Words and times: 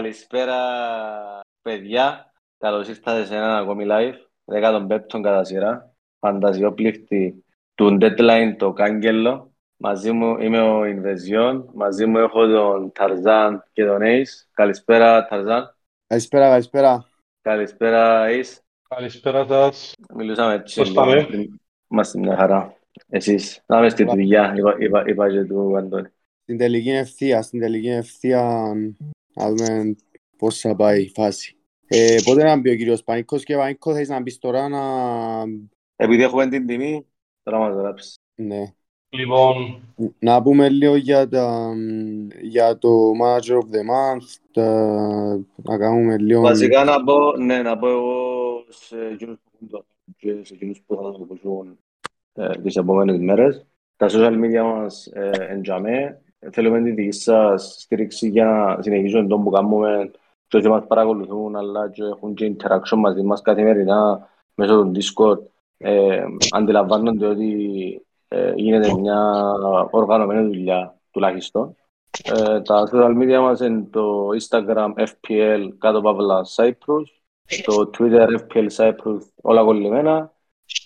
Καλησπέρα, 0.00 0.56
παιδιά. 1.62 2.32
Καλώς 2.58 2.88
ήρθατε 2.88 3.24
σε 3.24 3.34
έναν 3.34 3.62
ακόμη 3.62 3.84
live. 3.88 4.14
15ο 4.44 5.20
κατά 5.22 5.44
σειρά. 5.44 5.94
Φανταζιόπληκτη 6.18 7.44
του 7.74 7.98
deadline 8.00 8.54
το 8.58 8.72
Κάγκελο. 8.72 9.52
Μαζί 9.76 10.12
μου 10.12 10.38
είμαι 10.38 10.60
ο 10.60 10.84
Ινβεζιόν. 10.84 11.70
Μαζί 11.74 12.06
μου 12.06 12.18
έχω 12.18 12.46
τον 12.46 12.92
Ταρζάν 12.92 13.64
και 13.72 13.84
τον 13.84 13.98
Ace. 14.02 14.48
Καλησπέρα, 14.52 15.26
Ταρζάν. 15.26 15.76
Καλησπέρα, 16.06 16.48
καλησπέρα. 16.48 17.06
Καλησπέρα, 17.42 18.26
Ace. 18.28 18.58
Καλησπέρα 18.88 19.46
σας. 19.46 19.94
Μιλούσαμε 20.14 20.54
έτσι. 20.54 20.78
Πώς 20.78 20.88
λίγο 20.88 21.00
πάμε; 21.00 21.24
πριν. 21.24 21.60
Είμαστε 21.88 22.18
μια 22.18 22.36
χαρά. 22.36 22.76
Εσείς. 23.08 23.62
Να 23.66 23.78
είμαι 23.78 23.88
στη 23.88 24.04
δουλειά, 24.04 24.54
είπα, 24.56 24.76
είπα, 24.78 25.04
είπα 25.06 25.30
και 25.30 25.44
του 25.44 25.76
Αντώνη. 25.76 26.08
Στην 26.42 26.58
τελική 26.58 26.90
ευθεία, 26.90 27.42
στην 27.42 27.60
τελική 27.60 27.88
ευθεία, 27.88 28.72
να 29.34 29.48
δούμε 29.52 29.96
πώς 30.36 30.60
θα 30.60 30.76
πάει 30.76 31.02
η 31.02 31.10
φάση. 31.14 31.54
Ε, 31.86 32.16
πότε 32.24 32.44
να 32.44 32.56
μπει 32.56 32.70
ο 32.70 32.76
κύριος 32.76 33.02
Πανίκος 33.04 33.44
και 33.44 33.56
Πανίκο 33.56 33.92
θέλεις 33.92 34.08
να 34.08 34.20
μπεις 34.20 34.38
τώρα 34.38 34.68
να... 34.68 34.80
Επειδή 35.96 36.22
έχουμε 36.22 36.48
την 36.48 36.66
τιμή, 36.66 37.06
τώρα 37.42 37.58
μας 37.58 37.74
γράψεις. 37.74 38.18
Ναι. 38.34 38.74
Λοιπόν, 39.12 39.82
Να 40.18 40.42
πούμε 40.42 40.68
λίγο 40.68 40.94
για, 40.96 41.28
τα, 41.28 41.74
για 42.42 42.78
το 42.78 43.10
Manager 43.22 43.54
of 43.54 43.64
the 43.74 43.80
Month, 43.90 44.26
τα- 44.52 45.40
να 45.56 45.78
κάνουμε 45.78 46.18
λίγο... 46.18 46.40
Βασικά 46.40 46.84
να 46.84 47.04
πω, 47.04 47.36
ναι, 47.36 47.62
να 47.62 47.78
πω 47.78 47.88
εγώ 47.88 48.14
σε 48.68 48.96
εκείνους 49.12 49.36
που 49.36 49.50
έχουν 49.54 49.68
το 49.68 49.84
και 50.16 50.38
σε 50.42 50.54
εκείνους 50.54 50.80
που 50.86 50.94
θα 50.94 51.00
το 51.02 51.18
ακούσουν 51.22 51.78
ε, 52.34 52.60
τις 52.62 52.76
επόμενες 52.76 53.18
μέρες. 53.18 53.66
Τα 53.96 54.06
social 54.10 54.40
media 54.44 54.62
μας 54.62 55.06
ε, 55.06 55.30
εν 55.48 55.62
τζαμέ. 55.62 56.22
Θέλουμε 56.50 56.82
τη 56.82 56.90
δική 56.90 57.10
σας 57.12 57.76
στήριξη 57.78 58.28
για 58.28 58.44
να 58.44 58.82
συνεχίσουμε 58.82 59.26
τον 59.26 59.44
που 59.44 59.50
κάνουμε 59.50 60.10
και 60.48 60.56
όσοι 60.56 60.68
μας 60.68 60.86
παρακολουθούν 60.86 61.56
αλλά 61.56 61.90
και 61.90 62.02
έχουν 62.02 62.34
και 62.34 62.56
interaction 62.56 62.96
μαζί 62.96 63.22
μας 63.22 63.42
καθημερινά 63.42 64.28
μέσω 64.54 64.82
του 64.82 64.92
Discord. 64.94 65.38
Ε, 65.76 66.24
αντιλαμβάνονται 66.50 67.26
ότι 67.26 68.06
ε, 68.28 68.52
γίνεται 68.56 68.94
μια 68.94 69.42
οργανωμένη 69.90 70.46
δουλειά 70.46 71.00
τουλάχιστον. 71.10 71.76
Ε, 72.24 72.60
τα 72.60 72.88
social 72.92 73.22
media 73.22 73.38
μας 73.40 73.60
είναι 73.60 73.82
το 73.90 74.28
Instagram 74.40 74.92
FPL 74.96 75.68
κάτω 75.78 76.00
παύλα 76.00 76.46
Cyprus, 76.56 77.04
το 77.64 77.90
Twitter 77.98 78.28
FPL 78.28 78.68
Cyprus 78.76 79.18
όλα 79.42 79.64
κολλημένα 79.64 80.32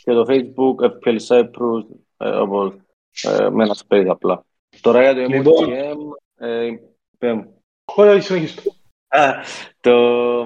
και 0.02 0.12
το 0.12 0.24
Facebook 0.28 0.90
FPL 0.90 1.18
Cyprus 1.28 1.82
ε, 2.16 2.28
όπως 2.28 2.74
ε, 3.22 3.48
με 3.50 3.64
ένα 3.64 3.76
space 3.88 4.06
απλά. 4.08 4.44
Τώρα 4.80 5.02
για 5.02 5.14
το 5.14 5.20
Λοιπόν. 5.20 5.70
MOTM, 5.70 6.46
ε, 6.46 6.68
πέμ. 7.18 7.42
ωραία, 7.84 8.20
συνεχίστε. 8.20 8.62
Α, 9.08 9.32
το 9.80 9.92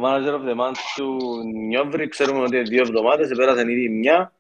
Manager 0.05 0.35
of 0.35 0.49
the 0.49 0.57
Month 0.61 0.79
του 0.97 1.17
Νιόβρη 1.67 2.09
ξέρουμε 2.09 2.41
ότι 2.41 2.63
δύο 2.63 2.83
εβδομάδες, 2.83 3.31
επέρασαν 3.31 3.69
ήδη 3.69 3.89
μια. 3.89 4.33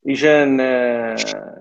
Είχαν, 0.00 0.58
ε, 0.58 1.14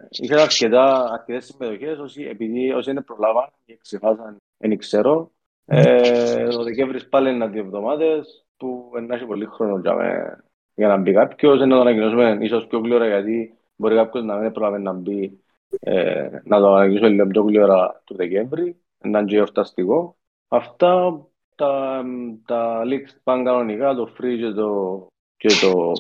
είχαν 0.10 0.40
αρκετά, 0.40 1.10
αρκετές 1.14 1.46
συμμετοχές, 1.46 1.98
όσοι, 2.00 2.24
επειδή 2.24 2.72
όσοι 2.72 2.92
δεν 2.92 3.04
προλάβαν 3.04 3.50
και 3.66 3.78
ξεχάσαν, 3.82 4.38
δεν 4.58 4.78
ξέρω. 4.78 5.32
Ε, 5.66 6.44
ο 6.44 6.64
Δεκέμβρης 6.64 7.10
πάλι 7.10 7.30
είναι 7.30 7.48
δύο 7.48 7.62
εβδομάδες, 7.62 8.46
που 8.58 8.92
να 9.08 9.16
έχει 9.16 9.26
πολύ 9.26 9.46
χρόνο 9.46 9.78
για, 9.78 9.94
με, 9.94 10.38
για 10.74 10.88
να 10.88 10.98
μπει 10.98 11.14
κάποιος, 11.14 11.60
να 11.60 11.68
το 11.68 11.80
ανακοινώσουμε 11.80 12.38
ίσως 12.42 12.68
πιο 12.68 12.80
γλυόρα, 12.80 13.08
γιατί 13.08 13.58
μπορεί 13.76 13.96
κάποιος 13.96 14.24
να 14.24 14.36
μην 14.36 14.52
προλάβει 14.52 14.82
να 14.82 14.94
μπει, 14.94 15.44
ε, 15.80 16.30
να 16.44 16.60
το 16.60 16.74
ανακοινώσουμε 16.74 17.10
λίγο 17.10 17.28
πιο 17.28 17.44
γλυόρα 17.44 18.02
του 18.06 18.16
Δεκέμβρη, 18.16 18.82
να 18.98 19.20
είναι 19.20 19.30
και 19.30 19.38
εορταστικό. 19.38 20.18
Αυτά 20.48 21.22
τα, 21.56 22.04
τα 22.46 22.82
leaks 22.86 23.16
πάνε 23.24 23.44
κανονικά, 23.44 23.94
το 23.94 24.14
free 24.20 24.38
και 24.40 24.52
το, 24.52 25.08
και 25.38 25.48
το 25.48 25.92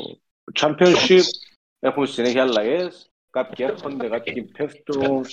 championship 0.60 1.22
έχουν 1.80 2.08
συνέχεια 2.08 2.42
αλλαγές. 2.42 3.08
Κάποιοι 3.30 3.66
έρχονται, 3.70 4.08
κάποιοι 4.08 4.44
πέφτουν, 4.44 5.26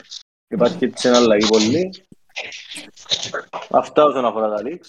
υπάρχει 0.49 0.85
έτσι 0.85 1.09
ένα 1.09 1.17
αλλαγή 1.17 1.47
πολύ. 1.47 1.91
Αυτά 3.71 4.05
όσον 4.05 4.25
αφορά 4.25 4.49
τα 4.49 4.63
leaks. 4.65 4.89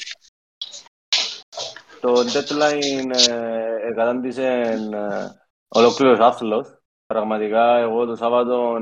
Το 2.02 2.14
deadline 2.14 3.30
ε, 3.30 3.88
εγκατάντησε 3.88 4.48
ε, 4.94 5.30
ολόκληρος 5.68 6.20
άθλος. 6.20 6.76
Πραγματικά 7.06 7.78
εγώ 7.78 8.06
το 8.06 8.16
Σάββατο 8.16 8.78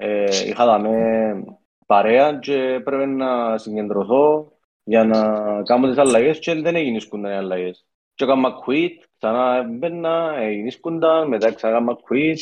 ε, 0.00 0.46
είχα 0.46 0.64
δαμέ 0.64 1.44
παρέα 1.86 2.38
και 2.38 2.80
πρέπει 2.84 3.06
να 3.06 3.58
συγκεντρωθώ 3.58 4.52
για 4.84 5.04
να 5.04 5.22
κάνω 5.62 5.88
τις 5.88 5.98
αλλαγές 5.98 6.38
και 6.38 6.54
δεν 6.54 6.76
έγινε 6.76 6.98
σκούνταν 7.00 7.32
οι 7.32 7.34
αλλαγές. 7.36 7.86
Και 8.14 8.24
έκανα 8.24 8.50
quit, 8.66 8.90
ξανά 9.18 9.56
έμπαινα, 9.56 10.34
έγινε 10.38 10.70
σκούνταν, 10.70 11.28
μετά 11.28 11.52
ξανά 11.52 11.96
quit, 12.10 12.36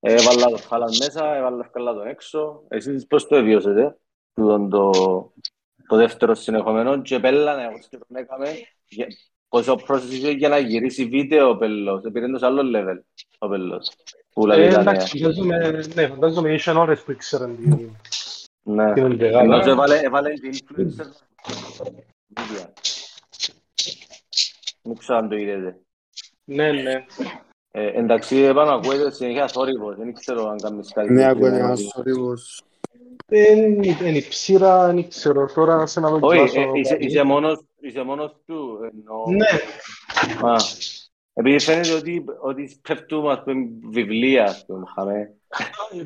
έβαλα 0.00 0.46
το 0.46 0.56
χάλαν 0.68 0.90
μέσα, 0.98 1.34
έβαλα 1.36 1.64
ευκαλά 1.64 1.94
τον 1.94 2.06
έξω. 2.06 2.62
Εσείς 2.68 3.06
πώς 3.06 3.26
το 3.26 3.36
εβίωσετε, 3.36 3.98
τούτον 4.34 4.68
το, 4.70 4.90
το 5.88 5.96
δεύτερο 5.96 6.34
συνεχόμενο 6.34 7.02
και 7.02 7.18
πέλανε, 7.18 7.62
εγώ 7.62 7.78
και 7.90 7.98
τον 7.98 8.16
έκαμε, 8.16 8.46
για- 8.88 9.06
πόσο 9.50 9.74
πρόσθεση 9.74 10.32
για 10.32 10.48
να 10.48 10.58
γυρίσει 10.58 11.04
βίντεο 11.04 11.48
ο 11.48 11.56
Πελός, 11.56 12.04
επειδή 12.04 12.26
είναι 12.26 12.38
σε 12.38 12.46
άλλο 12.46 12.62
level 12.74 12.98
ο 13.38 13.48
Πελός. 13.48 13.90
Που 14.32 14.50
Ε, 14.50 14.54
δηλαδή 14.54 14.70
ήταν, 14.70 14.80
εντάξει, 14.80 15.18
φαντάζομαι, 15.18 15.56
ναι, 15.94 16.06
φαντάζομαι 16.06 16.52
είχαν 16.52 16.76
ώρες 16.76 17.00
που 17.02 17.10
ήξεραν 17.10 17.56
τι 17.56 17.68
ναι. 18.62 18.92
τι 18.92 19.00
είναι 19.00 19.26
Ενώ 19.26 19.46
μεγάλα. 19.46 19.64
έβαλε, 19.70 19.98
έβαλε 20.02 20.30
την 20.30 20.52
influencer 20.52 21.06
media. 22.36 22.66
Δεν 24.82 24.96
ξέρω 24.98 25.18
αν 25.18 25.28
το 25.28 25.36
είδατε. 25.36 25.78
Ναι, 26.44 26.72
ναι. 26.72 27.04
Ε, 27.70 27.86
εντάξει, 27.98 28.36
επάνω 28.36 28.70
ακούγεται 28.72 29.10
συνέχεια 29.10 29.48
θόρυβος. 29.48 29.96
Δεν 29.96 30.14
ξέρω 30.14 30.48
αν 30.48 30.56
κάνεις 30.60 30.92
κάτι. 30.92 31.12
Ναι, 31.12 31.14
τέτοιο. 31.22 31.30
ακούγεται 31.30 31.56
ένας 31.64 31.80
θόρυβος. 31.94 32.62
Δεν 33.26 33.82
είναι 33.82 34.18
η 34.18 34.26
ψήρα, 34.28 34.86
δεν 34.86 35.08
ξέρω 35.08 35.48
τώρα 35.54 35.86
σε 35.86 36.00
να 36.00 36.08
Όχι, 36.08 36.20
δοκιμάσω. 36.20 36.60
ε, 36.60 36.70
είσαι, 36.74 36.92
κάτι. 36.92 37.06
είσαι, 37.06 37.22
μόνος, 37.22 37.60
είσαι 37.80 38.02
μόνος 38.02 38.36
του. 38.46 38.78
Εννοώ. 38.92 39.24
Ναι, 39.30 39.46
Α, 40.50 40.56
επειδή 41.32 41.58
φαίνεται 41.60 41.92
ότι, 41.92 42.24
ότι 42.40 42.80
πέφτουμε 42.88 43.32
ας 43.32 43.42
πούμε, 43.44 43.68
βιβλία, 43.90 44.44
ας 44.44 44.64
πούμε, 44.66 44.84
χαμέ. 44.94 45.34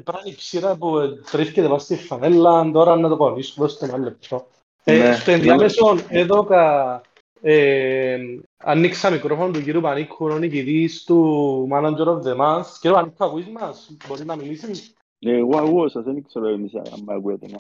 πράγει 0.05 0.31
η 0.31 0.35
ψήρα 0.35 0.77
που 0.77 0.99
ε, 0.99 1.09
τρίφκεται 1.31 1.67
πάνω 1.67 1.79
στη 1.79 1.97
φανέλα, 1.97 2.71
τώρα 2.71 2.97
να 2.97 3.09
το 3.09 3.17
πονήσουμε 3.17 3.69
στο 3.69 3.85
ένα 3.85 3.99
λεπτό. 3.99 4.47
Ε, 4.85 4.99
Ναι. 4.99 5.15
στο 5.15 5.31
ενδιάμεσο, 5.31 5.99
εδώ 6.09 6.45
κα, 6.45 7.01
ε, 7.41 8.19
ανοίξα 8.57 9.11
μικρόφωνο 9.11 9.51
του 9.53 9.63
κύριου 9.63 9.81
Πανίκου, 9.81 10.27
ο 10.27 10.39
νικητής 10.39 11.05
του 11.05 11.69
Manager 11.73 12.07
of 12.07 12.21
the 12.23 12.37
Month. 12.41 12.67
Κύριε 12.81 12.97
Πανίκου, 12.97 13.25
ακούεις 13.25 13.47
μας, 13.49 13.97
μπορείς 14.09 14.25
να 14.25 14.37
μιλήσεις; 14.37 14.95
Εγώ 15.19 15.59
ακούω 15.59 15.89
σας, 15.89 16.05
δεν 16.05 16.25
ξέρω 16.27 16.49
εμείς 16.49 16.75
αν 16.75 17.03
με 17.07 17.15
ακούετε. 17.15 17.47
ναι. 17.47 17.55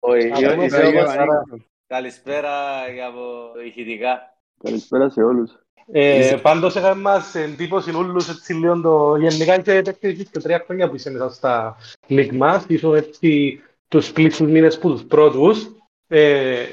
Όχι, 0.00 0.30
Α, 0.46 0.64
είσαι 0.64 0.80
εγώ 0.80 0.98
όπως- 1.00 1.16
άρα- 1.16 1.44
Καλησπέρα 1.88 2.50
για 2.94 3.06
από 3.06 3.22
ηχητικά. 3.66 4.36
Καλησπέρα 4.62 5.10
σε 5.10 5.22
όλους. 5.22 5.58
Ε, 5.86 6.38
πάντως 6.42 6.76
έκανε 6.76 7.00
μας 7.00 7.34
εντύπωση 7.34 7.90
όλους 7.90 8.28
έτσι 8.28 8.54
λίγο 8.54 8.80
το... 8.80 9.16
Γενικά 9.16 9.60
και 9.60 9.82
τέχνης 9.82 10.30
και 10.30 10.40
τρία 10.40 10.62
χρόνια 10.64 10.88
που 10.88 10.94
είσαι 10.94 11.10
μέσα 11.10 11.30
στα 11.30 11.76
league 12.08 12.32
μας, 12.32 12.64
ίσως 12.68 12.96
έτσι 12.96 13.60
τους 13.88 14.12
πλήσους 14.12 14.48
μήνες 14.48 14.78
που 14.78 14.90
τους 14.90 15.04
πρώτους. 15.04 15.70
Ε, 16.08 16.64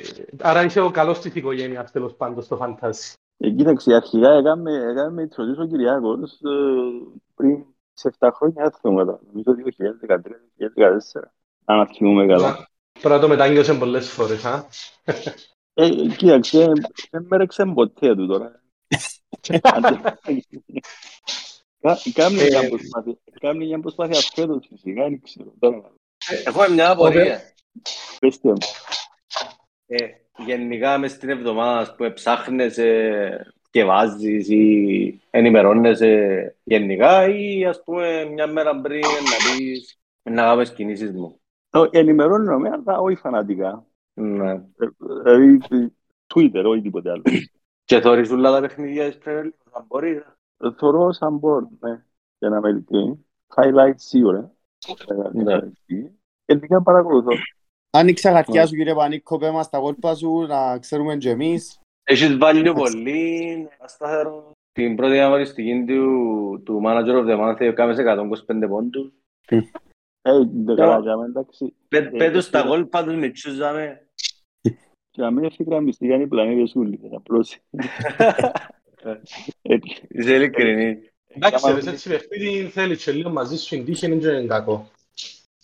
άρα 0.41 0.63
είσαι 0.63 0.79
ο 0.79 0.91
καλός 0.91 1.19
της 1.19 1.35
οικογένειας 1.35 1.91
τέλος 1.91 2.15
πάντων 2.15 2.43
στο 2.43 2.55
φαντάζι. 2.55 3.13
Ε, 3.37 3.49
κοίταξε, 3.49 3.93
αρχικά 3.93 4.31
έκαμε, 4.31 4.71
έκαμε 4.71 5.27
introduce 5.29 5.63
ο 5.63 5.65
Κυριάκος 5.65 6.31
ε, 6.31 6.47
πριν 7.35 7.65
σε 7.93 8.13
7 8.19 8.29
χρόνια, 8.33 8.63
δεν 8.63 8.71
θυμάμαι 8.71 9.05
τώρα. 9.05 9.19
Νομίζω 9.27 9.55
2013-2014. 11.17 11.21
Αν 11.65 11.87
θυμούμε 11.87 12.25
καλά. 12.25 12.67
Τώρα 13.05 13.19
το 13.19 13.27
μετάνιωσε 13.27 13.73
πολλές 13.73 14.09
φορές, 14.09 14.45
α. 14.45 14.65
Ε, 15.73 15.89
κοίταξε, 16.17 16.71
δεν 17.11 17.25
με 17.29 17.35
έρεξε 17.35 17.65
ποτέ 17.65 18.15
του 18.15 18.27
τώρα. 18.27 18.61
Κα- 21.81 21.97
Κάμνει 22.13 22.39
Ε, 22.41 22.47
μια 22.49 22.69
προσπάθεια. 22.69 23.17
Κάμνει 23.39 23.65
μια 23.65 23.79
προσπάθεια 23.79 24.19
φέτος 24.33 24.67
φυσικά, 24.69 25.03
δεν 25.03 25.21
ξέρω. 25.21 25.53
Τώρα, 25.59 25.91
Έχουμε 26.45 26.69
μια 26.69 26.89
απορία. 26.89 27.41
πέστε 28.19 28.47
μου. 28.49 28.57
Ε, 29.87 30.05
γενικά 30.45 30.97
μες 30.97 31.11
στην 31.11 31.29
εβδομάδα 31.29 31.79
ας 31.79 31.95
πούμε, 31.95 32.11
ψάχνεσαι 32.11 33.53
και 33.69 33.83
βάζεις 33.83 34.49
ή 34.49 35.21
ενημερώνεσαι 35.29 36.55
γενικά 36.63 37.27
ή 37.29 37.65
ας 37.65 37.83
πούμε 37.83 38.25
μια 38.25 38.47
μέρα 38.47 38.81
πριν 38.81 38.99
να 39.01 39.57
πεις 39.57 39.97
να 40.23 40.41
κάνεις 40.41 40.73
κινήσεις 40.73 41.11
μου. 41.11 41.39
Ε, 41.75 41.99
Ενημερώνομαι, 41.99 42.69
αλλά 42.69 42.99
όχι 42.99 43.15
φανατικά. 43.15 43.85
Ναι. 44.13 44.51
Ε, 44.51 44.87
Δηλαδή, 44.97 45.59
Twitter, 46.33 46.63
όχι 46.65 46.81
τίποτε 46.81 47.11
άλλο. 47.11 47.23
Και 47.85 47.99
θωρείς 47.99 48.31
όλα 48.31 48.51
τα 48.51 48.61
παιχνίδια 48.61 49.07
της 49.07 49.17
Premier 49.25 49.43
League, 49.43 49.71
αν 49.71 49.85
μπορείς. 49.87 50.17
Ε, 50.57 50.71
Θωρώ 50.77 51.11
σαν 51.11 51.37
μπορώ, 51.37 51.69
ναι, 51.79 52.03
για 52.37 52.49
να 52.49 52.57
είμαι 52.57 52.69
ειλικρινής. 52.69 53.17
Highlights 53.55 53.93
σίγουρα. 53.95 54.51
Ε, 55.07 55.43
Ναι. 55.43 55.59
Γενικά 56.45 56.81
παρακολουθώ. 56.81 57.31
Άνοιξε 57.91 58.31
χαρτιά 58.31 58.65
σου 58.65 58.75
κύριε 58.75 58.93
Πανίκο, 58.93 59.37
πέ 59.37 59.51
μας 59.51 59.69
τα 59.69 59.77
κόλπα 59.77 60.15
σου, 60.15 60.45
να 60.47 60.79
ξέρουμε 60.79 61.17
και 61.17 61.29
εμείς. 61.29 61.79
Έχεις 62.03 62.37
βάλει 62.37 62.73
πολύ 62.73 63.67
ασταθερό 63.79 64.51
την 64.71 64.95
πρώτη 64.95 65.19
αγωνιστική 65.19 65.83
του, 65.87 66.61
του 66.65 66.81
Manager 66.85 67.23
of 67.23 67.25
the 67.25 67.39
Month 67.39 67.59
έκαμες 67.59 67.95
σε 67.95 68.03
125 68.03 68.67
πόντους. 68.69 69.11
Ε, 70.27 70.31
δεν 70.65 70.75
καλά 70.75 70.95
κάναμε, 70.95 71.25
εντάξει. 71.25 71.73
Πέ- 71.87 72.17
Πέτω 72.17 72.41
στα 72.41 72.63
γκολ 72.67 72.85
πάντως 72.85 73.15
με 73.15 73.29
τσούζαμε. 73.29 74.07
Και 75.11 75.21
να 75.21 75.31
μην 75.31 75.43
ευθύγραμμιστεί 75.43 75.85
μυστικά 75.85 76.13
είναι 76.13 76.23
οι 76.23 76.27
πλανήτες 76.27 76.75
ούλοι. 76.75 76.99
Απλώς. 77.15 77.57
Έτσι. 79.61 80.01
Είσαι 80.09 80.35
ειλικρινή. 80.35 80.97
Εντάξει, 81.27 81.71
ρε, 81.71 81.89
έτσι 81.91 82.09
παιχνίδι 82.09 82.67
θέλει 82.67 82.97
και 82.97 83.11
λίγο 83.11 83.29
μαζί 83.29 83.57
σου 83.57 83.69
την 83.75 83.85
τύχη 83.85 84.05
είναι 84.05 84.15
και 84.15 84.47
κακό. 84.47 84.89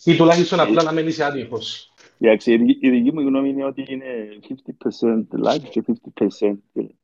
Ή 0.04 0.16
τουλάχιστον 0.16 0.60
απλά 0.60 0.82
να 0.82 0.92
μένεις 0.92 1.20
άτυχος. 1.20 1.92
Εντάξει, 2.18 2.52
η 2.52 2.56
δική- 2.56 2.82
η 2.84 2.90
δική 2.90 3.12
μου 3.12 3.20
γνώμη 3.20 3.48
είναι 3.48 3.64
ότι 3.64 3.84
είναι 3.88 4.38
50% 4.48 5.24
luck 5.44 5.60
και 5.70 5.82
50% 5.82 6.52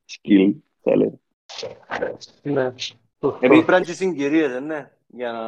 skill, 0.06 0.54
θα 0.82 0.90
έλεγα. 0.90 1.18
Ναι. 2.42 2.72
Επειδή 3.40 3.64
πρέπει 3.64 3.84
και 3.84 3.92
συγκυρίες, 3.92 4.52
ε, 4.52 4.60
ναι. 4.60 4.90
Για 5.06 5.32
να... 5.32 5.42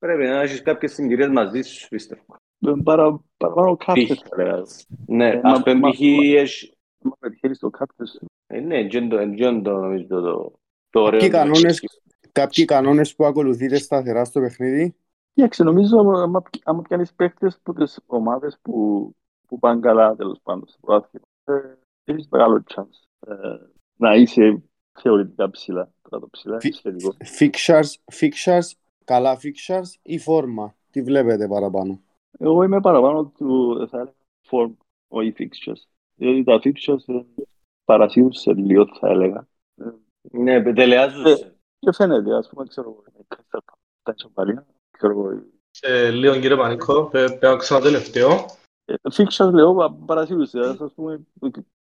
Πρέπει 0.00 0.22
να 0.22 0.40
έχεις 0.40 0.62
κάποιες 0.62 0.92
συγκυρίες 0.92 1.28
μαζί 1.28 1.62
σου, 1.62 1.88
πιστεύω. 1.88 2.24
Ε, 2.66 2.72
παρα- 2.84 3.20
Παραπάνω 3.36 3.76
κάποιες, 3.76 4.18
θα 4.28 4.42
έλεγα. 4.42 4.62
Ναι, 5.06 5.28
Ε, 5.28 5.40
ας 5.42 5.58
μα- 5.58 5.62
πούμε, 5.62 5.74
μα- 5.74 5.90
π.χ. 5.90 6.00
έχει- 6.00 6.74
Μα 7.02 7.16
πετυχαίνεις 7.18 7.58
το 7.58 7.70
κάποιες. 7.70 8.20
Ε, 8.46 8.60
Ναι, 8.60 8.86
τζεν 8.86 9.08
το, 9.08 9.34
τζεν 9.34 9.62
το 9.62 9.76
νομίζω 9.76 10.06
το, 10.20 10.52
το 10.90 11.00
ωραίο. 11.00 11.10
Κάποιοι 11.20 11.28
του 11.28 11.34
κανόνες, 11.36 11.62
παιχνιδιού. 11.62 11.88
κάποιοι 12.32 12.64
κανόνες 12.64 13.14
που 13.14 13.24
ακολουθείτε 13.24 13.76
σταθερά 13.76 14.24
στο 14.24 14.40
παιχνίδι; 14.40 14.94
Εντάξει, 15.34 15.62
νομίζω 15.62 15.98
άμα, 15.98 16.42
άμα 16.62 16.82
πιάνεις 16.82 17.12
παίχτες 17.14 17.54
από 17.64 17.72
τις 17.84 17.98
ομάδες 18.06 18.58
που, 18.62 19.10
που 19.46 19.58
πάνε 19.58 19.80
καλά 19.80 20.14
τέλος 20.16 20.38
πάντων 20.42 20.64
στο 20.68 20.78
πρωτάθλημα, 20.80 21.24
ε, 21.44 21.78
έχεις 22.04 22.28
μεγάλο 22.30 22.62
chance 22.74 23.28
ε, 23.28 23.34
να 23.96 24.14
είσαι 24.14 24.62
θεωρητικά 25.00 25.50
ψηλά. 25.50 25.92
Τώρα 26.10 26.26
το 29.10 29.36
ψηλά 29.36 29.36
είναι 29.36 29.38
Φι- 29.38 29.56
σχετικό. 29.56 29.68
Fixtures, 29.68 29.84
fixtures, 29.84 29.86
καλά 29.86 29.92
fixtures 29.92 29.98
ή 30.02 30.18
φόρμα. 30.18 30.74
Τι 30.90 31.02
βλέπετε 31.02 31.48
παραπάνω; 31.48 32.00
Εγώ 32.38 32.62
είμαι 32.62 32.80
παραπάνω 32.80 33.24
του, 33.24 33.88
θα 33.90 33.96
έλεγα, 33.98 34.14
form, 34.50 34.72
όχι 35.08 35.34
fixtures. 35.38 35.82
Διότι 36.14 36.44
τα 36.44 36.60
fixtures 36.64 37.14
ε, 37.14 37.42
παρασύρουν 37.84 38.32
σε 38.32 38.52
λίγο, 38.54 38.86
θα 39.00 39.08
έλεγα. 39.08 39.48
Ε, 39.74 39.84
Ναι, 40.30 40.62
πετελεάζουσε. 40.62 41.54
Και 41.78 41.92
φαίνεται, 41.92 42.34
ας 42.34 42.48
πούμε, 42.48 42.66
ξέρω 42.66 42.90
εγώ, 42.90 43.04
η 43.20 43.26
Crystal 43.34 43.58
Palace, 43.58 43.78
τα 44.02 44.12
Ισοπαλία, 44.16 44.66
ξέρω 44.90 45.12
εγώ, 45.12 45.32
η- 45.32 45.52
Ε, 45.80 46.10
Λίγο 46.10 46.38
κύριε 46.38 46.56
Πανίκο, 46.56 47.04
πέ- 47.04 47.38
πέ- 47.38 47.56
ξανά 47.58 47.80
τελευταίο. 47.80 48.30
Ε, 48.84 48.94
Fixtures 49.16 49.52
λέω 49.52 49.74
πα- 49.74 49.92
παρασύρουσε, 50.06 50.58
ας 50.58 50.92
πούμε, 50.94 51.26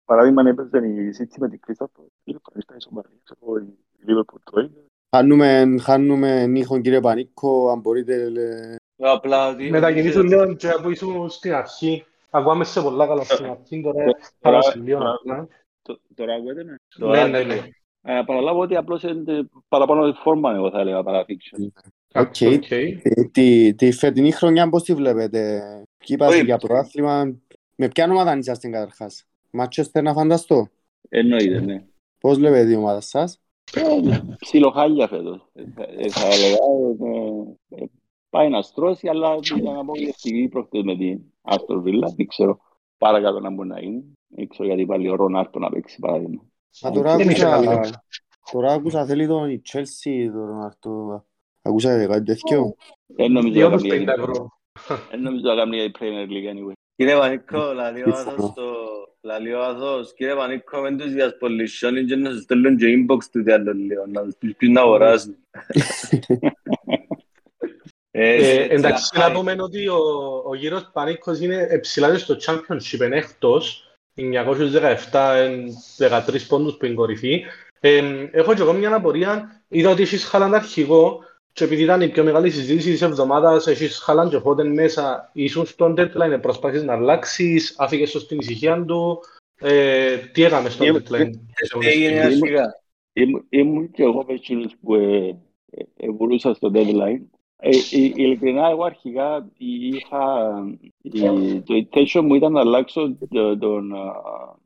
παράδειγμα 0.06 0.42
αν 0.42 0.48
έπαιζε 0.48 0.78
η 0.88 1.10
City 1.20 1.36
με 1.40 1.50
την 1.50 1.60
Crystal 1.68 1.86
Palace, 1.86 2.08
η 2.24 2.36
Ευχαριστά 2.36 2.76
Ισοπαλία, 2.76 3.18
ξέρω 3.24 3.40
εγώ, 3.44 3.58
η 3.58 3.78
Liverpool 4.08 4.40
το 4.52 4.60
ίδιο. 4.60 4.86
Χάνουμε, 5.16 5.76
χάνουμε 5.82 6.46
νύχον 6.46 6.82
κύριε 6.82 7.00
Πανίκο, 7.00 7.70
αν 7.70 7.80
μπορείτε. 7.80 8.30
λέ- 8.30 8.76
Απλά 8.98 9.48
ότι... 9.50 9.70
Μετακινήσουν 9.70 10.28
λίγο 10.28 10.56
και 10.56 10.68
που 10.82 10.90
ήσουν 10.90 11.30
στην 11.30 11.54
αρχή. 11.54 12.06
Ακούαμε 12.30 12.64
σε 12.64 12.82
πολλά 12.82 13.08
καλά 13.08 13.24
στην 13.24 13.46
αρχή, 13.46 13.82
τώρα 13.82 14.06
πάμε 14.40 14.62
σε 14.62 14.80
λίγο. 14.80 15.00
ναι. 15.24 15.46
Το- 15.82 16.00
Τώρα 16.16 16.34
ακούγεται, 16.34 16.64
ναι. 16.64 16.76
Ναι, 17.08 17.28
ναι, 17.28 17.44
ναι. 17.44 17.56
Ε, 18.02 18.22
Παραλάβω 18.26 18.60
ότι 18.60 18.76
απλώς 18.76 19.04
είναι 19.04 19.50
παραπάνω 19.68 20.08
η 20.08 20.14
φόρμα, 20.14 20.54
εγώ 20.54 20.70
θα 20.72 20.80
έλεγα, 20.80 21.04
παρά 21.04 21.26
fixtures. 21.28 21.68
Οκ. 22.14 22.36
Οκ. 22.54 22.72
Ε, 22.72 23.02
Τη, 23.32 23.74
τη 23.74 23.92
φετινή 23.92 24.32
χρονιά 24.32 24.70
πώς 24.70 24.84
τη 24.84 24.94
βλέπετε; 24.94 25.62
Ποιοι 25.98 26.08
είπατε 26.20 26.34
Όχι. 26.36 26.44
για 26.44 26.58
προάθλημα; 26.58 27.36
Με 27.76 27.88
ποια 27.88 28.06
ομάδα 28.12 28.38
είσαστε 28.38 28.70
καταρχάς; 28.70 29.24
Μάντσεστερ 29.52 30.04
να 30.04 30.14
φανταστώ; 30.14 30.68
Εννοείται, 31.10 31.60
ναι. 31.60 31.84
Πώς 32.20 32.38
βλέπετε 32.38 32.72
η 32.72 32.76
ομάδα 32.76 33.02
σας; 33.02 33.40
Ε, 33.76 34.20
Ψιλοχάλια 34.40 35.08
φέτος, 35.08 35.48
ε, 35.54 35.64
θα- 35.76 35.88
ε, 35.98 36.10
θα 36.10 36.26
έλεγα. 36.28 36.56
ε, 37.70 37.84
ε, 37.84 37.86
Πάει 38.30 38.50
να 38.50 38.62
στρώσει, 38.62 39.08
αλλά 39.08 39.36
ήταν 39.58 39.76
απογοητευτική 39.78 40.48
προχτές 40.52 40.84
με 40.84 40.96
την 40.96 41.20
Άστορ 41.42 41.82
Βίλα. 41.82 42.14
Δεν 42.16 42.28
ξέρω 42.28 42.60
παρακάτω 42.98 43.40
να 43.40 43.50
μπορεί 43.50 43.68
να 43.68 43.80
είναι. 43.80 44.04
Δεν 44.28 44.48
ξέρω 44.48 44.68
γιατί 44.68 44.86
πάλι 44.86 45.10
ο 45.10 45.16
Ρονάρτο 45.16 45.60
να 45.60 45.70
παίξει 45.70 46.00
παράδειγμα. 46.00 46.42
Μα 46.82 46.92
τώρα 46.92 47.16
Δεν 47.18 47.30
είχε 47.30 47.46
άκουσα, 47.46 47.76
καλό. 47.76 47.90
τώρα 48.52 48.74
άκουσα 48.74 49.06
θέλει 49.06 49.28
τον 49.28 49.50
η 49.50 49.62
Chelsea, 49.74 50.30
τον 50.34 50.46
Ρονάρτο. 50.46 51.26
Ακούσατε 51.62 52.06
κάτι 52.08 52.24
τέτοιο. 52.24 52.76
Δεν 53.06 53.32
νομίζω 53.32 53.54
Δύο 53.54 53.70
να 53.70 53.78
τους 53.78 53.88
κάνει 53.88 54.04
50 54.04 54.04
για- 54.04 54.14
ευρώ. 54.24 54.48
δεν 55.10 55.22
νομίζω 55.22 55.44
να 55.46 55.56
κάνει 55.56 55.76
για 55.76 55.86
η 55.86 55.92
Premier 56.00 56.28
League 56.30 56.54
anyway. 56.56 56.74
Κύριε 57.02 57.18
Πανίκο, 57.18 57.74
λαλεί 57.74 58.02
ο 58.02 58.06
Πιθανό. 58.06 58.30
Άθος 58.30 58.54
το... 58.54 58.64
Λαλεί 59.22 59.54
ο 59.54 59.64
Άθος, 59.64 60.14
κύριε 60.14 60.36
Πανίκο, 60.36 60.80
με 60.82 60.96
τους 60.96 61.12
διασπολισιώνει 61.12 62.06
και 62.06 62.16
να 62.16 62.32
σου 62.32 62.42
στέλνουν 62.42 62.78
και 62.78 62.86
inbox 62.88 63.24
του 63.32 63.44
τι 63.44 63.52
άλλο 63.52 63.74
λέω, 63.74 64.06
να 64.08 64.24
τους 64.24 64.36
πεις 64.40 64.56
ποιους 64.56 64.72
να 64.72 64.82
αγοράσουν. 64.82 65.36
Ε, 68.14 68.34
Ε, 68.34 68.36
έτσι, 68.36 68.68
εντάξει, 68.70 69.18
να 69.18 69.28
να 69.28 69.34
πούμε 69.34 69.56
ότι 69.60 69.88
ο, 69.88 69.98
ο 70.46 70.56
γύρος 70.56 70.90
Πανίκος 70.94 71.40
είναι 71.40 71.80
ψηλά 71.82 72.18
στο 72.18 72.36
Championship, 72.46 73.06
είναι 73.06 73.18
έκτος. 73.18 73.96
917, 74.16 75.36
εν 75.36 75.68
13 75.98 76.48
πόντους 76.48 76.78
που 76.78 76.86
είναι 76.86 76.96
κορυφή. 76.96 77.44
Ε, 77.80 78.28
έχω 78.32 78.54
και 78.54 78.62
εγώ 78.62 78.74
μια 78.74 78.96
απορία. 78.96 79.64
Είδα 79.68 79.90
ότι 79.90 80.02
έχεις 80.02 80.26
Χάλαντ 80.26 80.54
αρχηγό 80.54 81.20
και 81.54 81.64
επειδή 81.64 81.84
ήταν 81.84 82.02
η 82.02 82.10
πιο 82.10 82.24
μεγάλη 82.24 82.50
συζήτηση 82.50 82.92
της 82.92 83.02
εβδομάδας, 83.02 83.68
έχεις 83.68 83.98
Χάλαντ 84.00 84.30
και 84.30 84.40
Φώτεν 84.40 84.74
μέσα. 84.74 85.30
Ήσουν 85.34 85.66
στον 85.66 85.94
deadline, 85.98 86.38
προσπάθησες 86.42 86.86
να 86.86 86.94
αλλάξεις, 86.94 87.76
άφηκες 87.78 88.10
στο 88.10 88.20
στην 88.20 88.40
ησυχία 88.40 88.86
του. 88.86 89.20
Ε, 89.60 90.18
τι 90.18 90.44
έκαμε 90.44 90.70
στο 90.70 90.84
Ε, 90.86 90.92
deadline; 90.92 91.30
Τι 91.80 91.88
έγινε 91.88 92.20
αρχικά. 92.20 92.82
Ήμουν- 93.14 93.46
Ήμουν 93.50 93.92
και 93.92 94.04
εγώ 94.04 94.24
με 94.28 94.34
εκείνους 94.34 94.74
που 94.82 94.96
ε, 94.96 95.28
ε, 95.72 95.84
ε, 95.98 96.10
βουλούσα 96.10 96.54
στο 96.54 96.72
deadline. 96.74 97.22
Ε, 97.64 97.70
ε, 97.70 97.72
ειλικρινά, 97.92 98.70
εγώ 98.70 98.84
αρχικά 98.84 99.50
είχα... 99.58 100.50
η- 101.02 101.62
Το 101.66 101.74
intention 101.90 102.22
μου 102.24 102.36
ήταν 102.36 102.52
να 102.52 102.60
αλλάξω 102.60 103.18
το- 103.30 103.58
τον... 103.58 103.94
α, 103.96 104.12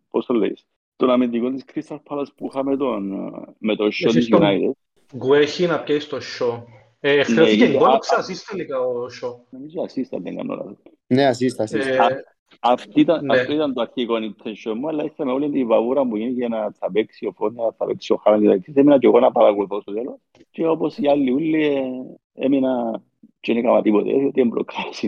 Πώς 0.09 0.25
το 0.25 0.33
λέει, 0.33 0.57
τον 0.95 1.09
αμυντικό 1.09 1.49
της 1.51 1.63
Crystal 1.73 1.97
Palace 2.07 2.31
που 2.35 2.47
είχαμε 2.51 2.77
τον, 2.77 3.13
α, 3.13 3.53
με 3.57 3.75
το 3.75 3.83
show 3.85 3.87
Εσύ 4.05 4.17
της 4.17 4.25
στον- 4.25 4.39
United. 4.41 4.71
Γκουέχει 5.15 5.65
να 5.67 5.79
πιέσει 5.79 6.09
το 6.09 6.17
show. 6.17 6.63
Ε, 6.99 7.19
Εχθρέθηκε 7.19 7.67
Ναι, 7.67 7.77
γκολ, 7.77 7.89
α- 7.89 7.97
ξασείς 7.99 8.43
τελικά 8.45 8.79
ο 8.79 9.05
show. 9.21 9.33
Νομίζω 9.49 9.81
assistant 9.87 10.21
δεν 10.21 10.35
κάνω 10.35 10.55
λάθος. 10.55 10.77
Ναι, 11.07 11.25
ασύσταση. 11.25 11.77
Ε, 11.77 11.97
Αυτή 12.59 12.99
ήταν, 12.99 13.25
Ναι. 13.25 13.39
Αυτό 13.39 13.53
ήταν 13.53 13.73
το 13.73 13.81
αρχικό 13.81 14.13
intention 14.15 14.73
μου, 14.75 14.87
αλλά 14.87 15.03
ήρθαμε 15.03 15.31
όλη 15.31 15.49
την 15.49 15.67
βαβούρα 15.67 16.05
που 16.07 16.17
γίνει 16.17 16.31
για 16.31 16.47
να 16.47 16.71
θα 16.79 16.91
παίξει 16.91 17.25
ο 17.25 17.31
Φώνια, 17.31 17.75
θα 17.77 17.85
παίξει 17.85 18.13
ο 18.13 18.15
Χάλαν 18.23 18.41
και 18.41 18.47
τα 18.47 18.53
εξής. 18.53 18.75
Έμεινα 18.75 18.97
και 18.99 19.07
εγώ 19.07 19.19
να 19.19 19.31
παρακολουθώ 19.31 19.81
στο 19.81 19.93
τέλος. 19.93 20.15
Και 20.51 20.67
όπως 20.67 20.97
οι 20.97 21.07
άλλοι 21.09 21.31
ούλοι, 21.31 21.63
ε, 21.65 21.81
έμεινα 22.45 23.01
και 23.39 23.53
δεν 23.53 23.63
έκανα 23.63 23.81
τίποτε, 23.81 24.11
διότι 24.13 24.41
εμπλοκάρεις 24.41 25.03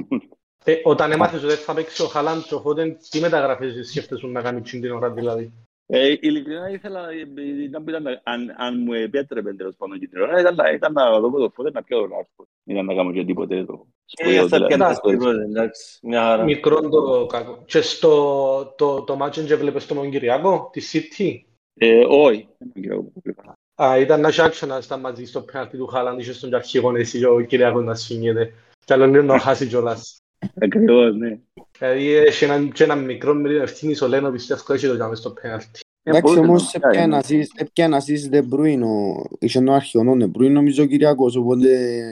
Ε, 0.63 0.75
όταν 0.83 1.11
έμαθες 1.11 1.43
ότι 1.43 1.53
θα 1.53 1.73
παίξει 1.73 2.03
ο 2.03 2.05
Χάλαντς 2.05 2.47
και 2.47 2.53
οπότε 2.53 2.97
τι 3.09 3.19
μεταγραφές 3.19 3.87
σκέφτεσαι 3.89 4.27
να 4.27 4.41
κάνει 4.41 4.61
τσιν 4.61 4.81
την 4.81 4.91
ώρα 4.91 5.09
δηλαδή; 5.11 5.53
Ε, 5.89 6.15
ειλικρινά 6.20 6.70
ήθελα, 6.70 7.10
ε, 7.10 7.41
ήταν, 7.63 7.88
ήταν, 7.88 8.06
αν, 8.24 8.56
αν 8.58 8.82
μου 8.82 8.94
επέτρεπε 8.94 9.53
τέλος 9.53 9.75
πάντων 9.77 10.00
και 10.00 10.08
την 10.08 10.22
ώρα, 10.22 10.39
ήταν, 10.39 10.56
να- 10.56 10.72
ήταν 10.72 10.94
να 10.94 11.20
δω 11.20 11.29
το 11.29 11.50
φώτε 11.56 11.72
να 11.72 11.84
πιω 11.84 11.98
τον 12.00 12.12
άρθρο. 12.13 12.46
Ήταν 12.63 12.86
να 12.86 12.94
κάνω 12.94 13.12
και 13.12 13.25
τίποτε 13.25 13.63
το 13.65 13.74
Ε, 13.74 14.24
σπουδαίο, 14.24 14.48
θα 14.48 14.58
δηλαδή. 14.58 14.75
πιάνεις 14.75 15.00
τίποτε, 15.00 15.44
εντάξει, 15.44 16.00
μια 16.01 16.22
χαρά. 16.22 16.44
Μικρό 16.44 16.89
το 16.89 17.25
κακό. 17.25 17.63
Και 17.65 17.82
στο 17.82 18.74
το, 18.77 19.01
το 19.03 19.15
μάτσο 19.15 19.41
και 19.44 19.56
βλέπεις 19.56 19.86
τον 19.86 20.10
Κυριακό, 20.12 20.70
τη 20.72 20.82
City; 20.94 21.41
Ε, 21.79 22.06
όχι, 22.08 22.48
δεν 22.58 22.72
τον 22.74 22.82
ξέρω 22.82 23.01
που 23.03 23.22
είπα. 23.24 23.53
Α, 23.82 23.98
ήταν 24.00 24.22
να 24.22 24.27
έχει 24.27 24.65
να 24.65 24.82
στα 24.82 24.98
μαζί 24.98 25.25
στο 25.25 25.41
πέναλτι 25.41 25.77
του 25.77 25.88
Χάλαντ, 25.88 26.20
είχε 26.20 26.34
στον 26.34 26.53
αρχηγό 26.53 26.96
εσύ 26.96 27.20
και 27.20 27.27
ο 27.27 27.41
Κυριακός 27.41 27.84
να 27.84 27.96
σφυγγεται. 27.96 28.53
Και 28.86 28.94
άλλο 28.94 29.06
λίγο 29.08 29.24
να 29.24 29.39
χάσει 29.39 29.67
κιόλας. 29.67 30.22
Ακριβώς, 30.62 31.15
ναι. 31.15 31.39
Δηλαδή 31.79 32.13
έχει 32.13 32.44
έναν, 32.44 32.72
και 32.72 32.84
έναν 32.84 33.03
μικρό 33.03 33.34
με 33.34 33.50
την 33.50 33.62
ευθύνη 33.62 33.96
ο 34.03 34.08
Λένο 34.08 34.32
πιστεύω 34.32 34.74
έτσι 34.74 34.88
το 34.88 34.98
κάνουμε 34.98 35.15
στο 35.15 35.29
πέναλτι. 35.29 35.70
Ε, 36.03 36.10
Εντάξει 36.10 36.34
μπορούσε 36.34 36.50
όμως 36.50 36.74
να 36.82 36.89
κάνει, 36.89 37.36
ναι. 37.36 37.44
έπιανε 37.56 37.96
ασύς 37.96 38.29
De 38.32 38.38
Bruyne, 38.38 38.82
ο- 38.82 39.24
είχε 39.39 39.60
τον 39.60 39.74
αρχηγό 39.74 40.17
De 40.20 40.38
Bruyne 40.38 40.50
νομίζω 40.51 40.84
ο 40.84 40.86
Κυριακός, 40.86 41.36
οπότε 41.36 41.70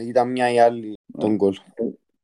ήταν 0.07 0.31
μια 0.31 0.53
ή 0.53 0.59
άλλη 0.59 0.93
τον 1.17 1.35
γκολ. 1.35 1.55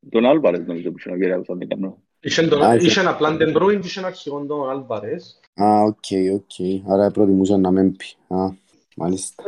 Τον 0.10 0.26
Άλβαρες 0.26 0.66
νομίζω 0.66 0.90
που 0.92 0.96
είχε 0.98 1.10
ο 1.12 1.16
Κυριακός, 1.16 1.50
αν 1.50 1.58
δεν 1.58 1.68
κάνω. 1.68 1.98
Είχε 2.20 2.48
τον- 2.48 2.64
Α, 2.64 2.76
είχε. 2.76 2.86
Είχε 2.88 3.00
ένα 3.00 3.16
πλάνο 3.16 3.38
De 3.42 3.58
Bruyne 3.58 3.80
και 3.80 3.88
είχε 3.88 4.00
ένα 4.00 4.08
αρχηγό 4.08 4.46
τον 4.46 4.70
Άλβαρες. 4.70 5.40
Α, 5.62 5.82
οκ, 5.82 6.34
οκ. 6.34 6.92
Άρα 6.92 7.12
προτιμούσα 7.12 7.58
να 7.58 7.72
μην 7.72 7.96
πει. 7.96 8.06
Α, 8.36 8.50
μάλιστα. 8.96 9.44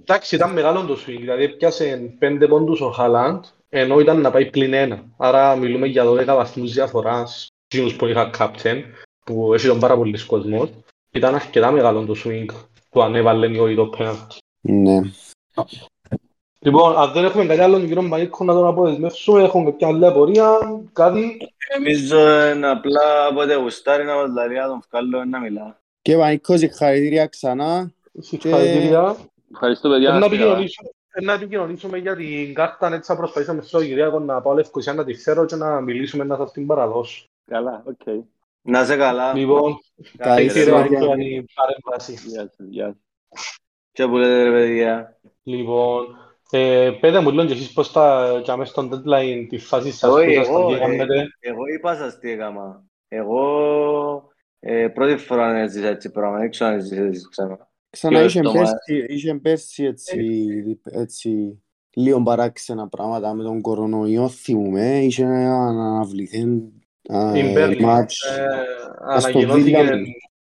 Εντάξει, 0.00 0.34
ήταν 0.34 0.52
μεγάλο 0.52 0.84
το 0.84 0.94
swing, 1.06 1.16
δηλαδή 1.20 1.48
πιάσε 1.48 2.14
πέντε 2.18 2.46
πόντους 2.48 2.80
ο 2.80 2.90
Χάλαντ, 2.90 3.44
ενώ 3.68 4.00
ήταν 4.00 4.20
να 4.20 4.30
πάει 4.30 4.50
πλην 4.50 4.72
ένα. 4.72 5.04
Άρα 5.16 5.56
μιλούμε 5.56 5.86
για 5.86 6.04
12 6.04 6.24
βαθμούς 6.24 6.72
διαφοράς, 6.72 7.46
εκείνους 7.68 7.96
που 7.96 8.06
είχα 8.06 8.30
captain, 8.38 8.82
που 9.24 9.54
έχει 9.54 9.66
τον 9.66 9.80
πάρα 9.80 9.96
πολλοί 9.96 10.24
κόσμος. 10.26 10.70
Ήταν 11.12 11.34
αρκετά 11.34 11.70
μεγάλο 11.70 12.04
το 12.04 12.14
swing 12.24 12.46
που 12.90 13.02
ανέβαλε 13.02 13.60
ο 13.60 13.74
το 13.74 13.86
πέναλτι. 13.86 14.36
Ναι. 14.60 15.00
Λοιπόν, 16.60 16.98
αν 16.98 17.12
δεν 17.12 17.24
έχουμε 17.24 17.46
κάτι 17.46 17.60
άλλο 17.60 17.78
τον 17.78 17.86
κύριο 17.86 18.08
Μαΐκο 18.12 18.44
να 18.44 18.52
τον 18.52 18.66
αποδεσμεύσουμε, 18.66 19.42
έχουμε 19.42 19.70
κάποια 19.70 19.86
άλλη 19.88 20.06
απορία, 20.06 20.58
κάτι; 20.92 21.36
Νομίζω 21.76 22.48
είναι 22.50 22.68
απλά 22.68 23.28
όποτε 23.30 23.54
γουστάρει 23.54 24.04
να 24.04 24.14
μας 24.14 24.30
λαλεί 24.34 24.54
να 24.54 24.66
τον 24.66 24.82
βγάλω 24.90 25.24
να 25.24 25.40
μιλά. 25.40 25.80
Και 26.02 26.16
Πανικό, 26.16 26.56
συγχαρητήρια 26.56 27.26
ξανά. 27.26 27.92
Συγχαρητήρια. 28.18 29.16
Ευχαριστώ 29.52 29.88
παιδιά. 29.88 30.10
Να 30.10 30.18
να 30.18 30.24
είστε 30.24 30.36
καλά. 30.36 30.50
επικοινωνήσουμε- 30.50 30.92
να 31.22 31.32
επικοινωνήσουμε 31.32 31.98
για 31.98 32.16
την 32.16 32.54
κάρτα, 32.54 32.86
έτσι 32.86 33.12
θα 33.12 33.16
προσπαθήσουμε 33.16 33.62
στο 33.62 33.80
Κυριακό 33.80 34.18
να 34.18 34.40
πάω 34.40 34.54
Λευκοσία 34.54 34.94
να 34.94 35.04
τη 35.04 35.14
φέρω 35.14 35.44
και 35.44 35.56
να 35.56 35.80
μιλήσουμε 35.80 36.24
να 36.24 36.36
σας 36.36 36.52
την 36.52 36.66
παραδώσω. 36.66 37.26
Καλά, 37.44 37.82
οκ. 37.86 38.24
Να 38.62 38.84
'σαι 38.84 38.96
καλά. 38.96 39.34
Λοιπόν, 39.34 39.78
Καλή 40.16 40.46
κύριε 40.46 40.62
συνέχεια. 40.62 40.80
Βανίκο, 40.80 41.04
για 41.04 41.42
την 41.42 41.46
παρέμβαση. 41.54 42.12
Γεια 42.28 42.40
σας, 42.40 42.66
γεια 42.68 42.86
σας. 42.86 43.58
Και 43.92 44.06
που 44.06 44.16
λέτε 44.16 44.42
ρε 44.42 44.50
παιδιά. 44.50 45.18
Λοιπόν, 45.42 46.06
ε, 46.50 46.90
πέτε 47.00 47.20
μου 47.20 47.30
λίγο 47.30 47.44
και 47.44 47.52
εσείς 47.52 47.72
πώς 47.72 47.90
θα 47.90 48.32
κάνουμε 48.44 48.64
στον 48.64 48.90
deadline 48.92 49.46
τη 49.48 49.58
φάση 49.58 49.92
σας 49.92 50.10
Όχι, 50.10 50.26
που 50.26 50.34
σας 50.34 50.48
εγώ, 50.48 50.68
τα 50.70 50.76
ε, 50.76 50.78
κάνετε. 50.78 51.28
Εγώ 51.40 51.66
είπα 51.76 51.94
σας 51.94 52.18
τι 52.18 52.30
έκανα. 52.30 52.84
Εγώ 53.08 54.32
ε, 54.60 54.88
πρώτη 54.88 55.16
φορά 55.16 55.56
έζησα 55.56 55.88
έτσι 55.88 56.10
πράγμα. 56.10 56.38
Δεν 56.38 56.50
ξέρω 56.50 56.70
αν 56.70 56.76
έζησες 56.76 57.28
ξανά. 57.28 57.67
Ξανά 57.90 58.18
Και 58.20 58.24
είχε 58.24 58.40
το 58.40 58.52
πέρσι, 58.52 59.06
είχε 59.08 59.34
πέρσι 59.34 59.84
έτσι, 59.84 60.20
έτσι 60.84 61.62
λίγο 61.94 62.22
παράξενα 62.22 62.88
πράγματα 62.88 63.34
με 63.34 63.42
τον 63.42 63.60
κορονοϊό 63.60 64.28
θυμούμε. 64.28 64.98
Είχε 64.98 65.24
αναβληθεί 65.24 66.40
α, 67.12 67.32
Την 67.32 67.52
Μπέρλι, 67.52 67.80
μάτς. 67.84 68.22
ε, 68.22 68.46
Αστον 69.06 69.32
ανακοινώθηκε 69.32 69.76
Βίλα. 69.82 69.98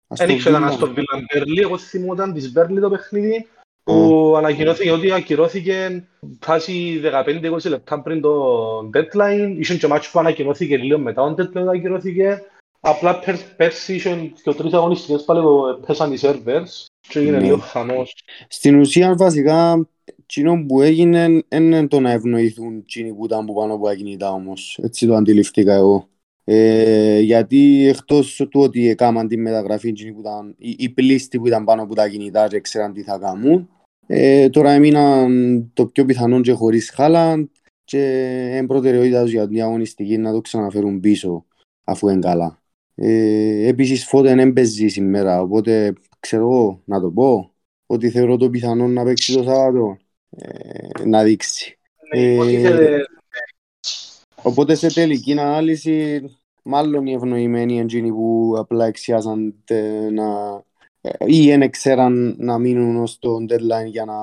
Δεν 0.09 0.29
ήξερα 0.29 0.57
αν 0.57 0.65
Αστον 0.65 0.79
στο 0.79 0.87
Βίλαν 0.87 1.26
Μπέρλι, 1.33 1.61
εγώ 1.61 1.79
θυμόταν 1.79 2.33
της 2.33 2.53
Μπέρλι 2.53 2.81
το 2.81 2.91
παιχνίδι 2.91 3.47
που 3.83 4.35
ανακοινώθηκε 4.37 4.91
ότι 4.91 5.12
ακυρώθηκε 5.12 6.05
φάση 6.41 7.00
15-20 7.05 7.69
λεπτά 7.69 8.00
πριν 8.03 8.21
το 8.21 8.79
deadline. 8.79 9.55
Είχε 9.59 9.76
και 9.76 9.87
μάτσο 9.87 10.11
που 10.12 10.19
ανακοινώθηκε 10.19 10.76
λίγο 10.76 10.99
μετά 10.99 11.35
το 11.35 11.50
deadline 11.55 11.67
ακυρώθηκε. 11.76 12.43
Απλά 12.81 13.19
πέρ- 13.19 13.55
πέρσι 13.57 13.95
είχε 13.95 14.33
και 14.43 14.53
τρεις 14.53 14.73
αγωνιστικές 14.73 15.25
πάλι 15.25 15.41
που 15.41 15.81
πέσαν 15.87 16.12
οι 16.12 16.17
servers 16.21 16.85
και 17.09 17.19
έγινε 17.19 17.37
Ναι. 17.37 17.43
λίγο 17.45 17.57
χαμός. 17.57 18.15
Στην 18.49 18.79
ουσία 18.79 19.15
βασικά 19.15 19.89
εκείνο 20.23 20.65
που 20.69 20.83
έγινε 20.83 21.43
είναι 21.49 21.87
το 21.87 22.01
να 22.01 22.11
ευνοηθούν 22.11 22.77
εκείνοι 22.77 23.15
που 23.15 23.25
ήταν 23.25 23.45
που 23.47 23.55
πάνω 23.55 23.75
από 23.75 23.85
τα 23.87 23.95
κινητά 23.95 24.33
όμως. 24.33 24.79
Έτσι 24.83 25.07
το 25.07 25.15
αντιληφθήκα 25.15 25.75
εγώ. 25.75 26.09
Ε, 26.45 27.19
γιατί 27.21 27.87
εκτός 27.89 28.47
του 28.51 28.61
ότι 28.61 28.89
έκαναν 28.89 29.29
τη 29.29 29.37
μεταγραφή 29.37 29.89
εκείνοι 29.89 30.13
που 30.13 30.21
ήταν, 30.21 30.55
οι, 30.59 30.75
οι 30.79 30.89
πλήστοι 30.89 31.39
που 31.39 31.47
ήταν 31.47 31.65
πάνω 31.65 31.83
από 31.83 31.95
τα 31.95 32.09
κινητά 32.09 32.49
και 32.49 32.61
ξέραν 32.61 32.93
τι 32.93 33.03
θα 33.03 33.19
κάνουν 33.19 33.69
ε, 34.07 34.49
τώρα 34.49 34.71
έμειναν 34.71 35.71
το 35.75 35.87
πιο 35.87 36.05
πιθανόν 36.05 36.43
και 36.43 36.53
χωρίς 36.53 36.91
Χάλαντ 36.91 37.47
και 37.85 38.01
εν 38.53 38.67
προτεραιότητα 38.67 39.23
τους 39.23 39.31
για 39.31 39.49
την 39.49 39.63
αγωνιστική 39.63 40.19
να 40.19 40.33
το 40.33 40.41
ξαναφέρουν 40.41 41.01
πίσω 41.01 41.45
αφού 41.85 42.09
είναι 42.09 42.19
καλά. 42.19 42.63
Ε, 42.95 43.69
επίσης 43.69 44.05
Φώτεν 44.07 44.39
έμπαιζε 44.39 44.89
σήμερα 44.89 45.41
οπότε 45.41 45.93
ξέρω 46.21 46.43
εγώ 46.43 46.83
να 46.85 47.01
το 47.01 47.11
πω 47.11 47.51
ότι 47.87 48.11
θεωρώ 48.11 48.37
το 48.37 48.51
πιθανό 48.51 48.89
να 48.89 49.05
παίξει 49.05 49.33
το 49.33 49.43
Σάββατο 49.43 49.97
ε, 50.31 51.05
να 51.05 51.23
δείξει. 51.23 51.79
Ναι, 52.15 52.21
Ε, 52.21 52.33
υποτίθεται 52.33 53.05
Οπότε 54.43 54.75
σε 54.75 54.93
τελική 54.93 55.33
ανάλυση 55.33 56.23
μάλλον 56.63 57.07
οι 57.07 57.13
ευνοημένοι 57.13 57.79
εν 57.79 57.87
τζίνοι 57.87 58.11
που 58.11 58.55
απλά 58.57 58.87
εξιάζαν 58.87 59.55
τε- 59.65 60.11
να 60.11 60.25
ε, 61.01 61.11
ή 61.27 61.57
δεν 61.57 61.71
ξέραν 61.71 62.37
να 62.39 62.59
μείνουν 62.59 62.97
ως 62.97 63.19
το 63.19 63.37
deadline 63.37 63.87
για 63.87 64.05
να 64.05 64.15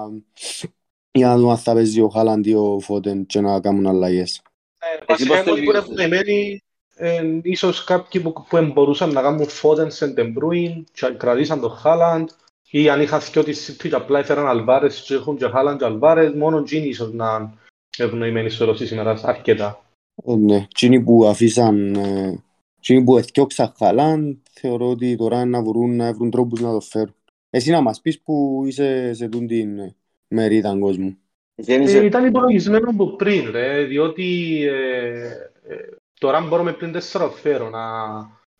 για 1.11 1.27
να 1.27 1.37
δουν 1.37 1.49
αν 1.49 1.57
θα 1.57 1.73
παίζει 1.73 2.01
ο 2.01 2.07
Χάλαντ 2.09 2.45
ή 2.45 2.53
ο 2.53 2.79
Φόντεν 2.79 3.25
και 3.25 3.41
να 3.41 3.59
κάνουν 3.59 3.87
αλλαγές. 3.87 4.41
Ε, 4.79 5.05
πώς 5.05 5.05
Βασικά, 5.07 5.43
το 5.43 5.49
εγώ 5.49 5.55
που 5.55 5.61
είναι 5.61 5.71
βιώσεις; 5.71 5.89
ευνοημένοι, 5.89 6.63
ε, 6.95 7.39
ίσως 7.41 7.83
κάποιοι 7.83 8.21
που, 8.21 8.33
που 8.49 8.71
μπορούσαν 8.73 9.11
να 9.11 9.21
κάνουν 9.21 9.47
Φόντεν 9.47 9.91
σε 9.91 10.07
Ντεμπρούιν 10.07 10.85
και 10.93 11.07
κρατήσαν 11.17 11.59
τον 11.59 11.71
Χάλαντ 11.71 12.29
ή 12.69 12.89
αν 12.89 13.01
είχαν 13.01 13.19
δυο 13.31 13.43
της 13.43 13.71
City 13.71 13.89
και 13.89 13.95
απλά 13.95 14.19
έφεραν 14.19 14.47
Αλβάρες 14.47 15.01
και 15.01 15.13
έχουν 15.13 15.37
και 15.37 15.47
Χάλαντ 15.47 15.79
και 15.79 15.85
Αλβάρες, 15.85 16.33
μόνο 16.33 16.57
εκείνοι 16.57 16.87
ίσως 16.87 17.13
να 17.13 17.35
είναι 17.35 17.49
ευνοημένοι 17.97 18.49
στο 18.49 18.65
Ρωσί 18.65 18.85
σήμερα 18.85 19.19
αρκετά. 19.23 19.81
Ε, 20.25 20.35
ναι, 20.35 20.55
εκείνοι 20.55 21.01
που 21.01 21.25
αφήσαν, 21.25 21.95
ε, 21.95 22.43
εκείνοι 22.77 23.03
που 23.03 23.17
εθιώξαν 23.17 23.73
Χάλαντ 23.77 24.35
θεωρώ 24.51 24.89
ότι 24.89 25.15
τώρα 25.15 25.41
είναι 25.41 25.49
να 25.49 25.63
βρουν, 25.63 25.95
να 25.95 26.13
βρουν 26.13 26.29
τρόπους 26.29 26.61
να 26.61 26.71
το 26.71 26.79
φέρουν. 26.79 27.15
Εσύ 27.49 27.71
να 27.71 27.81
μας 27.81 28.01
πεις 28.01 28.21
που 28.21 28.63
είσαι 28.65 29.13
σε 29.13 29.27
τούν 29.27 29.47
την 29.47 29.93
μερίδα 30.27 30.77
κόσμου. 30.79 31.17
Ε, 31.55 31.61
Γέννησε. 31.61 32.05
ήταν 32.05 32.25
υπολογισμένο 32.25 32.89
από 32.89 33.05
πριν, 33.05 33.51
ρε, 33.51 33.83
διότι 33.83 34.59
ε, 34.65 35.27
ε, 35.67 35.75
τώρα 36.23 36.41
μπορούμε 36.41 36.71
πριν 36.73 36.91
τέσσερα 36.91 37.29
φέρω 37.29 37.69
να, 37.69 37.81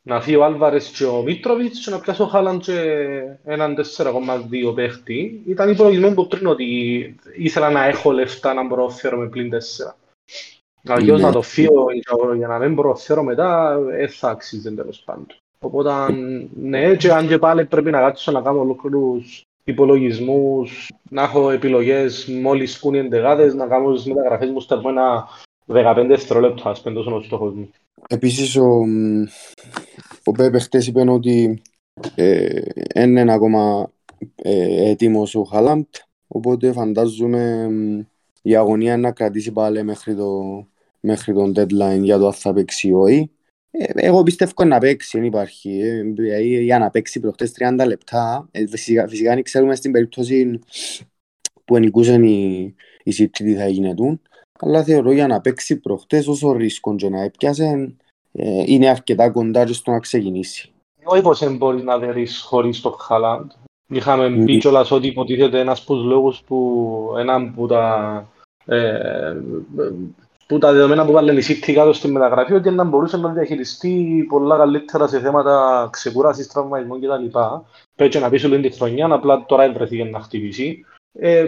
να 0.02 0.22
φύγει 0.22 0.36
ο 0.36 0.44
Άλβαρες 0.44 0.88
και 0.88 1.04
ο 1.06 1.22
Μίτροβιτς 1.22 1.84
και 1.84 1.92
να 1.92 2.00
πιάσω 2.00 2.24
ο 2.24 2.28
Χάλαντ 2.28 2.62
και 2.62 2.80
έναν 3.44 3.76
4,2 3.98 4.76
παίχτη. 4.76 5.42
Ήταν 5.48 5.70
υπολογισμένο 5.72 6.12
από 6.12 6.26
πριν 6.26 6.48
ότι 6.48 6.66
ήθελα 7.38 7.70
να 7.70 7.86
έχω 7.86 8.12
λεφτά 8.12 8.54
να 8.54 8.64
μπορώ 8.68 8.84
να 8.86 8.92
φέρω 8.94 9.18
με 9.18 9.28
πλην 9.30 9.50
τέσσερα. 9.50 9.96
Αλλιώς 10.88 11.20
Ναι. 11.22 11.26
να 11.26 11.32
το 11.32 11.42
φύγω 11.42 11.86
για- 11.92 12.36
για 12.36 12.48
να 12.48 12.58
μην 12.60 12.74
μπορώ 12.74 12.90
να 12.90 12.96
φέρω 12.96 13.24
μετά, 13.24 13.80
δεν 13.80 14.10
θα 14.10 14.30
αξίζει 14.30 14.74
τέλος 14.74 15.02
πάντων. 15.06 15.26
Οπότε, 15.60 15.90
ναι, 16.56 16.96
και 16.96 17.12
αν 17.12 17.28
και 17.28 17.38
πάλι 17.38 17.66
πρέπει 17.66 17.92
να 17.92 18.00
κάτσω 18.00 18.32
να 18.32 18.42
κάνω 18.42 18.60
ολόκληρους 18.60 19.42
υπολογισμούς, 19.64 20.92
να 21.10 21.24
έχω 21.24 21.50
επιλογές 21.52 22.26
μόλις 22.42 22.74
σκούν 22.74 22.94
οι 22.94 22.98
εντεγάδες, 22.98 23.54
να 23.54 23.68
κάνω 23.68 23.94
τις 23.94 24.06
μεταγραφές 24.06 24.50
μου 24.50 24.60
στα 24.60 24.76
επόμενα 24.76 25.28
15 25.68 26.06
δευτερόλεπτα, 26.08 26.70
ας 26.70 26.82
πούμε, 26.82 26.96
τόσο 26.96 27.10
είναι 27.10 27.20
ο 27.20 27.22
στόχος 27.22 27.54
μου. 27.54 27.70
Επίσης 28.08 28.56
ο, 28.56 28.86
μ, 28.86 29.24
ο 30.24 30.32
Πέπε 30.32 30.60
χτες 30.60 30.88
είπε 30.88 31.10
ότι 31.10 31.62
ε, 32.16 32.62
δεν 32.94 33.18
είναι 33.18 33.34
ακόμα 33.34 33.92
ε, 34.36 34.90
έτοιμος 34.90 35.36
ο 35.36 35.44
Χάλαντ 35.44 35.86
οπότε 36.28 36.72
φαντάζομαι 36.72 37.68
μ, 37.70 38.00
η 38.42 38.56
αγωνία 38.56 38.94
είναι 38.94 39.02
να 39.02 39.12
κρατήσει 39.12 39.52
πάλι 39.52 39.84
μέχρι, 39.84 40.16
το, 40.16 40.42
μέχρι 41.00 41.34
τον 41.34 41.54
deadline 41.56 42.02
για 42.02 42.18
το 42.18 42.26
αν 42.26 42.34
θα 42.34 42.54
παίξει 42.54 42.88
ή 42.88 42.94
όχι. 42.94 43.32
Ε, 43.72 43.86
εγώ 43.96 44.24
πιστεύω 44.24 44.64
να 44.64 44.78
παίξει, 44.78 45.18
δεν 45.18 45.28
υπάρχει. 45.28 45.80
Ε, 45.80 46.02
δηλαδή, 46.02 46.64
για 46.64 46.80
να 46.80 46.90
παίξει 46.90 47.20
προχτές 47.20 47.52
30 47.60 47.84
λεπτά, 47.88 48.48
ε, 48.52 48.68
φυσικά, 48.68 49.08
φυσικά 49.08 49.34
δεν 49.34 49.44
ξέρουμε 49.44 49.76
στην 49.76 49.92
περίπτωση 49.92 50.60
που 51.66 51.76
ενικούσαν 51.76 52.24
οι, 52.24 52.74
οι 53.04 53.14
City 53.18 53.30
τι 53.32 53.56
θα 53.56 53.68
γίνεται. 53.68 54.20
Αλλά 54.66 54.84
θεωρώ 54.84 55.12
για 55.12 55.28
να 55.28 55.42
παίξει 55.42 55.80
προχτές 55.80 56.28
όσο 56.28 56.52
ρίσκον 56.52 56.98
και 56.98 57.10
να 57.10 57.22
έπιασε 57.22 57.96
ε, 58.32 58.64
είναι 58.66 58.90
αρκετά 58.90 59.32
κοντά 59.32 59.66
και 59.66 59.74
στο 59.74 59.92
να 59.92 60.00
ξεκινήσει. 60.00 60.72
Όχι 61.04 61.22
πως 61.22 61.40
δεν 61.40 61.58
μπορείς 61.58 61.84
να 61.84 61.98
δερείς 61.98 62.42
χωρίς 62.42 62.82
το 62.82 62.90
Χαλάντ. 62.90 63.52
Είχαμε 63.88 64.30
Μμμ. 64.30 64.46
πει 64.46 64.58
κιόλας 64.58 64.92
ότι 64.92 65.08
υποτίθεται 65.08 65.60
ένας 65.60 65.82
από 65.82 65.94
τους 65.94 66.04
λόγους 66.04 66.42
που 66.42 67.16
έναν 67.18 67.54
που 67.54 67.68
τα, 67.68 68.28
ε, 68.66 69.36
που 70.48 70.58
τα 70.58 70.74
δεδομένα 70.74 71.06
που 71.06 71.12
βάλουν 71.12 71.38
η 71.38 71.42
City 71.48 71.72
κάτω 71.74 71.94
στη 71.94 72.08
μεταγραφή 72.08 72.54
ότι 72.54 72.70
να 72.70 72.84
μπορούσε 72.84 73.18
να 73.18 73.30
διαχειριστεί 73.30 74.26
πολλά 74.30 74.58
καλύτερα 74.58 75.08
σε 75.08 75.20
θέματα 75.20 75.88
ξεκούρασης, 75.92 76.48
τραυματισμών 76.48 77.02
κτλ. 77.02 77.40
Πρέπει 77.96 78.18
να 78.18 78.30
πει 78.30 78.38
σου 78.38 78.62
την 78.62 78.74
χρονιά, 78.74 79.06
απλά 79.06 79.46
τώρα 79.46 79.72
βρεθήκε 79.72 80.04
να 80.04 80.20
χτυπήσει. 80.20 80.86
Ε, 81.20 81.48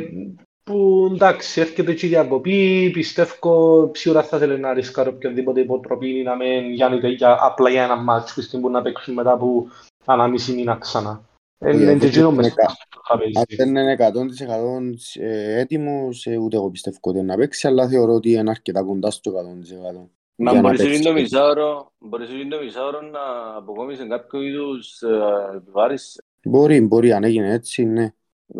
που 0.66 1.10
εντάξει, 1.14 1.62
έρχεται 1.62 1.94
και 1.94 2.06
η 2.06 2.10
διακοπή, 2.10 2.90
πιστεύω 2.94 3.92
σίγουρα 3.94 4.24
θα 4.24 4.38
ήθελε 4.38 4.58
να 4.58 4.74
ρισκάρει 4.74 5.10
οποιαδήποτε 5.10 5.60
υποτροπή 5.60 6.22
να 6.26 6.36
μην 6.36 6.72
γιάνει 6.72 7.10
για, 7.10 7.38
απλά 7.42 7.70
για 7.70 7.84
ένα 7.84 7.96
μάτσο 7.96 8.34
που 8.36 8.42
στην 8.42 8.62
που 8.62 8.70
να 8.70 8.82
παίξουν 8.82 9.14
μετά 9.14 9.32
από 9.32 9.68
ένα 10.08 10.28
μισή 10.28 10.54
μήνα 10.54 10.78
ξανά. 10.78 11.22
Ε, 11.58 11.72
Είναι 11.76 11.86
αυτό 11.92 11.98
και 12.00 12.06
εκείνο 12.06 12.28
είναι 12.28 12.36
μες 12.42 12.54
κα- 12.54 12.68
θα 13.08 13.14
Αν 13.14 13.20
παίζει. 13.20 13.56
δεν 13.56 13.68
είναι 13.68 13.92
100% 13.92 15.20
ε, 15.20 15.60
έτοιμος, 15.60 16.26
ε, 16.26 16.38
ούτε 16.38 16.56
εγώ 16.56 16.70
πιστεύω 16.70 16.98
ότι 17.02 17.18
είναι 17.18 17.28
να 17.28 17.36
παίξει, 17.38 17.68
αλλά 17.68 17.88
θεωρώ 17.88 18.14
ότι 18.14 18.32
είναι 18.32 18.50
αρκετά 18.50 18.84
κοντά 18.84 19.12
στο 19.12 19.32
100%. 19.32 20.10
Μα 20.38 20.52
για 20.52 20.62
να 20.62 20.68
μπορείς 20.68 20.82
παίξει. 20.84 21.02
το 21.02 21.14
μισάωρο, 21.14 21.92
μπορείς 21.98 22.28
το 22.50 22.64
μισάωρο 22.64 23.02
να 23.02 23.20
αποκόμισε 23.58 24.06
κάποιο 24.06 24.42
είδους 24.42 25.02
ε, 25.02 25.56
επιβάρηση. 25.56 26.24
Μπορεί, 26.44 26.82
μπορεί, 26.82 27.12
αν 27.12 27.24
έγινε 27.24 27.54
έτσι, 27.54 27.86
ναι. 27.86 28.14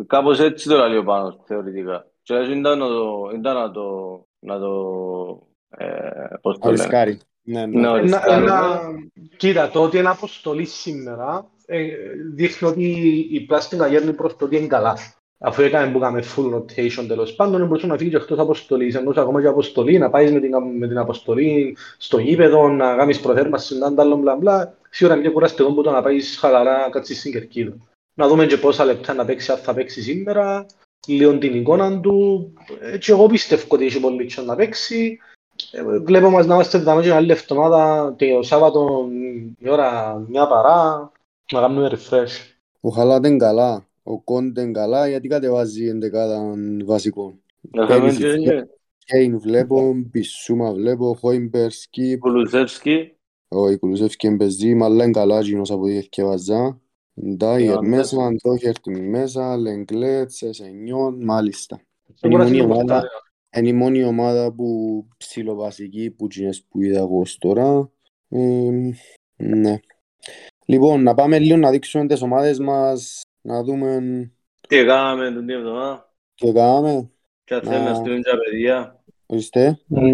Κάπως 0.08 0.40
έτσι 0.40 0.70
το 0.70 0.88
λέει 0.88 0.98
ο 0.98 1.04
Πάνος, 1.04 1.40
θεωρητικά. 1.46 2.06
Και 2.22 2.34
έτσι 2.34 2.58
ήταν 2.58 2.80
να 2.80 2.88
το, 2.88 3.32
ήταν 3.36 3.56
να 3.56 3.72
το, 3.72 4.26
να 4.40 4.60
το, 4.60 4.72
ε, 5.70 5.88
πώς 6.42 6.58
το 6.58 6.70
λένε. 6.70 6.82
Αρισκάρι. 6.82 7.20
Ναι, 7.42 7.66
ναι. 7.66 7.80
Ναι, 7.80 7.88
Ένα, 7.88 8.00
ρισκάρει, 8.00 8.44
ένα, 8.44 8.82
κοίτα, 9.38 9.70
το 9.70 9.84
ότι 9.84 9.98
είναι 9.98 10.10
αποστολή 10.10 10.66
σήμερα 10.66 11.50
ε, 11.66 11.88
δείχνει 12.34 12.68
ότι 12.68 12.84
η 13.32 13.40
πλάστικα 13.40 13.88
γέρνει 13.88 14.14
προς 14.14 14.36
το 14.36 14.46
ότι 14.46 14.58
είναι 14.58 14.68
καλά. 14.68 14.98
Αφού 15.38 15.62
έκανε 15.62 15.92
που 15.92 15.98
έκαμε 15.98 16.24
full 16.36 16.54
rotation 16.56 17.06
τέλος 17.08 17.34
πάντων, 17.36 17.68
μπορούσε 17.68 17.88
να 17.88 17.98
φύγει 17.98 18.10
και 18.10 18.16
εκτός 18.16 18.40
αποστολής. 18.40 18.96
Ενώ 18.96 19.14
ακόμα 19.16 19.42
και 19.42 19.48
αποστολή, 19.48 19.98
να 19.98 20.10
πάει 20.10 20.32
με 20.32 20.40
την, 20.40 20.52
με 20.78 20.88
την 20.88 20.98
αποστολή 20.98 21.78
στο 21.98 22.18
γήπεδο, 22.18 22.70
να 22.70 22.96
κάνεις 22.96 23.20
προθέρμανσης, 23.20 23.78
να 23.78 24.02
άλλο 24.02 24.16
μπλα 24.16 24.36
μπλα. 24.36 24.78
Σίγουρα 24.90 25.16
είναι 25.16 25.24
πιο 25.24 25.34
κουραστικό 25.34 25.74
που 25.74 25.82
το 25.82 25.92
να 25.92 26.02
πάει 26.02 26.22
χαλαρά 26.22 26.78
να 26.78 26.90
κάτσεις 26.90 27.20
στην 27.20 27.32
κερκίδα. 27.32 27.78
Να 28.16 28.28
δούμε 28.28 28.46
και 28.46 28.58
πόσα 28.58 28.86
λεπτά 28.86 29.14
να 29.14 29.26
παίξει, 29.26 29.52
αν 29.52 29.58
θα 29.58 29.74
παίξει 29.74 30.02
σήμερα, 30.02 30.66
λίγο 31.08 31.38
την 31.38 31.56
εικόνα 31.56 32.00
του. 32.00 32.54
Ε, 32.82 32.98
Και 32.98 33.12
εγώ 33.12 33.26
πιστεύω 33.28 33.64
ότι 33.68 33.86
έχει 33.86 34.00
πολύ 34.00 34.26
τσιόν 34.26 34.46
να 34.46 34.56
παίξει. 34.56 35.18
Ε, 35.72 36.00
Βλέπω 36.00 36.30
μας 36.30 36.46
να 36.46 36.54
είμαστε 36.54 36.78
δάμε 36.78 37.02
και 37.02 37.12
άλλη 37.14 37.32
εβδομάδα 37.32 38.16
το 38.18 38.42
Σάββατο 38.42 39.08
η 39.60 39.70
ώρα 39.70 40.18
μια 40.28 40.48
παρά 40.48 41.12
να 41.52 41.60
κάνουμε 41.60 41.92
refresh. 41.92 42.56
Ο 42.82 42.90
Χάλαντ 42.90 43.26
είναι 43.26 43.38
καλά, 43.38 43.88
ο 44.04 44.22
Κόντε 44.22 44.62
είναι 44.62 44.72
καλά 44.72 45.08
γιατί 45.08 45.28
κατεβάζει 45.28 45.88
εντεκάδα 45.88 46.54
βασικό. 46.86 47.38
Να 47.62 47.88
θέλουμε 47.88 48.14
Πέρυσι 48.14 48.44
και 48.44 48.68
Κέιν 49.06 49.40
βλέπω, 49.40 49.94
Μπισούμα 49.96 50.72
βλέπω, 50.74 51.18
Χόιμπερ, 51.20 51.72
Σκιπ, 51.72 52.20
Κουλουσεύσκι. 52.20 53.16
ο 53.48 53.78
Κουλουσεύσκι 53.78 54.28
εν 54.28 54.39
παίζει, 54.39 54.78
αλλά 54.82 55.04
είναι 55.04 55.12
καλά 55.12 55.42
γίνος 55.42 55.72
από 55.72 55.82
ό,τι 55.82 55.92
διευκαιβάζα. 55.92 56.80
Ντάιερ 57.38 57.80
Ναι, 57.80 57.88
μέσα, 57.88 58.32
Ντόχερτι 58.44 58.88
μέσα, 58.88 59.58
Λενγκλέ, 59.58 60.30
Σεσενιόν, 60.32 61.24
μάλιστα. 61.24 61.82
Σίγουρα 62.14 62.44
Είναι 62.48 62.56
η 62.56 62.60
στην 62.60 62.72
ομάδα, 62.72 62.82
πορτάρια. 62.86 63.10
είναι 63.58 63.68
η 63.68 63.74
μόνη 63.74 64.04
ομάδα 64.04 64.52
που 64.54 65.08
ψιλοβασική 65.18 66.12
που 66.12 66.28
τσινές 66.28 66.64
που 66.70 66.82
είδα 66.82 67.00
εγώ 67.00 67.20
ως 67.20 67.38
τώρα. 67.38 67.90
Ε, 68.30 68.70
ναι. 69.36 69.80
Λοιπόν, 70.66 71.04
να 71.04 71.14
πάμε 71.14 71.40
λίγο 71.40 71.58
να 71.58 71.72
δείξουμε 71.72 72.08
τις 72.08 72.22
ομάδες 72.22 72.60
μας, 72.60 73.22
να 73.42 73.64
δούμε 73.64 74.00
Τι 74.68 74.78
έκαναμε 74.78 75.32
την 75.40 75.50
εβδομάδα. 75.50 76.14
τι 76.36 76.52
κάναμε. 76.52 77.10
Και 77.44 77.54
αν 77.54 77.62
θέλουν 77.62 77.84
να 77.84 77.90
Να- 77.90 77.96
στείλουν 77.96 78.22
και 78.22 78.30
τα 78.30 78.38
παιδιά. 78.38 79.04
Ορίστε. 79.26 79.80
Ναι. 79.88 80.12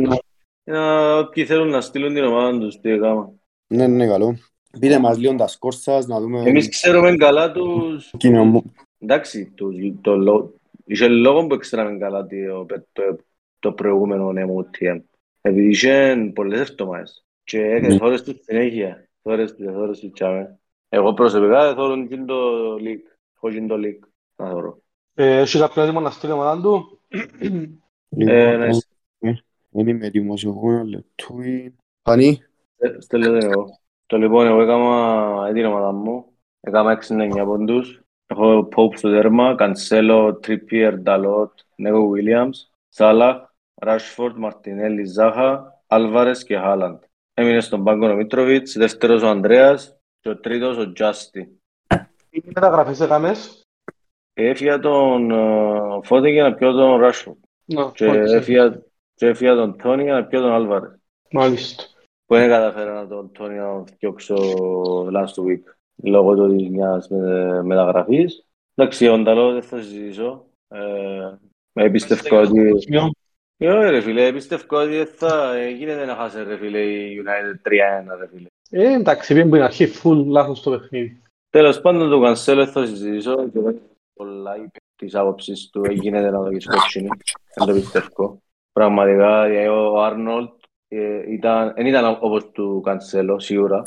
Να- 0.64 1.18
Όποιοι 1.18 1.46
θέλουν 1.46 1.70
να 1.70 1.82
στείλουν 1.82 2.14
την 2.14 2.24
ομάδα 2.24 2.60
τους, 2.60 2.80
τι 2.80 2.90
έκαναμε. 2.90 3.32
Ναι, 3.68 3.88
ναι, 3.88 4.08
καλό. 4.08 4.38
Πείτε 4.80 5.00
μας 5.00 5.18
λίγο 5.18 5.36
τα 5.36 5.48
σκορ 5.48 5.74
σας, 5.74 6.08
να 6.08 6.20
δούμε... 6.20 6.42
Εμείς 6.46 6.70
ξέρουμε 6.70 7.16
καλά 7.16 7.52
τους... 7.52 8.12
Κοινό 8.18 8.44
μου. 8.46 8.74
Εντάξει, 9.00 9.52
τους, 9.56 9.76
το, 10.02 10.16
λο- 10.16 10.54
είχε 10.86 11.08
λόγο 11.08 11.48
που 11.48 11.58
ξέραμε 11.58 11.98
καλά 11.98 12.26
το, 12.28 12.66
το, 12.92 13.18
το 13.60 13.72
προηγούμενο 13.72 14.30
MOTM. 14.36 15.02
Επειδή 15.42 15.70
είχε 15.70 16.16
πολλές 16.36 16.70
εβδομάδες. 16.70 17.26
Και 17.44 17.58
Ναι. 17.60 17.68
έκανε 17.76 17.98
θόρες 17.98 18.24
τους 18.24 18.36
συνέχεια. 18.44 19.08
Θόρες 19.22 19.56
τους, 19.56 19.66
θόρες 19.66 20.00
τους 20.00 20.12
τσάμε. 20.12 20.60
Εγώ 20.90 21.14
προσωπικά 21.14 21.66
δεν 21.68 21.76
θόρουν 21.76 22.08
και 22.08 22.18
το 22.18 22.36
league. 22.76 23.06
Έχω 23.36 23.52
και 23.52 23.66
το 23.68 23.76
league. 23.78 24.08
Να 24.36 24.50
θωρώ. 24.50 24.82
Ε, 25.14 25.40
Έχεις 25.40 25.60
κάποιο 25.60 25.82
έτοιμο 25.82 26.00
να 26.00 26.10
στείλει 26.10 26.32
η 26.32 26.36
ομάδα 26.36 26.62
του; 26.62 27.00
Ε, 27.10 27.48
ναι, 28.10 28.68
Λοιπόν, 28.68 29.44
δεν 29.70 29.88
είμαι 29.88 30.06
έτοιμος 30.06 30.44
εγώ, 30.46 30.72
ένα 30.72 30.84
λεπτούι. 30.84 31.76
Φανή, 32.04 32.40
στε- 32.76 33.02
στέλνω 33.02 33.40
το 33.40 33.46
εγώ. 33.46 33.80
Το 34.12 34.18
λοιπόν, 34.18 34.46
εγώ 34.48 34.62
έκανα 34.62 35.54
την 35.54 35.66
ομάδα 35.66 35.92
μου. 35.92 36.26
Έκανα 36.60 36.92
69 36.92 37.44
πόντους. 37.46 38.02
Έχω 38.26 38.68
Pope 38.76 38.98
στο 38.98 39.10
τέρμα, 39.10 39.56
Cancelo, 39.60 40.34
Trippier, 40.48 40.94
Dalot, 41.06 41.50
Νέγο 41.76 42.12
Williams, 42.16 42.52
Salah, 42.96 43.36
Rashford, 43.86 44.34
Martinelli, 44.44 45.06
Zaha, 45.18 45.60
Alvarez 45.88 46.38
και 46.46 46.60
Haaland. 46.64 47.00
Έμεινε 47.34 47.60
στον 47.60 47.84
πάγκο 47.84 48.10
ο 48.12 48.16
Μίτροβιτς, 48.16 48.74
δεύτερος 48.78 49.22
ο 49.22 49.28
Ανδρέας 49.28 49.98
και 50.20 50.30
ο 50.30 50.38
τρίτος 50.40 50.78
ο 50.78 50.92
Τζάστι. 50.92 51.62
Τι 52.30 52.42
μεταγραφές 52.46 53.00
έκαμες. 53.00 53.62
Έφυγα 54.34 54.80
τον 54.80 55.32
ε, 55.32 56.00
Φώτη 56.04 56.30
για 56.32 56.44
να 56.44 56.54
πιω 56.54 56.72
τον 56.72 57.02
Rashford 57.04 57.38
Ναι, 57.66 57.92
και 57.94 58.08
όχι. 58.08 58.34
έφυγα- 58.36 58.82
και 59.14 59.28
έφυγα 59.28 59.56
τον 59.56 59.78
Τόνι 59.78 60.04
για 60.04 60.14
να 60.14 60.26
πιω 60.26 60.42
τον 60.42 60.52
Alvarez. 60.54 60.96
Μάλιστα. 61.32 61.84
Που 62.32 62.38
δεν 62.38 62.50
καταφέρα 62.50 62.94
να 62.94 63.08
τον 63.08 63.32
Τόνι 63.32 63.56
να 63.56 63.74
τον 63.74 63.86
φτιάξω 63.86 64.36
last 65.14 65.44
week 65.44 65.62
λόγω 66.04 66.36
του 66.36 66.56
της 66.56 66.70
μιας 66.70 67.10
με- 67.10 67.64
μεταγραφής. 67.64 68.46
Εντάξει, 68.76 69.08
ο 69.08 69.18
Νταλό 69.18 69.52
δεν 69.52 69.62
θα 69.62 69.82
συζητήσω. 69.82 70.46
Ε, 70.68 70.80
με 71.72 71.84
εμπιστεύω 71.84 72.42
ότι... 72.42 72.60
Ε, 73.58 73.90
ρε 73.90 74.02
φίλε, 74.02 74.26
εμπιστεύω 74.26 74.78
ότι 74.78 74.96
δεν 74.96 75.08
θα 75.08 75.56
ε, 75.56 75.70
γίνεται 75.70 76.06
να 76.06 76.16
χάσει 76.16 76.44
ρε 76.44 76.58
φίλε 76.58 76.80
η 76.80 77.24
United 77.26 77.70
3-1 78.14 78.18
ρε 78.20 78.28
φίλε. 78.28 78.48
Ε, 78.70 78.94
εντάξει, 78.94 79.28
πήγαινε 79.34 79.50
που 79.50 79.56
είναι 79.56 79.66
αρχή 79.66 79.88
full 80.04 80.26
λάθος 80.26 80.62
το 80.62 80.72
παιχνίδι. 80.72 81.22
Τέλος 81.50 81.82
πάντων 81.82 82.10
το 82.10 82.22
Cancelo 82.26 82.66
θα 82.68 82.86
συζητήσω 82.86 83.50
και 83.50 83.60
δεν 83.60 83.80
πολλά 84.14 84.56
είπε 84.56 84.80
της 84.96 85.16
άποψης 85.16 85.70
του 85.70 85.86
ε, 85.86 85.92
γίνεται 85.94 86.30
να 86.30 86.44
το 86.44 86.50
κοτσίνη. 86.72 87.10
Δεν 87.56 87.68
το 87.68 87.74
πιστεύω. 87.74 88.42
Πραγματικά 88.72 89.44
ε, 89.46 89.68
ο 89.68 90.02
Άρνολτ 90.04 90.50
ε, 90.50 90.61
ήταν, 91.28 91.74
δεν 91.76 91.86
ήταν 91.86 92.18
όπως 92.22 92.52
του 92.52 92.84
Cancelo 92.86 93.36
σίγουρα. 93.38 93.84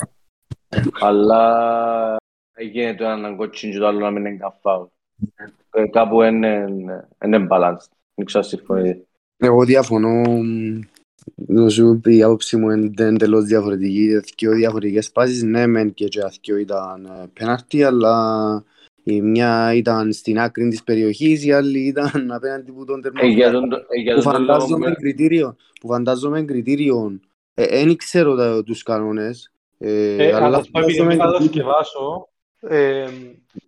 αλλά 0.99 2.17
έγινε 2.53 2.95
το 2.95 3.03
έναν 3.05 3.35
κοτσίνη 3.35 3.73
και 3.73 3.79
το 3.79 3.87
άλλο 3.87 3.99
να 3.99 4.11
μην 4.11 4.25
είναι 4.25 4.37
καφάου. 4.37 4.91
Ε, 5.71 5.87
Κάπου 5.87 6.21
είναι 6.21 6.65
είναι 7.25 7.47
balanced. 7.49 7.89
Δεν 8.15 8.25
ξέρω 8.25 8.43
αν 8.43 8.49
συμφωνείτε. 8.49 9.05
εγώ 9.37 9.63
διαφωνώ. 9.63 10.23
Να 11.35 11.69
σου 11.69 11.99
πει 12.03 12.15
η 12.15 12.23
άποψη 12.23 12.57
μου 12.57 12.69
είναι 12.69 12.91
εντελώς 12.97 13.43
διαφορετική. 13.43 14.19
Δύο 14.37 14.51
διαφορετικές 14.51 15.09
φάσεις, 15.13 15.43
ναι 15.43 15.67
μεν 15.67 15.93
και 15.93 16.07
και 16.07 16.21
δύο 16.41 16.57
ήταν 16.57 17.05
ε, 17.05 17.29
πέναρτι, 17.33 17.83
αλλά 17.83 18.63
η 19.07 19.21
μια 19.21 19.73
ήταν 19.75 20.13
στην 20.13 20.39
άκρη 20.39 20.69
της 20.69 20.83
περιοχής, 20.83 21.45
η 21.45 21.51
άλλη 21.51 21.79
ήταν 21.79 22.31
απέναντι 22.37 22.71
που 22.71 22.85
τον 22.85 23.01
Ε, 23.15 23.27
για 23.27 23.51
τερματοφύλακα. 23.51 23.51
τον, 23.51 23.85
ε, 23.89 24.01
για 24.01 24.15
που 24.15 24.21
τον 24.21 24.43
λόγο 24.45 24.67
που 24.67 24.77
φαντάζομαι 24.77 24.91
κριτήριο, 24.91 25.55
που 25.81 25.87
φαντάζομαι 25.87 26.43
κριτήριο, 26.43 27.19
δεν 27.53 27.95
ξέρω 27.97 28.35
τα, 28.35 28.63
τους 28.63 28.83
κανόνες, 28.83 29.51
ε, 29.77 30.15
Ε, 30.15 30.33
αλλά 30.33 30.45
αλλά 30.45 30.57
ας 30.57 30.69
πω, 30.69 30.79
επειδή 30.79 30.97
φαντάζομαι 30.97 31.15
μην 31.15 31.17
θα 31.17 31.31
το 31.31 31.37
κριτήριο, 31.37 31.63
σκευάσω, 31.63 32.29
ε, 32.59 33.09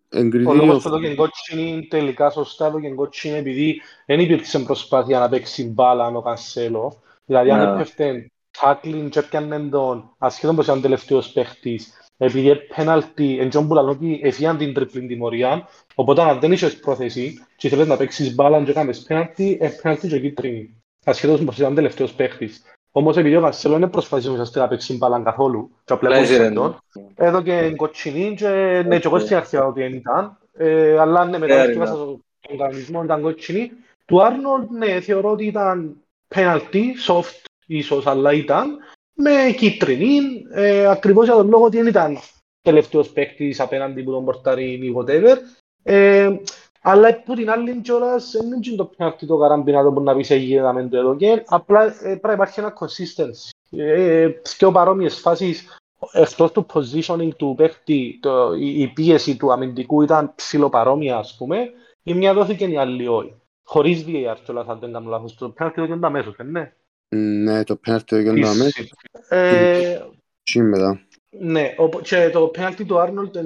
εν 0.10 0.28
Ο 0.28 0.30
κριτήριο, 0.30 0.54
λόγος 0.54 0.84
που 0.84 0.88
έδωκε 0.90 1.16
κότσινη 1.16 1.88
τελικά 1.90 2.30
σωστά 2.30 2.66
έδωκε 2.66 2.90
κότσινη 2.90 3.38
επειδή 3.38 3.82
δεν 4.06 4.20
υπήρξε 4.20 4.60
προσπάθεια 4.60 5.20
να 5.20 5.30
παίξει 5.30 5.66
μπάλα 5.66 6.08
ο 6.08 6.22
Κανσέλο. 6.22 7.02
Δηλαδή 7.26 7.52
αν 7.52 7.60
Ναι. 7.66 7.74
έπεφτε 7.74 8.32
τάκλιν 8.62 9.10
και 9.10 9.20
έπιανε 9.20 9.60
τον 9.60 10.16
ασχέτον 10.18 10.56
πως 10.56 10.66
ήταν 10.66 10.82
τελευταίος 10.82 11.32
παίχτης 11.32 12.07
επειδή 12.18 12.56
πέναλτι 12.76 13.38
εν 13.40 13.50
τζον 13.50 13.68
που 13.68 13.74
λαλώ 13.74 13.92
ότι 13.92 14.20
εφιάν 14.24 14.58
την 14.58 14.74
τριπλήν 14.74 15.08
τιμωρία 15.08 15.68
οπότε 15.96 16.22
αν 16.22 16.40
δεν 16.40 16.52
είχες 16.52 16.80
πρόθεση 16.80 17.46
και 17.56 17.68
ήθελες 17.68 17.88
να 17.88 17.98
παίξεις 17.98 18.36
μπάλα 18.36 18.64
και 18.64 18.74
κάνεις 18.74 19.04
πέναλτι, 19.04 19.58
ε, 19.62 19.70
πέναλτι 19.82 20.08
και 20.08 20.20
κίτρινη. 20.20 20.82
Ασχέτως 21.06 21.44
πως 21.44 21.58
ήταν 21.58 21.76
τελευταίος 21.76 22.14
παίχτης. 22.14 22.64
Όμως 22.92 23.18
επειδή 23.18 23.36
ο 23.36 23.42
Κανσέλο 23.42 23.78
δεν 23.78 23.90
προσπαθήσει 23.90 24.30
ουσιαστικά 24.30 24.60
να 24.60 24.68
παίξει 24.68 24.98
μπάλα 24.98 25.20
καθόλου 25.20 25.72
και 25.84 25.94
απλά 25.94 26.10
Απλά 26.10 26.24
έπαιξε 26.24 26.44
ρε, 26.44 26.52
τον, 26.52 26.78
εδώ 27.16 27.42
και 27.42 27.74
κοτσινή 27.76 28.36
και 28.36 28.48
ναι, 28.88 29.00
και 29.00 29.08
εγώ 29.08 29.16
Οκ. 29.16 29.22
στην 29.22 29.36
αρχή 29.36 29.58
ότι 29.58 29.82
δεν 29.82 29.94
ήταν. 29.94 30.38
Ε, 30.58 31.00
αλλά 31.00 31.26
ναι, 31.26 31.38
μετά 31.38 31.64
Fair 31.64 31.68
διέβασα 31.70 31.94
enough. 31.94 32.16
τον 32.48 32.58
κανονισμό 32.58 33.04
ήταν 33.04 33.22
κοτσινή. 33.22 33.72
Του 34.06 34.24
Άρνολτ, 34.24 34.70
ναι, 34.72 35.00
θεωρώ 35.00 35.32
ότι 35.32 35.46
ήταν 35.46 35.96
penalty, 36.36 36.84
soft 37.08 37.44
ίσως, 37.66 38.08
αλλά 38.08 38.34
ήταν 38.34 38.78
με 39.18 39.54
κίτρινη, 39.58 40.20
ε, 40.52 40.88
ακριβώς 40.88 41.26
για 41.26 41.36
τον 41.36 41.50
λόγο 41.50 41.64
ότι 41.64 41.78
δεν 41.78 41.88
ήταν 41.88 42.18
τελευταίος 42.62 43.10
παίκτης 43.10 43.60
απέναντι 43.60 44.04
που 44.04 44.12
τον 44.12 44.26
πορτάρει 44.26 44.72
ή 44.72 44.96
whatever. 44.98 45.36
Ε, 45.84 46.36
αλλά 46.82 47.08
από 47.08 47.34
την 47.34 47.50
άλλη 47.50 47.82
κιόλας 47.82 48.32
δεν 48.32 48.46
είναι 48.46 48.76
το 48.76 48.90
penalty 48.98 49.26
το 49.28 49.38
καραμπινάτο 49.38 49.92
που 49.92 50.02
να 50.02 50.16
πεις 50.16 50.30
έγινε 50.30 50.62
να 50.62 50.74
μην 50.74 50.90
το 50.90 50.98
έδωκε, 50.98 51.44
απλά 51.48 51.84
ε, 51.84 51.92
πρέπει 52.02 52.28
να 52.28 52.34
υπάρχει 52.34 52.60
ένα 52.60 52.74
consistency. 52.80 53.80
Ε, 53.80 54.30
πιο 54.58 54.72
παρόμοιες 54.72 55.20
φάσεις 55.20 55.78
εκτός 56.12 56.52
του 56.52 56.66
positioning 56.74 57.30
του 57.38 57.54
παίχτη, 57.58 58.20
το, 58.22 58.54
η, 58.54 58.82
η 58.82 58.88
πίεση 58.88 59.38
του 59.38 59.52
αμυντικού 59.52 60.02
ήταν 60.02 60.36
ψηλοπαρόμοια, 60.36 61.18
ας 61.18 61.36
πούμε, 61.38 61.70
η 62.04 62.14
μια 62.14 62.34
δόθηκε 62.34 62.66
η 62.66 62.78
άλλη 62.78 63.08
όχι. 63.08 63.36
Χωρίς 63.64 64.06
VAR 64.08 64.36
κιόλας, 64.44 64.68
αν 64.68 64.80
δεν 64.80 64.92
κάνω 64.92 65.10
λάθος. 65.10 65.36
Το 65.36 65.50
πέναλτι 65.50 65.82
δόθηκε 65.82 66.06
αμέσως, 66.06 66.36
ε, 66.38 66.44
ναι. 66.44 66.74
Ναι, 67.16 67.64
το 67.64 67.76
πέναρτι 67.76 68.06
το 68.06 68.16
έκανα 68.16 68.54
μέσα, 68.54 68.84
Ε, 69.30 70.00
και 70.44 70.62
μετά. 70.62 71.02
ναι, 71.40 71.74
οπο- 71.78 72.00
και 72.02 72.30
το 72.34 72.48
πέναλτι 72.48 72.86
του 72.86 73.00
Άρνολτ 73.00 73.38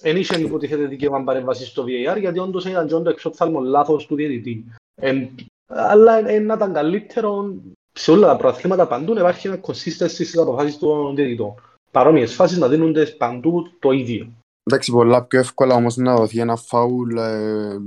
δεν 0.00 0.16
είχε 0.16 0.40
υποτίθεται 0.40 0.84
δικαίωμα 0.86 1.24
παρέμβασης 1.24 1.68
στο 1.68 1.84
VAR, 1.84 2.18
γιατί 2.20 2.38
όντως 2.38 2.64
ήταν 2.64 2.86
και 2.86 2.94
όντως 2.94 3.12
εξόφθαλμο 3.12 3.60
λάθος 3.60 4.06
του 4.06 4.14
διαιτητή. 4.14 4.64
Ε, 4.94 5.26
αλλά 5.66 6.28
ε, 6.28 6.38
να 6.38 6.54
ήταν 6.54 6.72
καλύτερο 6.72 7.54
σε 7.92 8.10
όλα 8.10 8.26
τα 8.26 8.36
προαθλήματα 8.36 8.86
παντού 8.86 9.12
να 9.14 9.20
υπάρχει 9.20 9.46
ένα 9.46 9.60
consistency 9.62 10.08
στις 10.08 10.38
αποφάσεις 10.38 10.78
των 10.78 11.14
διαιτητών. 11.14 11.54
Παρόμοιες 11.90 12.34
φάσεις 12.34 12.58
να 12.58 12.68
δίνονται 12.68 13.06
παντού 13.06 13.70
το 13.78 13.90
ίδιο. 13.90 14.28
Εντάξει, 14.64 14.92
πολλά 14.92 15.24
πιο 15.24 15.38
εύκολα 15.38 15.74
όμως 15.74 15.96
να 15.96 16.16
δοθεί 16.16 16.38
ένα 16.40 16.56
φάουλ 16.56 17.16
ε, 17.16 17.78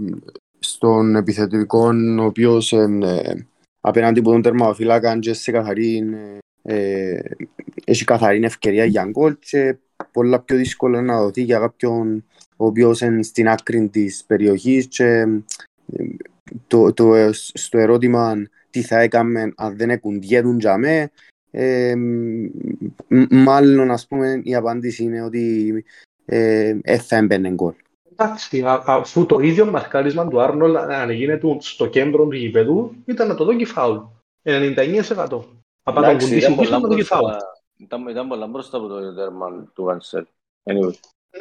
στον 0.60 1.16
επιθετικό, 1.16 1.90
ο 2.20 2.24
οποίος 2.24 2.74
ε, 2.74 3.48
απέναντι 3.88 4.20
από 4.20 4.32
τον 4.32 4.42
τερματοφύλακα 4.42 5.20
και 5.20 5.34
σε 5.34 5.52
καθαρή, 5.52 6.04
ε, 6.62 7.20
έχει 7.86 8.04
καθαρή 8.04 8.44
ευκαιρία 8.44 8.86
για 8.86 9.06
γκολ 9.06 9.36
και 9.40 9.78
πολλά 10.12 10.40
πιο 10.40 10.58
δύσκολο 10.58 11.02
να 11.02 11.22
δοθεί 11.22 11.42
για 11.42 11.60
κάποιον 11.60 12.26
ο 12.58 12.66
οποίος 12.66 13.02
είναι 13.02 13.24
στην 13.24 13.48
άκρη 13.48 13.90
της 13.90 14.24
περιοχής 14.28 14.88
και 14.88 15.06
ε, 15.06 16.06
το, 16.68 16.94
το, 16.94 17.16
ε, 17.16 17.30
στο 17.32 17.78
ερώτημα 17.78 18.36
τι 18.70 18.82
θα 18.82 19.00
έκαμε 19.00 19.54
αν 19.56 19.78
δεν 19.78 19.90
εκουντιέτουν 19.90 20.60
για 20.60 20.78
με, 20.78 21.12
ε, 21.52 21.96
μ- 23.08 23.32
μάλλον 23.34 23.92
ας 23.92 24.08
πούμε 24.08 24.42
η 24.44 24.56
απάντηση 24.56 25.04
είναι 25.04 25.22
ότι 25.22 25.74
ε, 26.26 26.78
ε, 26.82 26.98
θα 26.98 27.16
έμπαινε 27.16 27.50
γκολ. 27.50 27.74
Εντάξει, 28.18 28.62
α- 28.62 28.84
αφού 28.86 29.26
το 29.26 29.40
ίδιο 29.40 29.66
μαρκάρισμα 29.66 30.28
του 30.28 30.40
Άρνολ 30.42 30.76
αν 30.78 31.10
γίνεται 31.12 31.58
στο 31.60 31.88
κέντρο 31.88 32.26
του 32.26 32.36
γηπεδού 32.36 32.92
ήταν 33.06 33.28
να 33.28 33.36
το 33.36 33.44
δώσει 33.46 33.66
φάουλ. 33.66 33.98
99%. 34.44 35.44
Από 35.88 36.00
τον 36.00 36.04
Εντάξει, 36.04 36.26
κουντήσει 36.26 36.38
ήταν 36.38 36.56
πίσω 36.56 36.70
πολλά 36.70 36.70
να 36.70 36.82
το 36.82 36.88
δώσει 36.88 37.04
φάουλ. 37.04 37.24
μπροστά- 37.24 37.52
ήταν- 37.78 38.08
ήταν 38.08 38.28
πολλά 38.28 38.48
μπροστά 38.48 38.78
από 38.78 38.88
το 38.88 39.14
τέρμα 39.14 39.48
του 39.74 39.86
Cancelo. 39.90 40.24
Anyway. 40.64 40.94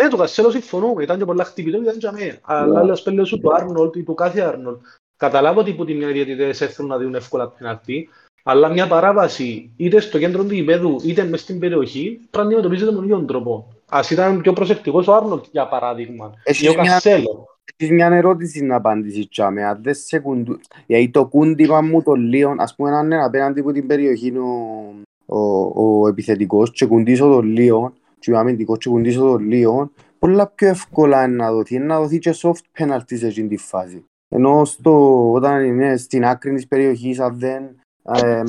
Ναι, 0.03 0.09
το 0.09 0.17
Κασέλο 0.17 0.51
συμφωνούμε, 0.51 1.03
ήταν 1.03 1.19
και 1.19 1.25
πολλά 1.25 1.45
χτυπητό 1.45 1.77
και 1.77 1.83
ήταν 1.85 1.99
και 1.99 2.07
αμέ. 2.07 2.39
Αλλά 2.43 2.79
Ναι. 2.81 2.85
λέω 2.85 2.97
σπέλε 2.97 3.25
σου 3.25 3.41
του 3.41 3.55
Άρνολτ 3.55 3.97
ή 3.97 4.03
του 4.03 4.15
κάθε 4.15 4.41
Άρνολτ. 4.41 4.81
Καταλάβω 5.17 5.61
ότι 5.61 5.73
που 5.75 5.85
τη 5.85 5.95
μια 5.95 6.09
διαιτητές 6.09 6.61
έρθουν 6.61 6.87
να 6.87 6.99
δίνουν 6.99 7.15
εύκολα 7.15 7.49
πεναλτί, 7.49 8.09
αλλά 8.43 8.69
μια 8.69 8.87
παράβαση 8.89 9.73
είτε 9.77 10.01
στο 10.01 10.19
κέντρο 10.19 10.45
του 10.45 10.55
γηπέδου 10.55 11.01
είτε 11.05 11.25
μες 11.25 11.41
στην 11.41 11.59
περιοχή 11.59 12.11
πρέπει 12.11 12.37
να 12.37 12.43
αντιμετωπίζεται 12.43 12.91
με 12.91 12.97
τον 12.97 13.05
ίδιο 13.05 13.19
τρόπο. 13.25 13.74
Ας 13.89 14.11
ήταν 14.11 14.41
πιο 14.41 14.53
προσεκτικός 14.53 15.09
ο 15.09 15.15
Άρνολτ 15.15 15.45
για 15.51 15.69
παράδειγμα 15.69 16.33
Έχεις 16.45 16.63
ή 16.63 16.69
ο 16.69 16.81
μια- 16.81 16.93
Κασέλο. 16.93 17.47
Έχεις 17.77 17.95
μια 17.95 18.07
ερώτηση 18.07 18.65
να 18.65 18.77
απαντήσεις 18.77 19.29
τσάμε, 19.29 19.65
αν 19.65 19.79
δεν 19.83 19.95
σε 19.95 20.19
κουντου... 20.19 20.59
Γιατί 20.87 21.09
το 21.11 21.27
κούντιμα 21.27 21.81
μου 21.81 22.03
το 22.03 22.13
Λίον, 22.13 22.61
ας 22.61 22.75
πούμε 22.75 22.91
αν 22.97 23.05
είναι 23.05 23.25
απέναντι 23.25 23.61
από 23.61 23.73
την 23.73 23.87
περιοχή 23.87 24.27
είναι 24.27 24.39
ο, 24.39 25.39
ο, 25.39 26.01
ο 26.01 26.09
επιθετικός 26.09 26.71
και 26.73 26.87
κουντήσω 26.87 27.29
το 27.29 27.41
Λίον 27.41 27.93
και 28.19 28.33
ο 28.33 28.39
αμυντικός 28.39 28.79
και 28.79 28.89
κουντήσω 28.89 29.21
το 29.21 29.37
Λίον, 29.37 29.93
πολλά 30.19 30.47
πιο 30.47 30.69
εύκολα 30.69 31.25
είναι 31.25 31.35
να 31.37 31.53
δοθεί, 31.53 31.75
είναι 31.75 31.85
να 31.85 32.01
δοθεί 32.01 32.19
και 32.19 32.35
soft 32.43 32.79
penalty 32.83 33.17
σε 33.17 33.27
εκείνη 33.27 33.49
τη 33.49 33.57
φάση. 33.57 34.05
Ενώ 34.29 34.65
στο, 34.65 35.33
όταν 35.33 35.65
είναι 35.65 35.97
στην 35.97 36.25
άκρη 36.25 36.55
της 36.55 36.69
περιοχής, 36.69 37.19
αν 37.21 37.39
δεν, 37.39 37.63
εμ, 38.03 38.47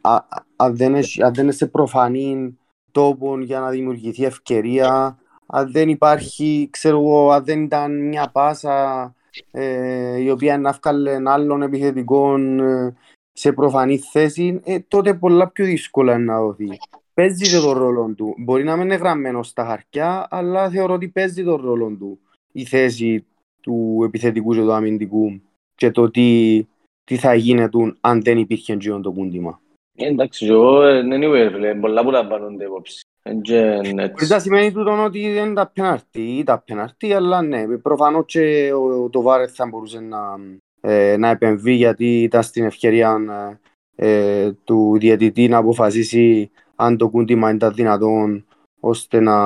α, 0.00 0.14
α- 0.14 0.24
αν 0.56 0.76
δεν, 0.76 0.94
έχει- 0.94 1.22
αν 1.22 1.34
δεν 1.34 1.44
είναι 1.44 1.52
σε 1.52 1.66
προφανή 1.66 2.58
τόπο 2.96 3.40
για 3.40 3.60
να 3.60 3.70
δημιουργηθεί 3.70 4.24
ευκαιρία, 4.24 5.18
αν 5.46 5.72
δεν 5.72 5.88
υπάρχει, 5.88 6.68
ξέρω 6.70 6.98
εγώ, 6.98 7.30
αν 7.30 7.44
δεν 7.44 7.62
ήταν 7.62 8.08
μια 8.08 8.30
πάσα 8.32 9.14
ε, 9.50 10.20
η 10.20 10.30
οποία 10.30 10.58
να 10.58 10.72
βγάλε 10.72 11.20
άλλων 11.24 11.62
επιθετικών 11.62 12.60
ε, 12.60 12.94
σε 13.32 13.52
προφανή 13.52 13.98
θέση, 13.98 14.60
ε, 14.64 14.78
τότε 14.88 15.14
πολλά 15.14 15.48
πιο 15.48 15.64
δύσκολα 15.64 16.14
είναι 16.14 16.24
να 16.24 16.40
δοθεί. 16.40 16.68
Παίζει 17.14 17.50
και 17.50 17.58
τον 17.58 17.78
ρόλο 17.78 18.14
του. 18.16 18.34
Μπορεί 18.38 18.64
να 18.64 18.76
μην 18.76 18.84
είναι 18.84 18.94
γραμμένο 18.94 19.42
στα 19.42 19.64
χαρτιά, 19.64 20.26
αλλά 20.30 20.70
θεωρώ 20.70 20.94
ότι 20.94 21.08
παίζει 21.08 21.44
τον 21.44 21.60
ρόλο 21.60 21.96
του 21.98 22.18
η 22.52 22.64
θέση 22.64 23.26
του 23.60 24.02
επιθετικού 24.04 24.54
και 24.54 24.60
του 24.60 24.72
αμυντικού 24.72 25.40
και 25.74 25.90
το 25.90 26.10
τι, 26.10 26.60
τι 27.04 27.16
θα 27.16 27.34
γίνεται 27.34 27.78
αν 28.00 28.22
δεν 28.22 28.38
υπήρχε 28.38 28.72
εκείνο 28.72 29.00
το 29.00 29.12
κούντιμα. 29.12 29.60
Ε, 29.96 30.06
Εντάξει, 30.06 30.46
εγώ 30.46 30.82
ε, 30.82 31.02
anyway, 31.04 31.50
φίλε, 31.52 31.74
πολλά 31.74 32.02
που 32.04 32.10
λαμβάνονται 32.10 32.64
υπόψη. 32.64 33.06
Εν 33.22 33.40
και 33.40 33.74
Χωρίς 33.74 33.92
έτσι. 33.96 34.32
να 34.32 34.38
σημαίνει 34.38 34.72
τούτο 34.72 35.04
ότι 35.04 35.32
δεν 35.32 35.54
τα 35.54 35.70
πεναρτή, 35.74 36.42
τα 36.46 36.62
πεναρτή, 36.66 37.12
αλλά 37.12 37.42
ναι, 37.42 37.78
προφανώς 37.78 38.24
και 38.26 38.72
ο, 38.72 39.08
το 39.10 39.22
Βάρεθ 39.22 39.52
θα 39.54 39.66
μπορούσε 39.66 40.00
να, 40.00 40.36
ε, 40.80 41.16
να 41.16 41.28
επεμβεί 41.28 41.72
γιατί 41.72 42.22
ήταν 42.22 42.42
στην 42.42 42.64
ευκαιρία 42.64 43.18
ε, 43.30 43.58
ε, 43.96 44.52
του 44.64 44.96
διαιτητή 44.98 45.48
να 45.48 45.56
αποφασίσει 45.56 46.50
αν 46.74 46.96
το 46.96 47.08
κούντιμα 47.08 47.50
ήταν 47.50 47.74
δυνατόν 47.74 48.46
ώστε 48.80 49.20
να, 49.20 49.38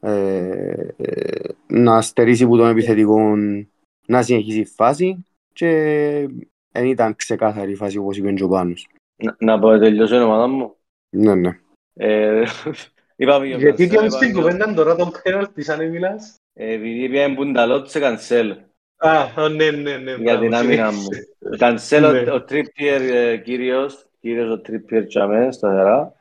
ε, 0.00 0.88
ε, 0.96 1.48
να 1.66 2.00
στερήσει 2.00 2.44
από 2.44 2.56
τον 2.56 2.68
επιθετικό 2.68 3.36
να 4.06 4.22
συνεχίσει 4.22 4.60
η 4.60 4.64
φάση 4.64 5.24
και 5.52 5.70
δεν 6.72 6.86
ήταν 6.86 7.16
ξεκάθαρη 7.16 7.72
η 7.72 7.74
φάση 7.74 7.98
όπως 7.98 8.16
είπε 8.16 8.32
και 8.32 8.44
ο 8.44 8.48
Πάνος. 8.48 8.88
Να, 9.16 9.36
να 9.38 9.58
πω 9.58 9.78
τελειώσω 9.78 10.16
η 10.16 10.22
ομάδα 10.22 10.46
μου. 10.46 10.76
Ναι, 11.10 11.34
ναι. 11.34 11.58
Ε, 11.94 12.42
είπαμε 13.16 13.46
για 13.46 13.56
Γιατί 13.56 13.90
Cancelo, 13.92 14.02
και 14.02 14.08
στην 14.08 14.28
είπαμε- 14.28 14.50
κουβέντα 14.50 14.74
τώρα 14.74 14.96
τον 14.96 15.12
πέναλτι 15.22 15.62
σαν 15.62 15.88
μιλάς. 15.90 16.34
Ε, 16.52 16.72
Επειδή 16.72 17.08
πήγαμε 17.08 17.34
Μπουνταλότ 17.34 17.88
σε 17.88 18.00
Cancelo. 18.02 18.56
Α, 18.96 19.10
α, 19.36 19.48
ναι, 19.48 19.70
ναι, 19.70 19.96
ναι. 19.96 20.10
Για 20.14 20.16
μπράβο, 20.22 20.40
την 20.40 20.54
άμυνα 20.54 20.92
μου. 20.92 21.02
συνέχισε. 21.58 21.98
Cancelo, 21.98 22.24
Ναι. 22.24 22.30
ο 22.32 22.44
Trippier 22.48 23.00
ε, 23.12 23.36
κύριος, 23.36 24.06
κύριος 24.20 24.50
ο 24.50 24.60
Trippier 24.68 25.04
τσαμέ, 25.08 25.52
σταθερά. 25.52 26.12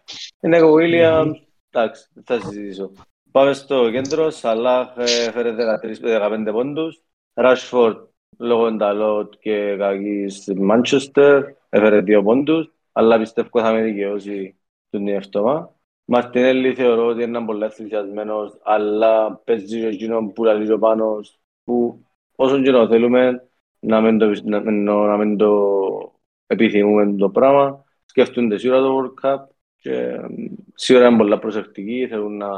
Είναι 0.41 0.61
ο 0.61 0.73
Williams, 0.73 1.31
εντάξει, 1.71 2.07
δεν 2.13 2.23
θα 2.39 2.47
συζητήσω. 2.47 2.91
Πάμε 3.31 3.53
στο 3.53 3.91
κέντρο, 3.91 4.29
Σαλάχ 4.29 4.87
ε, 4.97 5.03
έφερε 5.27 5.55
13-15 6.01 6.47
πόντους. 6.51 7.01
Rashford, 7.33 7.95
λόγω 8.37 8.67
ενταλότ 8.67 9.33
και 9.39 9.75
κακής 9.77 10.35
στη 10.35 10.53
Manchester, 10.71 11.41
έφερε 11.69 12.01
2 12.07 12.21
πόντους, 12.23 12.71
αλλά 12.97 13.19
πιστεύω 13.19 13.59
θα 13.61 13.71
με 13.71 13.81
δικαιώσει 13.81 14.59
τον 14.89 15.07
εαυτόμα. 15.07 15.75
Μαρτινέλli 16.05 16.73
θεωρώ 16.75 17.05
ότι 17.05 17.23
είναι 17.23 17.45
πολύ 17.45 17.63
ενθουσιασμένος, 17.63 18.57
αλλά 18.63 19.35
παίζει 19.35 19.79
και 19.79 19.87
εκείνο 19.87 20.27
που 20.27 20.43
λέει 20.43 20.71
ο 20.71 20.79
Πάνος, 20.79 21.39
που 21.63 22.05
όσο 22.35 22.61
και 22.61 22.71
να 22.71 22.87
θέλουμε, 22.87 23.49
να 23.79 24.01
μην 24.01 24.17
το, 24.17 24.31
να, 24.43 24.71
να, 24.71 24.93
να 24.93 25.17
μην 25.17 25.37
το 25.37 25.79
επιθυμούμε 26.47 27.15
το 27.15 27.29
πράγμα. 27.29 27.83
Σκέφτονται 28.05 28.57
σίγουρα 28.57 28.81
το 28.81 28.97
World 28.97 29.25
Cup 29.25 29.43
και 29.75 29.93
εμ, 29.93 30.33
σίγουρα 30.73 31.07
είναι 31.07 31.17
πολλά 31.17 31.39
προσεκτικοί, 31.39 32.07
θέλουν 32.07 32.37
να, 32.37 32.49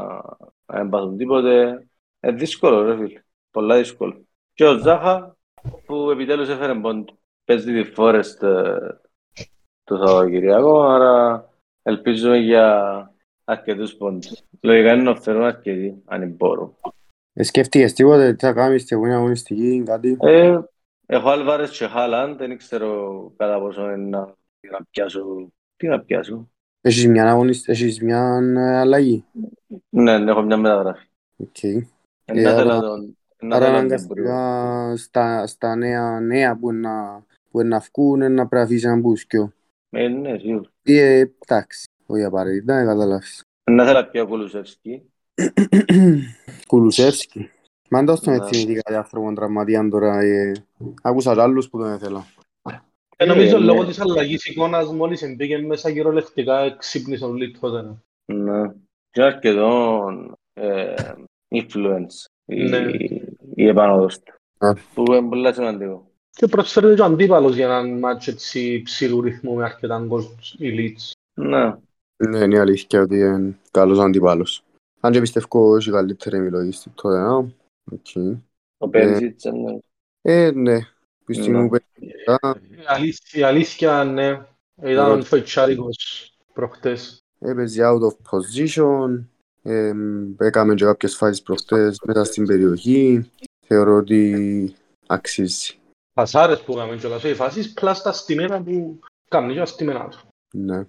να 0.65 0.79
μην 0.79 0.89
πάθουν 0.89 1.17
τίποτε. 1.17 1.87
Είναι 2.21 2.35
δύσκολο 2.35 2.81
ρε 2.81 2.97
φίλε, 2.97 3.21
πολλά 3.51 3.77
δύσκολο. 3.77 4.25
Και 4.53 4.65
ο 4.65 4.77
Ζάχα 4.77 5.37
που 5.85 6.09
επιτέλους 6.11 6.49
έφερε 6.49 6.73
πόντο. 6.75 7.17
Παίζει 7.45 7.83
τη 7.83 7.91
Forest 7.97 8.41
ε, 8.41 8.77
το 9.87 9.95
Σαββατοκυριακό, 9.95 10.81
άρα 10.81 11.49
ελπίζουμε 11.83 12.37
για 12.37 13.11
αρκετούς 13.43 13.95
πόντους. 13.95 14.43
Λογικά 14.61 14.93
είναι 14.93 15.03
να 15.03 15.15
φέρουν 15.15 15.43
αρκετοί, 15.43 16.01
αν 16.05 16.29
μπορούν. 16.29 16.75
Ε, 17.33 17.43
Σκέφτηκες 17.43 17.93
τίποτε, 17.93 18.33
τι 18.33 18.45
θα 18.45 18.53
κάνεις 18.53 18.81
στην 18.81 18.97
επόμενη 18.97 19.17
αγωνιστική, 19.17 19.83
κάτι; 19.85 20.17
Ε, 20.19 20.59
έχω 21.05 21.29
Άλβαρες 21.29 21.77
και 21.77 21.85
Χάλαντ, 21.85 22.37
δεν 22.37 22.57
ξέρω 22.57 23.31
κατά 23.37 23.59
πόσο 23.59 23.81
είναι 23.91 23.95
να, 23.95 24.19
να 24.71 24.79
πιάσω. 24.89 25.51
Τι 25.75 25.87
να 25.87 25.99
πιάσω. 25.99 26.49
Έχεις 26.81 27.07
μια, 27.07 27.29
αγωνισ... 27.29 27.67
Έχεις 27.67 28.01
μια 28.01 28.39
ε, 28.57 28.77
αλλαγή; 28.77 29.25
Ναι, 29.89 30.17
ναι, 30.17 30.31
έχω 30.31 30.41
μια 30.41 30.57
μεταγραφή. 30.57 31.07
Οκ. 31.37 31.63
Ε, 31.63 31.87
να 32.25 32.49
άρα- 32.49 32.57
θέλω 32.57 32.79
τον... 32.79 33.17
Να 33.41 33.55
Άρα 33.55 33.65
θέλω 33.65 33.77
τον 33.77 33.85
αναγκαστικά 33.85 34.93
στα, 34.97 35.47
στα 35.47 35.75
νέα, 35.75 36.19
νέα 36.19 36.57
που 36.57 36.69
είναι 36.69 36.79
να, 36.79 37.25
που 37.51 37.59
είναι 37.59 37.69
να 37.69 37.79
βγουν 37.79 38.15
είναι 38.15 38.27
να 38.27 38.47
πρέπει 38.47 38.55
να 38.55 38.61
αφήσεις 38.61 38.83
έναν 38.83 38.99
μπούσκιο. 38.99 39.51
Ε, 39.89 40.07
ναι, 40.07 40.37
σίγουρα. 40.37 40.69
Ή, 40.83 40.97
ε, 40.97 41.33
εντάξει, 41.47 41.87
όχι 42.05 42.23
απαραίτητα, 42.23 42.75
δεν 42.75 42.85
καταλάβεις. 42.85 43.43
Να 43.71 43.85
θέλω 43.85 43.99
να 43.99 44.05
πιω 44.07 44.27
Κουλουσεύσκι. 44.27 45.01
Κουλουσεύσκι. 46.67 47.49
Μα 47.89 47.99
εντός 47.99 48.19
τον 48.19 48.33
Ναι. 48.35 48.45
έτσι 48.45 48.61
είναι 48.61 48.73
κάτι 48.73 48.95
άνθρωπο 48.97 49.33
τραυματίαν 49.33 49.89
τώρα. 49.89 50.19
Ε, 50.19 50.51
άκουσα 51.01 51.33
κι 51.33 51.39
άλλους 51.39 51.69
που 51.69 51.77
τον 51.77 51.93
ήθελα. 51.95 52.25
Ε, 53.17 53.25
νομίζω 53.25 53.55
Ε, 53.55 53.59
ναι. 53.59 53.65
λόγω 53.65 53.85
της 53.85 53.99
αλλαγής 53.99 54.45
εικόνας 54.45 54.91
μόλις 54.93 55.35
μπήκε 55.35 55.57
μέσα 55.57 55.91
κυριολεκτικά 55.91 56.75
ξύπνησε 56.77 57.25
ο 57.25 57.33
Λίτχοτεν. 57.33 58.03
Ναι. 58.25 58.71
Και 59.11 59.21
αρκετό 59.23 60.01
ε, 60.53 60.93
influence 61.49 62.25
η, 62.45 62.63
Ναι. 62.63 62.77
η 63.55 63.67
επάνωδος 63.67 64.19
του. 64.19 64.33
Ναι. 64.65 64.73
Που 64.93 65.03
είναι 65.13 65.27
πολύ 65.29 65.53
σημαντικό. 65.53 66.06
Και 66.37 66.47
προσφέρεται 66.47 66.95
και 66.95 67.01
ο 67.01 67.05
αντίπαλος 67.05 67.55
για 67.55 67.65
έναν 67.65 67.99
μάτσο 67.99 68.31
έτσι 68.31 68.81
ψηλού 68.81 69.21
ρυθμού 69.21 69.55
με 69.55 69.63
αρκετά 69.63 70.03
γκολ 70.05 70.23
η 70.57 70.69
Leeds. 70.77 71.11
Ναι. 71.33 71.75
Ναι, 72.29 72.37
είναι 72.37 72.55
η 72.55 72.59
αλήθεια 72.59 73.01
ότι 73.01 73.17
είναι 73.17 73.57
καλός 73.71 73.99
αντιπάλος. 73.99 74.63
Αν 74.99 75.11
και 75.11 75.19
πιστεύω 75.19 75.75
έχει 75.75 75.91
καλύτερη 75.91 76.37
επιλογή 76.37 76.71
στην 76.71 76.91
τότε, 76.95 77.17
να. 77.17 77.35
Οκ. 77.91 78.37
Ο 78.77 78.89
Πέρσιτς, 78.89 79.43
ναι. 79.43 79.77
Ε, 80.21 80.51
ναι. 80.51 80.79
Πιστεύω 81.25 81.61
Ναι. 81.61 81.67
που 81.67 81.75
Η 81.75 82.83
αλήθεια, 82.85 83.39
η 83.39 83.43
αλήθεια 83.43 84.03
ναι, 84.03 84.41
ήταν 84.83 85.17
Ναι. 85.17 85.23
φοητσάρικος 85.23 86.31
προχτές. 86.53 87.19
έπαιζε 87.39 87.83
out 87.85 87.99
of 88.01 88.15
position. 88.29 89.23
Ε, 89.61 89.93
έκαμε 90.37 90.73
και 90.73 90.85
κάποιες 90.85 91.15
φάσεις 91.15 91.41
προχτές 91.41 91.99
μέσα 92.05 92.23
στην 92.23 92.45
περιοχή. 92.45 93.31
Θεωρώ 93.65 93.95
ότι 93.95 94.75
αξίζει. 95.07 95.75
Πασάρες 96.17 96.61
που 96.61 96.71
έκαμε 96.71 96.95
κιόλας, 96.95 97.23
οι 97.23 97.33
φάσεις 97.33 97.73
πλάς 97.73 98.01
τα 98.01 98.11
στημένα 98.11 98.61
που 98.63 98.99
κάνουν 99.27 99.53
και 99.53 99.59
τα 99.59 99.65
στημένα 99.65 100.07
τους. 100.07 100.25
Ναι. 100.53 100.85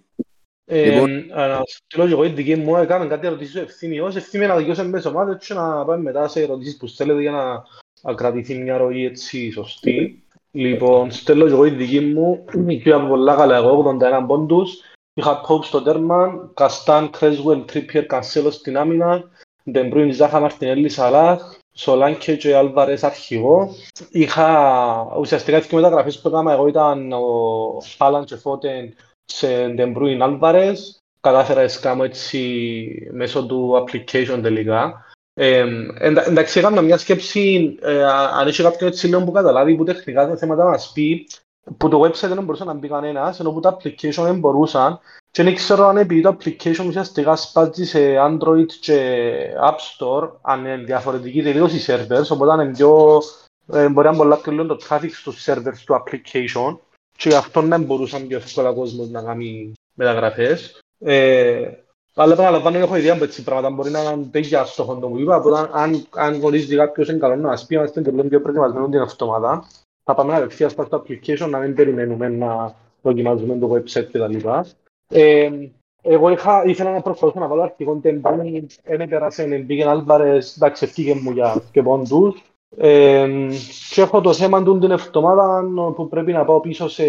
Ε, 0.65 0.91
Λοιπόν. 0.91 1.27
να 1.27 1.63
στείλω 1.67 2.07
και 2.07 2.13
εγώ 2.13 2.25
η 2.25 2.29
δική 2.29 2.57
μου, 2.57 2.77
έκαμε 2.77 3.07
κάτι 3.07 3.27
ερωτήσεις 3.27 3.53
στο 3.53 3.63
ευθύμιος, 3.63 4.17
ευθύμη 4.17 4.47
να 4.47 4.57
δικαιώσει 4.57 4.83
μες 4.83 5.05
ομάδες 5.05 5.47
και 5.47 5.55
να 5.55 5.85
πάμε 5.85 6.03
μετά 6.03 6.29
σε 6.29 6.41
ερωτήσεις 6.41 6.77
που 6.77 6.87
στέλνετε 6.87 7.21
για 7.21 7.31
να, 7.31 7.63
να 8.03 8.15
κρατηθεί 8.15 8.59
μια 8.59 8.77
ροή 8.77 9.05
έτσι 9.05 9.51
σωστή. 9.51 10.23
Λοιπόν, 10.51 11.11
στέλνω 11.11 11.47
και 11.47 11.53
εγώ 11.53 11.65
η 11.65 11.71
δική 11.71 12.01
μου, 12.01 12.45
και 12.83 12.93
από 12.93 13.07
πολλά 13.07 13.35
καλά 13.35 13.57
εγώ, 13.57 13.99
81 14.01 14.25
πόντους. 14.27 14.81
Είχα 15.15 15.41
Pope 15.49 15.65
στο 15.65 15.83
τέρμα, 15.83 16.51
Καστάνιε, 16.55 17.11
Κρέσουελ, 17.11 17.65
Τρίπιερ, 17.65 18.07
Κανσέλο 18.07 18.51
στην 18.51 18.79
άμυνα, 18.79 19.25
Ντεμπρούιν, 19.71 20.13
Ζάχα, 20.13 20.41
Μαρτινέλη, 20.41 20.89
Σαλάχ, 20.89 21.41
Σολάνκε 21.79 22.37
και 22.37 22.57
Άλβαρες 22.57 23.05
αρχηγό. 23.05 23.75
Είχα 24.11 25.17
ουσιαστικά 25.19 25.61
δύο 25.61 25.77
μεταγραφές 25.77 26.21
που 26.21 26.29
έκανα 26.29 26.53
εγώ 26.53 26.67
ήταν 26.67 27.13
ο 27.13 27.23
Χάλαντ 27.99 28.25
και 28.25 28.37
Φόντεν 28.37 28.95
σε 29.25 29.69
Ντεμπρούιν 29.69 30.23
Άλβαρες. 30.23 30.99
Κατάφερα 31.21 31.63
να 31.63 31.69
κάμω 31.69 32.03
έτσι 32.05 33.09
μέσω 33.13 33.47
του 33.47 33.85
application 33.85 34.39
τελικά. 34.43 35.05
Ε, 35.35 35.65
εντα, 35.99 36.27
εντάξει, 36.27 36.59
έκανα 36.59 36.81
μια 36.81 36.99
σκέψη, 36.99 37.77
ε, 37.81 38.05
αν 38.05 38.49
έχει 38.49 38.63
κάποιον 38.63 38.91
έτσι 38.91 39.07
λίγο 39.07 39.25
που 39.25 39.33
καταλάβει 39.33 39.75
που 39.75 39.85
τεχνικά 39.85 40.29
τα 40.29 40.37
θέματα 40.37 40.65
μας 40.65 40.91
πει, 40.95 41.27
που 41.77 41.89
το 41.89 42.01
website 42.01 42.29
δεν 42.29 42.45
μπορούσε 42.45 42.65
να 42.65 42.73
μπει 42.73 42.89
κανένας, 42.89 43.41
ενώ 43.41 43.53
που 43.53 43.61
τα 43.61 43.77
application 43.77 44.23
δεν 44.23 44.39
μπορούσαν 44.39 45.01
και 45.31 45.43
δεν 45.43 45.55
ξέρω 45.55 45.87
αν 45.87 45.97
επειδή 45.97 46.21
το 46.21 46.37
application 46.39 46.85
ουσιαστικά 46.87 47.37
σπάζει 47.37 47.85
σε 47.85 47.99
Android 48.19 48.67
και 48.81 49.25
App 49.63 49.77
Store, 49.77 50.31
αν 50.41 50.61
είναι 50.61 50.77
διαφορετική 50.77 51.43
τελείως 51.43 51.73
οι 51.73 51.93
servers, 51.93 52.29
οπότε 52.29 52.63
είναι 52.63 52.73
πιο, 52.73 53.23
ε, 53.73 53.89
μπορεί 53.89 54.09
να 54.09 54.17
πολλά 54.17 54.37
πιο 54.37 54.53
λίγο 54.53 54.67
το 54.67 54.79
traffic 54.89 55.11
στους 55.11 55.45
servers 55.47 55.79
του 55.87 56.03
application 56.03 56.79
και 57.17 57.29
γι' 57.29 57.35
αυτό 57.35 57.61
δεν 57.61 57.83
μπορούσαν 57.83 58.27
πιο 58.27 58.37
εύκολα 58.37 58.73
κόσμος 58.73 59.09
να 59.09 59.23
κάνει 59.23 59.73
μεταγραφές. 59.95 60.79
Ε, 60.99 61.71
αλλά 62.15 62.33
επαναλαμβάνω, 62.33 62.79
έχω 62.79 62.97
ιδέα 62.97 63.15
από 63.15 63.25
έτσι 63.25 63.43
πράγματα, 63.43 63.71
μπορεί 63.71 63.91
να 63.91 64.03
είναι 64.03 64.29
τέτοια 64.31 64.65
στο 64.65 64.85
χοντό 64.85 65.09
μου 65.09 65.19
είπα, 65.19 65.37
οπότε 65.37 65.71
αν, 65.73 66.07
αν 66.11 66.35
γνωρίζει 66.35 66.77
κάποιος 66.77 67.09
είναι 67.09 67.19
καλό 67.19 67.37
να 67.37 67.49
μας 67.49 67.67
πει, 67.67 67.75
είμαστε 67.75 68.01
τελείως 68.01 68.27
πιο 68.27 68.41
προετοιμασμένοι 68.41 68.89
την 68.89 69.01
αυτομάδα, 69.01 69.65
θα 70.09 70.15
πάμε 70.15 70.37
απευθείας 70.37 70.73
στο 70.73 70.89
application, 70.91 71.49
να 71.51 71.59
μην 71.59 71.75
περιμένουμε 71.75 72.29
να 72.29 72.75
δοκιμάζουμε 73.03 73.59
το 73.59 73.73
website 73.75 74.05
κτλ. 74.13 74.49
Ε, 75.09 75.51
εγώ 76.03 76.31
είχα, 76.31 76.65
ήθελα 76.65 76.93
να 76.93 77.01
προσπαθήσω 77.01 77.41
να 77.41 77.47
βάλω 77.47 77.63
αρχικό 77.63 77.95
τεμπάνι, 77.95 78.67
δεν 78.85 79.01
έπερασε, 79.01 79.47
μπήκε 79.47 79.85
Άλβαρες, 79.85 80.57
εντάξει, 80.57 80.85
ευκήγε 80.85 81.15
μου 81.15 81.31
για 81.31 81.63
και 81.73 81.83
πόντους. 81.83 82.43
Ε, 82.77 83.29
και 83.91 84.01
έχω 84.01 84.21
το 84.21 84.33
θέμα 84.33 84.63
του 84.63 84.79
την 84.79 84.91
εβδομάδα 84.91 85.65
που 85.97 86.09
πρέπει 86.09 86.33
να 86.33 86.45
πάω 86.45 86.61
πίσω 86.61 86.89
σε, 86.89 87.05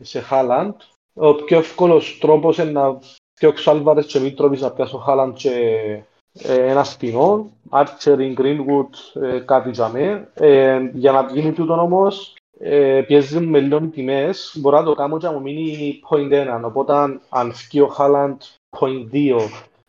σε 0.00 0.20
Χάλαντ. 0.20 0.74
Ο 1.14 1.34
πιο 1.34 1.58
εύκολος 1.58 2.18
τρόπος 2.20 2.58
είναι 2.58 2.70
να 2.70 2.98
φτιάξω 3.34 3.70
Άλβαρες 3.70 4.06
και 4.06 4.18
Μήτροβις 4.18 4.60
να 4.60 4.70
πιάσω 4.70 4.98
Χάλαντ 4.98 5.34
και 5.36 5.50
ε, 5.50 6.02
ένα 6.42 6.84
σπινό, 6.84 7.50
Archery, 7.70 8.34
Greenwood, 8.36 9.22
ε, 9.22 9.38
κάτι 9.38 9.70
για 9.70 9.88
μέ. 9.88 10.28
Ε, 10.34 10.90
για 10.92 11.12
να 11.12 11.26
γίνει 11.32 11.52
τούτο 11.52 11.72
όμως, 11.72 12.36
ε, 12.58 13.02
πιέζουν 13.06 13.44
με 13.44 13.60
λίγο 13.60 13.80
τιμές, 13.80 14.56
μπορώ 14.60 14.78
να 14.78 14.84
το 14.84 14.94
κάνω 14.94 15.18
και 15.18 15.26
να 15.26 15.32
μου 15.32 15.40
μείνει 15.40 16.00
point 16.10 16.32
1. 16.32 16.64
Οπότε 16.64 16.92
αν 17.28 17.52
φύγει 17.52 17.80
ο 17.80 17.86
Χάλαντ 17.86 18.40
point 18.78 19.08
2 19.12 19.38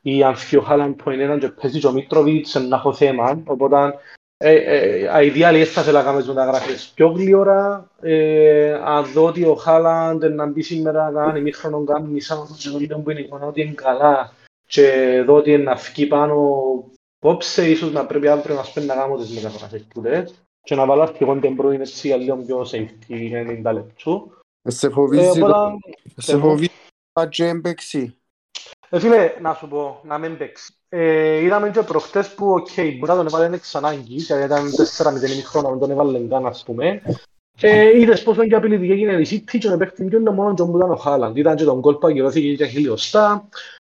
ή 0.01 0.23
αν 0.23 0.35
φύγει 0.35 0.61
ο 0.61 0.61
Χάλαντ 0.61 0.99
point 1.05 1.35
1 1.35 1.39
και 1.39 1.47
παίζει 1.47 1.79
και 1.79 1.87
ο 1.87 1.91
Μίτροβιτς 1.91 2.53
να 2.53 2.75
έχω 2.75 2.93
θέμα. 2.93 3.41
Οπότε 3.45 3.93
ε, 4.37 4.55
ε, 4.55 5.09
ideally 5.13 5.63
θα 5.63 5.81
ήθελα 5.81 5.99
να 5.99 6.05
κάνω 6.05 6.17
τις 6.17 6.27
μεταγραφές 6.27 6.91
πιο 6.95 7.07
γλυόρα. 7.07 7.89
Ε, 8.01 8.73
αν 8.73 9.05
δω 9.13 9.25
ότι 9.25 9.43
ο 9.43 9.55
Χάλαντ 9.55 10.23
να 10.23 10.45
μπει 10.45 10.61
σήμερα 10.61 11.11
κάνει 11.15 11.41
μήχρονο 11.41 11.83
κάνει 11.83 12.07
μισά 12.07 12.47
και 12.57 12.69
το 12.69 12.77
λίγο 12.77 12.99
που 12.99 13.11
είναι 13.11 13.19
εικόνα 13.19 13.45
ότι 13.45 13.61
είναι 13.61 13.73
καλά 13.73 14.31
και 14.65 15.23
δω 15.25 15.35
ότι 15.35 15.57
να 15.57 15.77
φύγει 15.77 16.07
πάνω 16.07 16.63
πόψε, 17.19 17.69
ίσως 17.69 17.91
να 17.91 18.05
πρέπει 18.05 18.27
αύριο 18.27 18.55
να 18.55 18.63
σπένει 18.63 18.85
να 18.85 18.95
κάνω 18.95 19.15
τις 19.15 19.29
μεταγραφές 19.29 19.83
που 19.83 20.01
λες 20.01 20.33
και 20.61 20.75
να 20.75 20.85
βάλω 20.85 21.01
αρχηγόν 21.01 21.41
την 21.41 21.55
πρώην 21.55 21.81
έτσι 21.81 22.07
για 22.07 22.17
λίγο 22.17 22.35
πιο 22.35 22.65
safety 22.71 23.63
90 23.67 23.73
λεπτού. 23.73 24.31
Σε 24.61 24.89
φοβίζει 24.89 25.39
το... 25.39 25.77
Σε 26.15 26.37
φοβίζει 26.37 26.71
το 27.11 27.27
και 27.27 27.45
έμπαιξει. 27.45 28.17
Ε, 28.89 28.99
φίλε, 28.99 29.33
να 29.41 29.53
σου 29.53 29.67
πω, 29.67 30.01
να 30.03 30.17
μην 30.17 30.37
παίξει. 30.37 30.73
Ε, 30.89 31.37
είδαμε 31.37 31.69
και 31.69 31.81
προχτές 31.81 32.33
που, 32.33 32.49
οκ, 32.49 32.67
okay, 32.75 32.95
μπορεί 32.99 33.11
να 33.11 33.15
τον 33.15 33.27
έβαλε 33.27 33.55
εξ 33.55 33.75
ανάγκης, 33.75 34.25
γιατί 34.25 34.43
ήταν 34.43 34.69
4-0 34.97 35.43
χρόνο, 35.45 35.69
να 35.69 35.77
τον 35.77 35.91
έβαλε 35.91 36.19
καν, 36.19 36.45
ας 36.45 36.63
πούμε. 36.63 37.01
Ε, 37.61 37.99
είδες 37.99 38.23
πόσο 38.23 38.47
και 38.47 38.55
απειλητική 38.55 38.91
έγινε 38.91 39.13
η 39.13 39.27
City 39.29 39.57
και 39.57 39.69
να 39.69 39.77
παίχτη 39.77 40.07
και 40.07 40.19
μόνο 40.19 40.53
και 40.53 40.63
που 40.63 40.77
ήταν 40.77 40.91
ο 40.91 40.95
Χάλαντ. 40.95 41.37
Ήταν 41.37 41.55
και 41.55 41.63
τον 41.63 41.81
κόλ 41.81 41.95
που 41.95 42.07
αγγελώθηκε 42.07 42.47
για 42.47 42.67
χιλιοστά, 42.67 43.49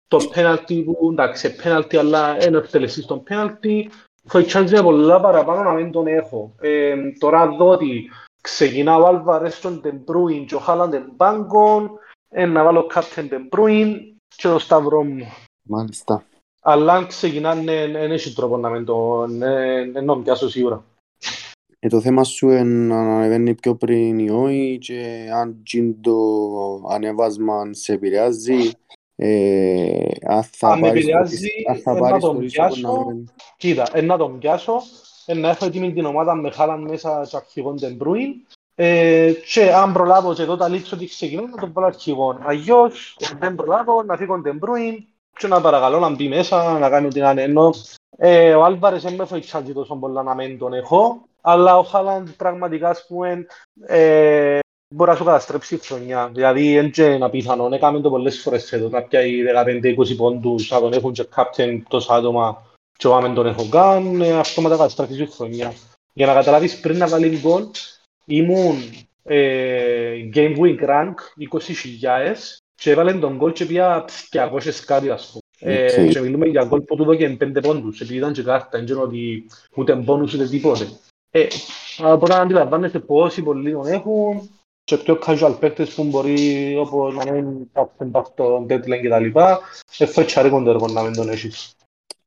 το 0.09 0.17
πέναλτι 0.33 0.83
που, 0.83 1.09
εντάξει, 1.11 1.55
πέναλτι, 1.55 1.97
αλλά 1.97 2.43
ένα 2.43 2.57
εκτελεστή 2.57 3.01
στον 3.01 3.23
πέναλτι, 3.23 3.89
φοητσάντζε 4.23 4.81
πολλά 4.81 5.19
παραπάνω 5.19 5.63
να 5.63 5.71
μην 5.71 5.91
τον 5.91 6.07
έχω. 6.07 6.55
Ε, 6.61 6.95
τώρα 7.19 7.47
δω 7.47 7.69
ότι 7.69 8.09
ξεκινά 8.41 8.97
ο 8.97 9.05
Άλβαρες 9.05 9.55
στον 9.55 9.81
Τεμπρούιν 9.81 10.45
και 10.45 10.55
ο 10.55 10.59
Χάλαντ 10.59 10.93
εν 10.93 11.13
πάγκον, 11.17 11.91
ε, 12.29 12.45
να 12.45 12.63
βάλω 12.63 12.85
κάπτεν 12.85 13.29
Τεμπρούιν 13.29 13.97
και 14.35 14.47
το 14.47 14.59
σταυρό 14.59 15.03
μου. 15.03 15.33
Μάλιστα. 15.63 16.23
Αλλά 16.61 16.93
αν 16.93 17.07
ξεκινάνε, 17.07 17.87
δεν 17.87 18.11
έχει 18.11 18.33
τρόπο 18.33 18.57
να 18.57 18.69
μην 18.69 18.85
τον 18.85 19.41
ενώ 19.93 20.15
πιάσω 20.15 20.49
σίγουρα. 20.49 20.83
Ε, 21.79 21.87
το 21.87 22.01
θέμα 22.01 22.23
σου 22.23 22.49
είναι 22.49 22.93
να 22.93 22.99
ανεβαίνει 22.99 23.55
πιο 23.55 23.75
πριν 23.75 24.19
ή 24.19 24.29
όχι 24.29 24.77
και 24.81 25.29
αν 25.33 25.63
το 26.01 26.15
ανεβάσμα 26.89 27.73
σε 27.73 27.93
επηρεάζει 27.93 28.71
ε, 29.21 30.07
αν 30.27 30.43
θα 30.43 30.67
αν 30.67 30.79
με 30.79 30.87
επηρεάζει, 30.87 31.49
να 32.09 32.19
τον 32.19 32.39
πιάσω, 32.39 33.05
κοίτα, 33.57 34.01
να 34.03 34.17
τον 34.17 34.39
πιάσω, 34.39 34.81
να 35.25 35.49
έχω 35.49 35.65
έτοιμη 35.65 35.93
την 35.93 36.05
ομάδα 36.05 36.35
με 36.35 36.51
χάλαν 36.51 36.81
μέσα 36.81 37.27
και 37.29 37.35
αρχηγόν 37.35 37.75
την 37.75 37.95
Μπρούιν 37.95 38.33
ε, 38.75 39.31
και 39.53 39.73
αν 39.73 39.93
προλάβω 39.93 40.33
και 40.33 40.41
εδώ 40.41 40.57
τα 40.57 40.67
λήξω 40.67 40.95
ότι 40.95 41.05
ξεκινώ 41.05 41.41
να 41.41 41.57
τον 41.57 41.71
βάλω 41.73 41.87
αρχηγόν. 41.87 42.39
Αγιώς, 42.43 43.17
δεν 43.39 43.55
προλάβω 43.55 44.03
να 44.03 44.17
φύγω 44.17 44.41
την 44.41 44.57
Μπρούιν 44.57 45.05
και 45.37 45.47
να 45.47 45.61
παρακαλώ 45.61 45.99
να 45.99 46.09
μπει 46.09 46.27
μέσα, 46.27 46.79
να 46.79 46.89
κάνει 46.89 47.05
ό,τι 47.05 47.19
να 47.19 47.31
είναι. 47.31 47.41
Ενώ 47.41 47.73
ε, 48.17 48.55
ο 48.55 48.63
Άλβαρες 48.63 49.03
δεν 49.03 49.13
με 49.13 49.25
φοητσάζει 49.25 49.73
τόσο 49.73 49.95
πολλά 49.95 50.23
να 50.23 50.35
μην 50.35 50.57
τον 50.57 50.73
έχω, 50.73 51.27
αλλά 51.41 51.77
ο 51.77 51.83
Χάλαντ 51.83 52.29
πραγματικά, 52.37 52.89
ας 52.89 53.05
πούμε, 53.07 53.45
ε, 53.87 54.59
μπορεί 54.95 55.09
να 55.09 55.15
σου 55.15 55.23
καταστρέψει 55.23 55.75
η 55.75 55.77
χρονιά. 55.77 56.29
Δηλαδή, 56.33 56.91
είναι 56.97 57.25
απίθανο. 57.25 57.69
Έκαμε 57.71 57.99
το 57.99 58.09
πολλές 58.09 58.41
φορές 58.41 58.71
εδώ. 58.71 58.89
Κάποια 58.89 59.25
οι 59.25 59.43
15-20 59.43 60.15
πόντους 60.17 60.69
να 60.69 60.79
τον 60.79 60.93
έχουν 60.93 61.11
και 61.13 61.27
captain 61.35 61.81
τόσο 61.87 62.13
άτομα 62.13 62.63
και 62.97 63.07
ο 63.07 63.15
Άμεν 63.15 63.33
τον 63.33 63.47
έχω 63.47 63.69
καν. 63.69 64.21
Ε, 64.21 64.37
αυτό 64.37 64.61
μετά 64.61 64.75
καταστρέφεις 64.75 65.19
η 65.19 65.25
χρονιά. 65.25 65.73
Για 66.13 66.25
να 66.25 66.33
καταλάβεις 66.33 66.79
πριν 66.79 66.97
να 66.97 67.07
βάλει 67.07 67.39
γκολ, 67.39 67.63
ήμουν 68.25 68.77
ε, 69.23 70.29
game 70.33 70.57
week 70.57 70.79
rank 70.79 71.13
20.000 71.51 72.35
και 72.75 72.91
έβαλε 72.91 73.13
τον 73.13 73.35
γκολ 73.35 73.51
και 73.51 73.65
πια 73.65 74.05
200 74.31 74.59
κάτι 74.85 75.09
ας 75.09 75.25
πούμε. 75.27 75.41
Okay. 75.61 75.97
Ε, 75.97 76.07
και 76.07 76.19
μιλούμε 76.19 76.45
για 76.45 76.65
γκολ 76.65 76.81
που 76.81 76.95
του 76.95 77.03
δώκε 77.03 77.37
5 77.41 77.61
πόντους, 77.61 78.01
επειδή 78.01 78.17
ήταν 78.17 78.33
και 78.33 78.43
κάρτα, 78.43 78.69
δεν 78.71 78.85
ξέρω 78.85 79.01
ότι 79.01 79.45
ούτε 79.75 79.95
πόνους 79.95 80.33
ούτε 80.33 80.47
τίποτε. 80.47 80.87
Ε, 81.31 81.47
οπότε 82.03 82.35
αντιλαμβάνεστε 82.35 82.99
πόσοι 82.99 83.43
πολλοί 83.43 83.71
τον 83.71 83.85
έχουν, 83.85 84.49
και 84.89 84.97
πιο 84.97 85.19
casual 85.25 85.55
παίκτες 85.59 85.93
που 85.93 86.03
μπορεί 86.03 86.75
όπως 86.77 87.15
να 87.15 87.31
μην 87.31 87.71
πάψουν 87.71 88.09
από 88.11 88.31
το 88.35 88.65
deadline 88.69 89.01
και 89.01 89.09
τα 89.09 89.19
λοιπά, 89.19 89.59
έφερε 89.97 90.25
τσάρικον 90.25 90.63
το 90.63 90.69
έργο 90.69 90.87
να 90.87 91.01
μην 91.01 91.13
τον 91.13 91.29
έχεις. 91.29 91.75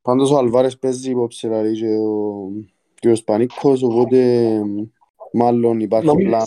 Πάντως 0.01 0.31
ο 0.31 0.37
Αλβάρες 0.37 0.77
παίζει 0.77 1.09
υπόψη 1.09 1.47
δηλαδή 1.47 1.73
και 1.73 1.87
ο, 1.87 2.49
και 2.99 3.09
ο 3.09 3.15
Σπανίκος, 3.15 3.83
οπότε 3.83 4.59
μάλλον 5.31 5.79
υπάρχει 5.79 6.05
νομίζω, 6.05 6.29
πλάνο. 6.29 6.45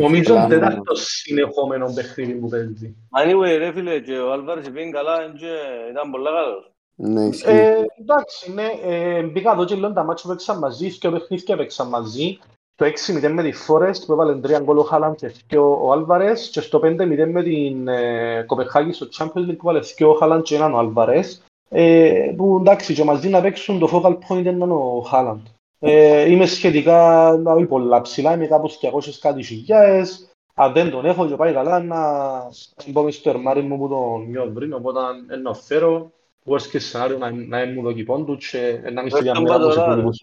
Νομίζω 0.00 0.34
ότι 0.34 0.54
δεν 0.54 0.58
είναι 0.58 0.80
το 0.84 0.94
συνεχόμενο 0.94 1.92
παιχνίδι 1.94 2.32
που 2.32 2.48
παίζει. 2.48 2.96
Anyway, 3.22 3.58
ρε 3.58 3.72
φίλε, 3.72 4.00
και 4.00 4.18
ο 4.18 4.32
Αλβάρες 4.32 4.70
πήγε 4.70 4.90
καλά 4.90 5.16
και 5.38 5.50
ήταν 5.90 6.10
πολλά 6.10 6.30
καλός. 6.30 6.72
Ναι, 6.94 7.24
ισχύει. 7.24 7.48
Ε, 7.48 7.84
εντάξει, 8.00 8.52
ναι, 8.52 8.66
ε, 8.82 9.22
μπήκα 9.22 9.52
εδώ 9.52 9.64
και 9.64 9.74
λέω 9.74 9.92
τα 9.92 10.04
μάτια 10.04 10.22
που 10.22 10.28
παίξαν 10.28 10.58
μαζί 10.58 10.98
και 10.98 11.06
ο 11.06 11.12
παιχνίδια 11.12 11.56
παίξαν 11.56 11.88
μαζί 11.88 12.38
το 12.80 12.86
6-0 12.86 13.30
με 13.32 13.42
τη 13.42 13.52
Forest 13.66 14.06
που 14.06 14.12
έβαλε 14.12 14.34
τρία 14.34 14.58
γκολ 14.58 14.78
ο 14.78 14.82
Χάλαν 14.82 15.14
και 15.46 15.58
ο 15.58 15.92
Άλβαρες 15.92 16.48
και 16.48 16.60
στο 16.60 16.80
5-0 16.84 16.96
με 17.32 17.42
την 17.42 17.88
ε, 17.88 18.42
Κοπεχάγη 18.46 18.92
στο 18.92 19.08
Champions 19.18 19.48
League 19.48 19.56
που 19.56 19.68
έβαλε 19.68 19.80
και 19.96 20.04
ο 20.04 20.14
Χάλαν 20.14 20.42
και 20.42 20.54
έναν 20.54 20.74
ο 20.74 20.78
Άλβαρες 20.78 21.42
ε, 21.68 22.32
που 22.36 22.56
εντάξει 22.60 22.94
και 22.94 23.04
μαζί 23.04 23.28
να 23.28 23.40
παίξουν 23.40 23.78
το 23.78 23.88
focal 23.92 24.18
point 24.28 24.44
είναι 24.44 24.64
ο 24.64 25.00
Χάλαντ. 25.00 25.46
Ε, 25.78 26.30
είμαι 26.30 26.46
σχετικά 26.46 27.28
όχι 27.28 27.64
πολλά 27.64 28.00
ψηλά, 28.00 28.34
είμαι 28.34 28.46
κάπως 28.46 28.80
200 28.82 29.18
κάτι 29.20 29.42
χιλιάες. 29.42 30.30
Αν 30.54 30.72
δεν 30.72 30.90
τον 30.90 31.04
έχω 31.04 31.26
και 31.26 31.36
πάει 31.36 31.52
καλά 31.52 31.80
να 31.82 31.98
μπω 32.86 33.02
μες 33.02 33.14
στο 33.14 33.30
ερμάρι 33.30 33.62
μου 33.62 33.78
που 33.78 33.88
τον 33.88 34.30
νιώθω 34.30 34.50
πριν, 34.50 34.72
οπότε 34.72 35.00
να 35.42 35.54
φέρω 35.54 36.10
worst 36.46 36.72
case 36.72 36.92
scenario 36.92 37.18
να, 37.18 37.30
να 37.30 37.66
μου 37.66 37.82
δω 37.82 37.92
κυπών 37.92 38.38
και 38.38 38.80
να 38.92 39.02
μην 39.02 39.10
σε 39.10 39.22
διαμέρα 39.22 39.54
από 39.54 39.64
τους 39.66 39.76
υπόλοιπους. 39.76 40.18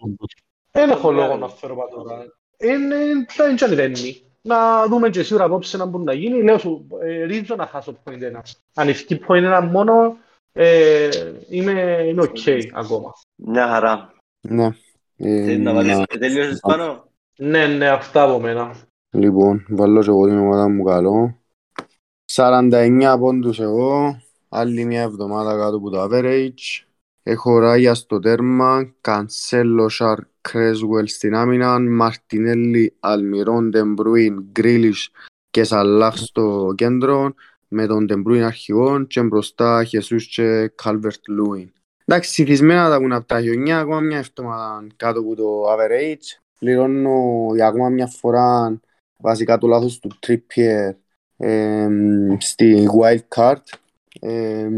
Δεν 0.70 0.90
έχω 0.90 1.12
λόγο 1.12 1.36
να 1.36 1.48
φέρω 1.48 1.76
πατώρα 1.76 2.37
είναι 2.58 2.96
ποια 3.26 3.46
είναι 3.46 3.54
και 3.54 3.64
ανεβαίνει. 3.64 4.22
Να 4.42 4.86
δούμε 4.86 5.10
και 5.10 5.22
σίγουρα 5.22 5.44
απόψε 5.44 5.76
να 5.76 5.84
μπορεί 5.84 6.04
να 6.04 6.12
γίνει. 6.12 6.42
Λέω 6.42 6.58
σου, 6.58 6.86
ε, 7.02 7.24
ρίζω 7.24 7.54
να 7.54 7.66
χάσω 7.66 7.96
point 8.04 8.20
ένα. 8.20 8.44
Αν 8.74 8.88
ευκεί 8.88 9.20
point 9.28 9.42
ένα 9.42 9.60
μόνο, 9.60 10.16
ε, 10.52 11.08
είμαι, 11.48 12.04
είμαι 12.08 12.22
ok 12.22 12.62
ακόμα. 12.72 13.12
Μια 13.34 13.66
χαρά. 13.66 14.12
Ναι. 14.40 14.64
Ε, 15.16 15.44
Θέλεις 15.44 15.58
να 15.58 15.72
βάλεις, 15.72 16.02
τελείωσες 16.18 16.60
πάνω; 16.60 17.08
Ναι, 17.36 17.66
ναι, 17.66 17.88
αυτά 17.88 18.22
από 18.22 18.40
μένα. 18.40 18.74
Λοιπόν, 19.10 19.66
βάλω 19.68 20.02
και 20.02 20.08
εγώ 20.08 20.26
την 20.26 20.38
ομάδα 20.38 20.68
μου 20.68 20.84
καλό. 20.84 21.38
49 22.32 23.16
πόντους 23.18 23.60
εγώ, 23.60 24.20
άλλη 24.48 24.84
μια 24.84 25.02
εβδομάδα 25.02 25.56
κάτω 25.56 25.76
από 25.76 25.90
το 25.90 26.02
average. 26.02 26.87
Έχω 27.22 27.58
Ράγια 27.58 27.94
στο 27.94 28.18
τέρμα, 28.18 28.94
Κανσέλο, 29.00 29.88
Σαρ, 29.88 30.18
Κρέσουελ 30.40 31.06
στην 31.06 31.34
άμυνα, 31.34 31.78
Μαρτινέλι, 31.78 32.86
Αλμυρόν, 33.00 33.70
Ντεμπρούιν, 33.70 34.44
Γκρίλις 34.50 35.10
και 35.50 35.64
Σαλάχ 35.64 36.16
στο 36.16 36.72
κέντρο, 36.76 37.34
με 37.68 37.86
τον 37.86 38.04
Ντεμπρούιν 38.04 38.44
αρχηγόν 38.44 39.06
και 39.06 39.22
μπροστά 39.22 39.84
Χεσούς 39.84 40.26
και 40.26 40.72
Κάλβερτ 40.74 41.28
Λούιν. 41.28 41.72
Εντάξει, 42.04 42.30
συνηθισμένα 42.30 42.88
τα 42.88 42.94
έχουν 42.94 43.12
από 43.12 43.26
τα 43.26 43.40
χιόνια, 43.40 43.78
ακόμα 43.78 44.00
μια 44.00 44.18
εβδομάδα 44.18 44.86
κάτω 44.96 45.20
από 45.20 45.34
το 45.34 45.72
average. 45.72 46.40
Πληρώνω 46.58 47.46
για 47.54 47.66
ακόμα 47.66 47.88
μια 47.88 48.06
φορά 48.06 48.80
βασικά 49.16 49.58
το 49.58 49.66
λάθος 49.66 49.98
του 49.98 50.10
Trippier 50.26 50.90
ε, 51.36 51.88
στη 52.38 52.88
wild 53.00 53.36
card. 53.36 53.62
Ε, 54.20 54.68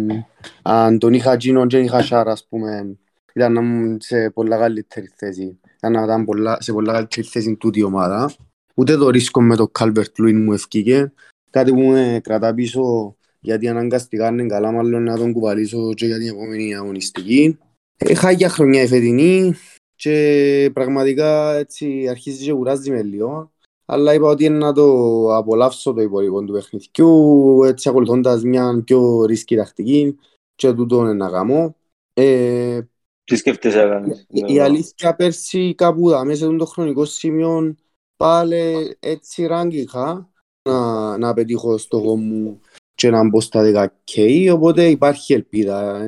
αν 0.62 0.98
τον 0.98 1.12
είχα 1.12 1.35
γίνον 1.35 1.68
και 1.68 1.79
είχα 1.79 2.03
Σάρα, 2.03 2.33
ας 2.33 2.46
πούμε, 2.48 2.98
ήταν 3.35 3.53
να 3.53 3.61
ήμουν 3.61 4.00
σε 4.00 4.31
πολλά 4.31 4.59
καλύτερη 4.59 5.12
θέση. 5.16 5.61
Ήταν 5.76 5.92
να 5.92 6.03
ήταν 6.03 6.24
πολλά, 6.24 6.57
σε 6.61 6.72
πολλά 6.72 6.92
καλύτερη 6.92 7.26
θέση 7.26 7.57
τούτη 7.57 7.79
η 7.79 7.83
ομάδα. 7.83 8.33
Ούτε 8.74 8.96
το 8.96 9.11
ρίσκο 9.11 9.42
με 9.42 9.57
το 9.57 9.70
Calvert 9.79 10.12
Lewin 10.18 10.33
μου 10.33 10.53
ευκήκε. 10.53 11.12
Κάτι 11.50 11.72
που 11.72 11.81
με 11.81 12.20
κρατά 12.22 12.55
πίσω 12.55 13.16
γιατί 13.40 13.68
αναγκαστικά 13.68 14.29
είναι 14.29 14.46
καλά 14.46 14.72
μάλλον 14.72 15.03
να 15.03 15.16
τον 15.16 15.33
κουβαλήσω 15.33 15.94
και 15.94 16.07
για 16.07 16.18
την 16.18 16.29
επόμενη 16.29 16.74
αγωνιστική. 16.74 17.59
Είχα 17.96 18.31
για 18.31 18.48
χρονιά 18.48 18.83
η 18.83 18.87
φετινή 18.87 19.55
και 19.94 20.70
πραγματικά 20.72 21.55
έτσι 21.55 22.07
αρχίζει 22.11 22.44
και 22.44 22.53
κουράζει 22.53 22.90
με 22.90 23.03
λίγο. 23.03 23.53
Αλλά 23.92 24.14
είπα 24.14 24.29
ότι 24.29 24.44
είναι 24.44 24.59
να 24.59 24.72
το 24.72 24.87
απολαύσω 25.37 25.92
το 25.92 26.00
υπόλοιπο 26.00 26.44
του 26.44 26.53
παιχνιδιού, 26.53 27.62
έτσι 27.64 27.88
ακολουθώντας 27.88 28.42
μια 28.42 28.83
πιο 28.85 29.24
ρίσκη 29.24 29.57
τακτική 29.57 30.18
και 30.55 30.72
τούτο 30.72 31.00
είναι 31.00 31.12
να 31.12 31.31
κάνω. 31.31 31.74
Ε, 32.14 32.81
Τι 33.24 33.37
σκέφτεσαι 33.37 33.85
να 33.85 33.88
κάνεις. 33.88 34.26
η 34.29 34.59
αλήθεια 34.59 35.14
πέρσι 35.14 35.74
κάπου 35.74 36.09
δα, 36.09 36.24
μέσα 36.24 36.50
σε 36.50 36.57
το 36.57 36.64
χρονικό 36.64 37.05
σημείο 37.05 37.74
πάλι 38.16 38.96
έτσι 39.00 39.46
ράγκ 39.46 39.72
είχα 39.72 40.31
να, 40.68 41.18
να 41.18 41.35
πετύχω 41.35 41.79
στόχο 41.79 42.16
μου 42.16 42.61
και 42.94 43.11
να 43.11 43.29
μπω 43.29 43.40
στα 43.40 43.90
10K, 44.14 44.48
οπότε 44.53 44.88
υπάρχει 44.88 45.33
ελπίδα. 45.33 46.07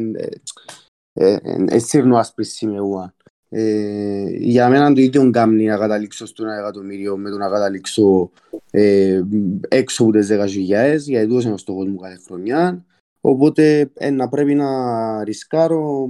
Έτσι 1.69 1.99
είναι 1.99 2.15
ο 2.15 2.19
άσπρης 2.19 2.53
σημεία. 2.53 3.15
Ε, 3.55 4.25
για 4.29 4.69
μένα 4.69 4.93
το 4.93 5.01
ίδιο 5.01 5.31
κάνει 5.31 5.65
να 5.65 5.77
καταλήξω 5.77 6.27
στο 6.27 6.45
ένα 6.45 6.59
εκατομμύριο 6.59 7.17
με 7.17 7.31
το 7.31 7.37
να 7.37 7.49
καταλήξω 7.49 8.31
ε, 8.71 9.23
έξω 9.69 10.03
από 10.03 10.13
τις 10.13 10.29
10.000 10.31 10.99
γιατί 10.99 11.27
τούτος 11.27 11.45
είναι 11.45 11.53
ο 11.53 11.57
στόχος 11.57 11.87
μου 11.87 11.97
κάθε 11.97 12.21
χρονιά. 12.27 12.85
Οπότε 13.21 13.91
ε, 13.95 14.11
να 14.11 14.29
πρέπει 14.29 14.55
να 14.55 15.25
ρισκάρω 15.25 16.09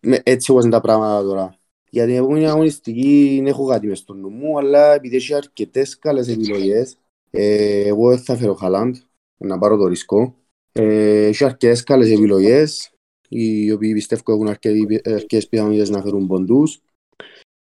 ε, 0.00 0.16
έτσι 0.22 0.50
όπως 0.50 0.62
είναι 0.62 0.72
τα 0.72 0.80
πράγματα 0.80 1.22
τώρα. 1.22 1.54
Για 1.90 2.06
την 2.06 2.14
επόμενη 2.16 2.46
αγωνιστική 2.46 3.42
έχω 3.46 3.66
κάτι 3.66 3.86
μες 3.86 3.98
στο 3.98 4.14
νου 4.14 4.30
μου 4.30 4.58
αλλά 4.58 4.94
επειδή 4.94 5.16
έχει 5.16 5.34
αρκετές 5.34 5.98
καλές 5.98 6.28
επιλογές 6.28 6.96
ε, 7.30 7.86
εγώ 7.86 8.08
δεν 8.08 8.18
θα 8.18 8.36
φέρω 8.36 8.54
Χαλάντ 8.54 8.96
να 9.36 9.58
πάρω 9.58 9.76
το 9.76 9.86
ρίσκο. 9.86 10.36
Ε, 10.72 11.26
έχει 11.26 11.44
αρκετές 11.44 11.82
καλές 11.82 12.10
επιλογές 12.10 12.91
οι 13.32 13.72
οποίοι 13.72 13.92
πιστεύω 13.92 14.32
έχουν 14.32 14.48
αρκετές 14.48 15.48
πιθανότητες 15.48 15.90
να 15.90 16.02
φέρουν 16.02 16.26
ποντούς. 16.26 16.80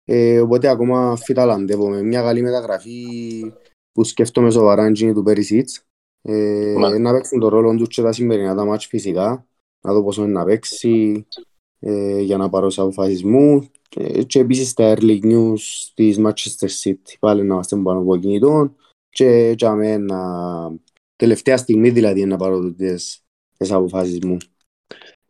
Ε, 0.06 0.40
οπότε 0.40 0.68
ακόμα 0.68 1.16
φυταλαντεύω 1.16 1.90
με 1.90 2.02
μια 2.02 2.22
καλή 2.22 2.42
μεταγραφή 2.42 3.06
που 3.92 4.04
σκέφτομαι 4.04 4.52
σοβαρά 4.52 4.88
είναι 4.88 5.14
του 5.14 5.24
Περισίτς. 5.24 5.86
Ε, 6.22 6.74
να 7.00 7.12
παίξουν 7.12 7.40
το 7.40 7.48
ρόλο 7.48 7.76
τους 7.76 7.88
και 7.88 8.02
τα 8.02 8.12
σημερινά 8.12 8.56
τα 8.56 8.66
μάτς 8.66 8.86
φυσικά. 8.86 9.46
Να 9.82 9.94
δω 9.94 10.04
πόσο 10.04 10.24
είναι 10.24 10.32
να 10.32 10.46
παίξει 10.46 11.28
ε, 11.80 12.20
για 12.20 12.38
να 12.38 12.50
πάρω 12.50 12.70
σε 12.70 12.82
αποφάσεις 12.82 13.24
μου. 13.24 13.70
Ε, 13.96 14.24
και 14.24 14.40
επίσης 14.40 14.74
τα 14.74 14.96
early 14.98 15.20
news 15.24 15.60
της 15.94 16.20
Manchester 16.20 16.68
City. 16.84 17.16
Πάλι 17.20 17.44
να 17.44 17.54
είμαστε 17.54 17.76
πάνω 17.76 18.00
από 18.00 18.18
κινητών 18.18 18.76
και 19.10 19.54
για 19.58 19.76
μένα 19.76 20.20
τελευταία 21.16 21.58
στιγμή 21.58 21.90
δηλαδή 21.90 22.26
να 22.26 22.38
πάρω 22.38 22.74
τις, 22.74 23.24
τις 23.58 23.72
αποφάσεις 23.72 24.20
μου. 24.20 24.38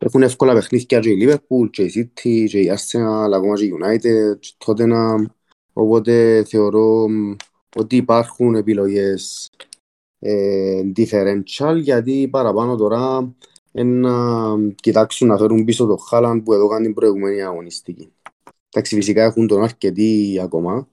Έχουν 0.04 0.22
εύκολα 0.22 0.54
παιχνίδια 0.54 1.00
και 1.00 1.10
η 1.10 1.18
Liverpool 1.20 1.70
και 1.70 1.82
η 1.82 1.92
City 1.94 2.44
και 2.48 2.60
η 2.60 2.72
Arsenal, 2.74 3.30
ακόμα 3.32 3.54
και 3.54 3.64
η 3.64 3.74
United 3.80 4.38
και 4.38 4.54
Tottenham. 4.64 5.24
Οπότε 5.72 6.44
θεωρώ 6.44 7.06
ότι 7.76 7.96
υπάρχουν 7.96 8.54
επιλογές 8.54 9.50
ε, 10.18 10.82
differential 10.96 11.76
γιατί 11.80 12.28
παραπάνω 12.30 12.76
τώρα 12.76 13.34
να 13.72 14.12
κοιτάξουν 14.74 15.28
να 15.28 15.36
φέρουν 15.36 15.64
πίσω 15.64 15.86
το 15.86 15.96
Χάλαντ 15.96 16.42
που 16.42 16.52
εδώ 16.52 16.68
κάνει 16.68 16.84
την 16.84 16.94
προηγούμενη 16.94 17.42
αγωνιστική. 17.42 18.12
Εντάξει, 18.68 18.94
φυσικά 18.94 19.22
έχουν 19.22 19.46
τον 19.46 19.62
αρκετή 19.62 20.40
ακόμα. 20.42 20.88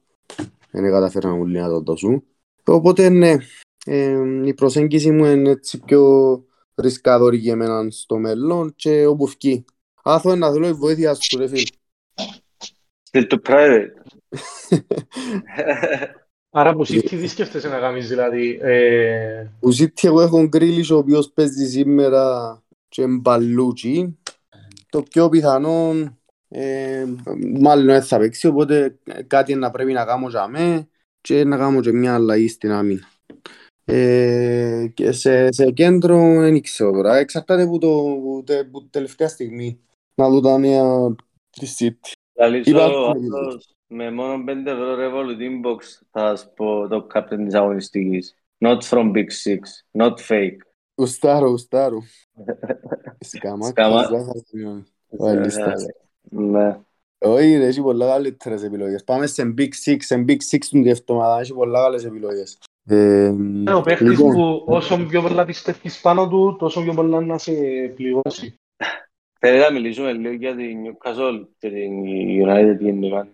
Δεν 0.71 0.91
καταφέραν 0.91 1.39
όλοι 1.39 1.59
να 1.59 1.69
το 1.69 1.81
δώσουν. 1.81 2.23
Οπότε 2.63 3.09
ναι, 3.09 3.35
ε, 3.85 4.17
η 4.45 4.53
προσέγγιση 4.53 5.11
μου 5.11 5.25
είναι 5.25 5.49
έτσι 5.49 5.79
πιο 5.79 6.43
ρισκάδοροι 6.81 7.37
για 7.37 7.53
εμένα 7.53 7.89
στο 7.89 8.17
μέλλον 8.17 8.73
και 8.75 9.05
όπου 9.05 9.27
φκεί. 9.27 9.65
Άθω 10.03 10.35
να 10.35 10.51
θέλω 10.51 10.67
η 10.67 10.73
βοήθεια 10.73 11.13
σου 11.13 11.37
ρε 11.37 11.47
φίλ. 11.47 11.67
Στείλ 13.03 13.27
το 13.27 13.41
private. 13.45 13.89
Άρα 16.51 16.73
που 16.73 16.87
City 16.87 17.09
τι 17.09 17.27
σκέφτεσαι 17.27 17.67
να 17.67 17.79
κάνεις 17.79 18.07
δηλαδή. 18.07 18.59
Ε... 18.61 19.51
Που 19.59 19.75
City 19.75 20.03
εγώ 20.03 20.21
έχω 20.21 20.47
γκρίλις 20.47 20.89
ο 20.89 20.97
οποίος 20.97 21.31
παίζει 21.31 21.67
σήμερα 21.67 22.63
και 22.87 23.07
μπαλούτσι. 23.07 24.19
Το 24.89 25.03
πιο 25.03 25.29
πιθανό 25.29 25.93
ε, 26.49 27.05
μάλλον 27.59 27.85
δεν 27.85 28.03
θα 28.03 28.17
παίξει 28.17 28.47
οπότε 28.47 28.97
κάτι 29.27 29.55
να 29.55 29.71
πρέπει 29.71 29.93
να 29.93 30.05
κάνω 30.05 30.29
για 30.29 30.47
μέ 30.47 30.87
και 31.21 31.43
να 31.43 31.57
κάνω 31.57 31.81
και 31.81 31.91
μια 31.91 32.13
αλλαγή 32.13 32.47
στην 32.47 32.71
άμυνα. 32.71 33.07
Ε, 33.91 34.87
και 34.93 35.11
σε, 35.11 35.51
σε 35.51 35.71
κέντρο 35.71 36.39
δεν 36.39 36.61
ξέρω 36.61 36.91
τώρα. 36.91 37.17
Εξαρτάται 37.17 37.61
από 37.61 37.77
το 37.77 37.87
που, 37.87 38.43
τε, 38.45 38.63
που 38.63 38.89
τελευταία 38.89 39.27
στιγμή 39.27 39.79
να 40.15 40.29
δω 40.29 40.39
τα 40.39 40.57
νέα 40.57 41.15
της 41.49 41.77
City. 41.79 42.11
Λαλήσω 42.33 43.13
με 43.87 44.11
μόνο 44.11 44.43
5 44.47 44.65
ευρώ 44.65 44.95
Revolut 44.99 45.39
Inbox 45.39 45.77
θα 46.11 46.35
σου 46.35 46.53
πω 46.53 46.87
το 46.87 47.07
captain 47.13 47.43
της 47.45 47.53
αγωνιστικής. 47.53 48.35
Not 48.65 48.79
from 48.81 49.11
Big 49.11 49.27
Six, 49.45 49.59
not 49.97 50.13
fake. 50.27 50.57
Ουστάρω, 50.95 51.49
ουστάρω. 51.49 52.01
Σκάμα, 53.19 53.67
Σκάμα. 53.67 54.07
Ο 55.17 55.27
Ελίστας. 55.27 55.85
Ναι. 56.21 56.79
Όχι 57.17 57.55
ρε, 57.57 57.65
έχει 57.65 57.81
πολλά 57.81 58.07
καλύτερες 58.07 58.63
επιλογές. 58.63 59.03
Πάμε 59.03 59.27
σε 59.27 59.53
Big 59.57 59.69
Six, 59.85 59.97
σε 59.99 60.25
Big 60.27 60.37
Six 60.51 60.65
την 60.69 60.87
εβδομάδα, 60.87 61.39
έχει 61.39 61.53
πολλά 61.53 61.81
καλές 61.81 62.05
επιλογές. 62.05 62.57
Ε, 62.91 63.25
Είναι 63.25 63.73
ο 63.73 63.81
παίχτης 63.81 64.09
λοιπόν, 64.09 64.33
που 64.33 64.63
όσο 64.67 65.05
πιο 65.05 65.21
πολλά 65.21 65.45
πιστεύεις 65.45 66.01
πάνω 66.01 66.29
του, 66.29 66.55
τόσο 66.59 66.83
πιο 66.83 66.93
πολλά 66.93 67.21
να 67.21 67.37
σε 67.37 67.51
πληγώσει. 67.95 68.55
Θέλετε 69.39 69.63
να 69.65 69.71
μιλήσουμε 69.73 70.11
λίγο 70.13 70.33
για 70.33 70.55
την 70.55 70.77
Newcastle 70.85 71.47
και 71.57 71.69
την 71.69 72.03
United 72.45 72.77
γενικά. 72.79 73.29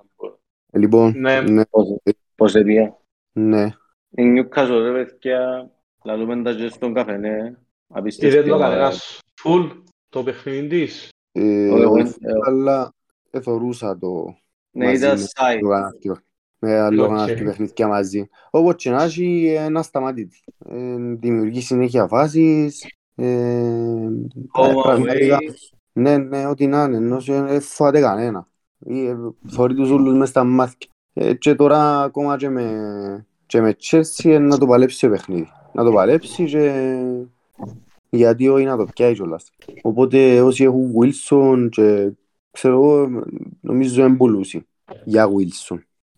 Λοιπόν, 0.71 1.13
Ναι. 1.19 1.41
ναι, 1.41 1.65
Πώς- 1.65 1.97
Πώς 2.35 2.55
έπια. 2.55 2.97
ναι. 3.31 3.63
Η 4.09 4.23
Newcastle 4.23 4.79
ρε 4.81 4.91
παιδιά, 5.03 5.71
λαλούμε 6.03 6.41
τα 6.43 6.53
και 6.53 6.67
στον 6.69 6.93
καφενέ. 6.93 7.37
Είδε 7.37 7.55
Απίστευτη 7.87 8.49
το 8.49 8.55
ομάδα. 8.55 8.69
κανένας 8.69 9.19
φουλ 9.41 9.67
το 10.09 10.23
παιχνίδι 10.23 10.67
της. 10.67 11.09
Ε, 11.31 11.69
Όχι, 11.69 11.81
εγώ- 11.81 11.91
όχι, 11.91 12.13
αλλά 12.47 12.93
εθωρούσα 13.31 13.97
το 13.97 14.35
Ναι, 14.71 14.85
μαζί 14.85 14.97
ήταν 15.05 15.19
με 15.19 15.25
side. 15.35 16.15
Το 16.65 16.78
κανάρκιο. 16.78 16.78
Με 16.78 16.80
άλλο 16.80 17.04
Οκ. 17.04 17.10
κανάρκιο 17.10 17.45
παιχνίδια 17.45 17.88
μαζί. 17.88 18.30
Όπως 18.49 18.75
και 18.75 18.89
να 18.89 19.04
έχει, 19.04 19.56
ένα 19.58 19.82
σταμάτητης. 19.82 20.43
Ε, 20.69 20.95
δημιουργεί 20.97 21.62
συνέχεια 21.62 22.08
φάσεις. 22.08 22.86
Ε, 23.15 23.25
ε, 23.25 24.10
Home 24.54 24.82
πραγματικά, 24.84 25.38
away. 25.38 25.54
ναι, 25.93 26.17
ναι, 26.17 26.47
ό,τι 26.47 26.67
να 26.67 26.84
είναι, 26.84 26.97
ενώ 26.97 27.19
δεν 27.19 27.62
φοβάται 27.62 27.99
κανένα. 27.99 28.47
Ή, 28.80 29.06
ε, 29.06 29.15
Θωρεί 29.47 29.75
τους 29.75 29.89
ούλους 29.89 30.13
μες 30.13 30.30
στα 30.30 30.43
μάτια. 30.43 30.89
Ε, 31.13 31.34
και 31.34 31.56
τώρα 31.56 32.01
ακόμα 32.01 32.38
και 32.38 32.49
με, 32.49 33.25
και 33.45 33.62
με 33.62 33.75
Chelsea 33.82 34.30
ε, 34.30 34.38
να 34.38 34.58
το 34.58 34.65
παλέψει 34.65 35.00
το 35.00 35.10
παιχνίδι. 35.10 35.48
Να 35.73 35.83
το 35.83 35.92
παλέψει 35.92 36.46
και 36.46 36.94
γιατί 38.10 38.48
όχι 38.48 38.65
να 38.65 38.77
το 38.77 38.85
πιάει 38.94 39.13
κιόλας. 39.13 39.52
Οπότε 39.81 40.42
όσοι 40.42 40.63
έχουν 40.63 40.92
Wilson 40.96 41.67
και 41.71 42.12
ξέρω 42.52 42.73
εγώ 42.73 43.23
νομίζω 43.62 44.06
είναι 44.06 44.15
πουλούσι 44.15 44.65
για 45.04 45.27
Wilson. 45.27 45.77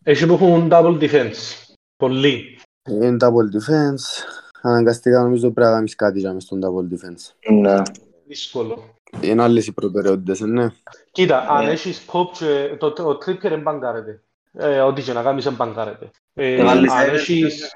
Έχει 0.09 0.25
που 0.25 0.33
έχουν 0.33 0.69
double 0.71 0.99
defense. 1.01 1.65
Πολύ. 1.95 2.59
Είναι 2.89 3.17
double 3.19 3.55
defense. 3.57 4.25
Αναγκαστικά 4.61 5.21
νομίζω 5.23 5.51
πρέπει 5.51 5.69
να 5.69 5.75
κάνεις 5.75 5.95
κάτι 5.95 6.19
για 6.19 6.33
μες 6.33 6.43
στον 6.43 6.61
double 6.63 6.93
defense. 6.93 7.51
Ναι. 7.53 7.81
Δύσκολο. 8.27 8.93
Είναι 9.21 9.43
άλλες 9.43 9.67
οι 9.67 9.71
προτεραιότητες, 9.73 10.41
ε, 10.41 10.45
ναι. 10.45 10.67
Κοίτα, 11.11 11.47
αν 11.49 11.65
Ναι. 11.65 11.71
έχεις 11.71 12.05
pop 12.11 12.25
και 12.37 12.75
το, 12.79 12.91
το 12.91 13.17
tripper 13.25 13.51
εμπαγκάρεται. 13.51 14.21
Ε, 14.53 14.79
ό,τι 14.79 15.01
και 15.01 15.13
να 15.13 15.21
κάνεις 15.23 15.45
εμπαγκάρεται. 15.45 16.09
Ε, 16.33 16.53
Ε, 16.53 16.63
βάλεις 16.63 16.91
αν 16.91 17.07
Everton. 17.09 17.13
έχεις... 17.13 17.71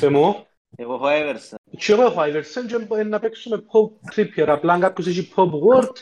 Πε 0.00 0.08
μου; 0.08 0.46
Εγώ 0.76 0.94
έχω 0.94 1.04
Everson. 1.06 1.54
Και 1.76 1.92
εγώ 1.92 2.02
έχω 2.02 2.20
Iverson 2.20 2.66
και 2.68 2.94
ε, 2.96 3.02
να 3.02 3.18
παίξουμε 3.18 3.62
pop 3.72 4.14
tripper. 4.14 4.46
Απλά 4.48 4.72
αν 4.72 4.80
κάποιος 4.80 5.06
έχει 5.06 5.32
pop 5.36 5.50
word, 5.50 5.92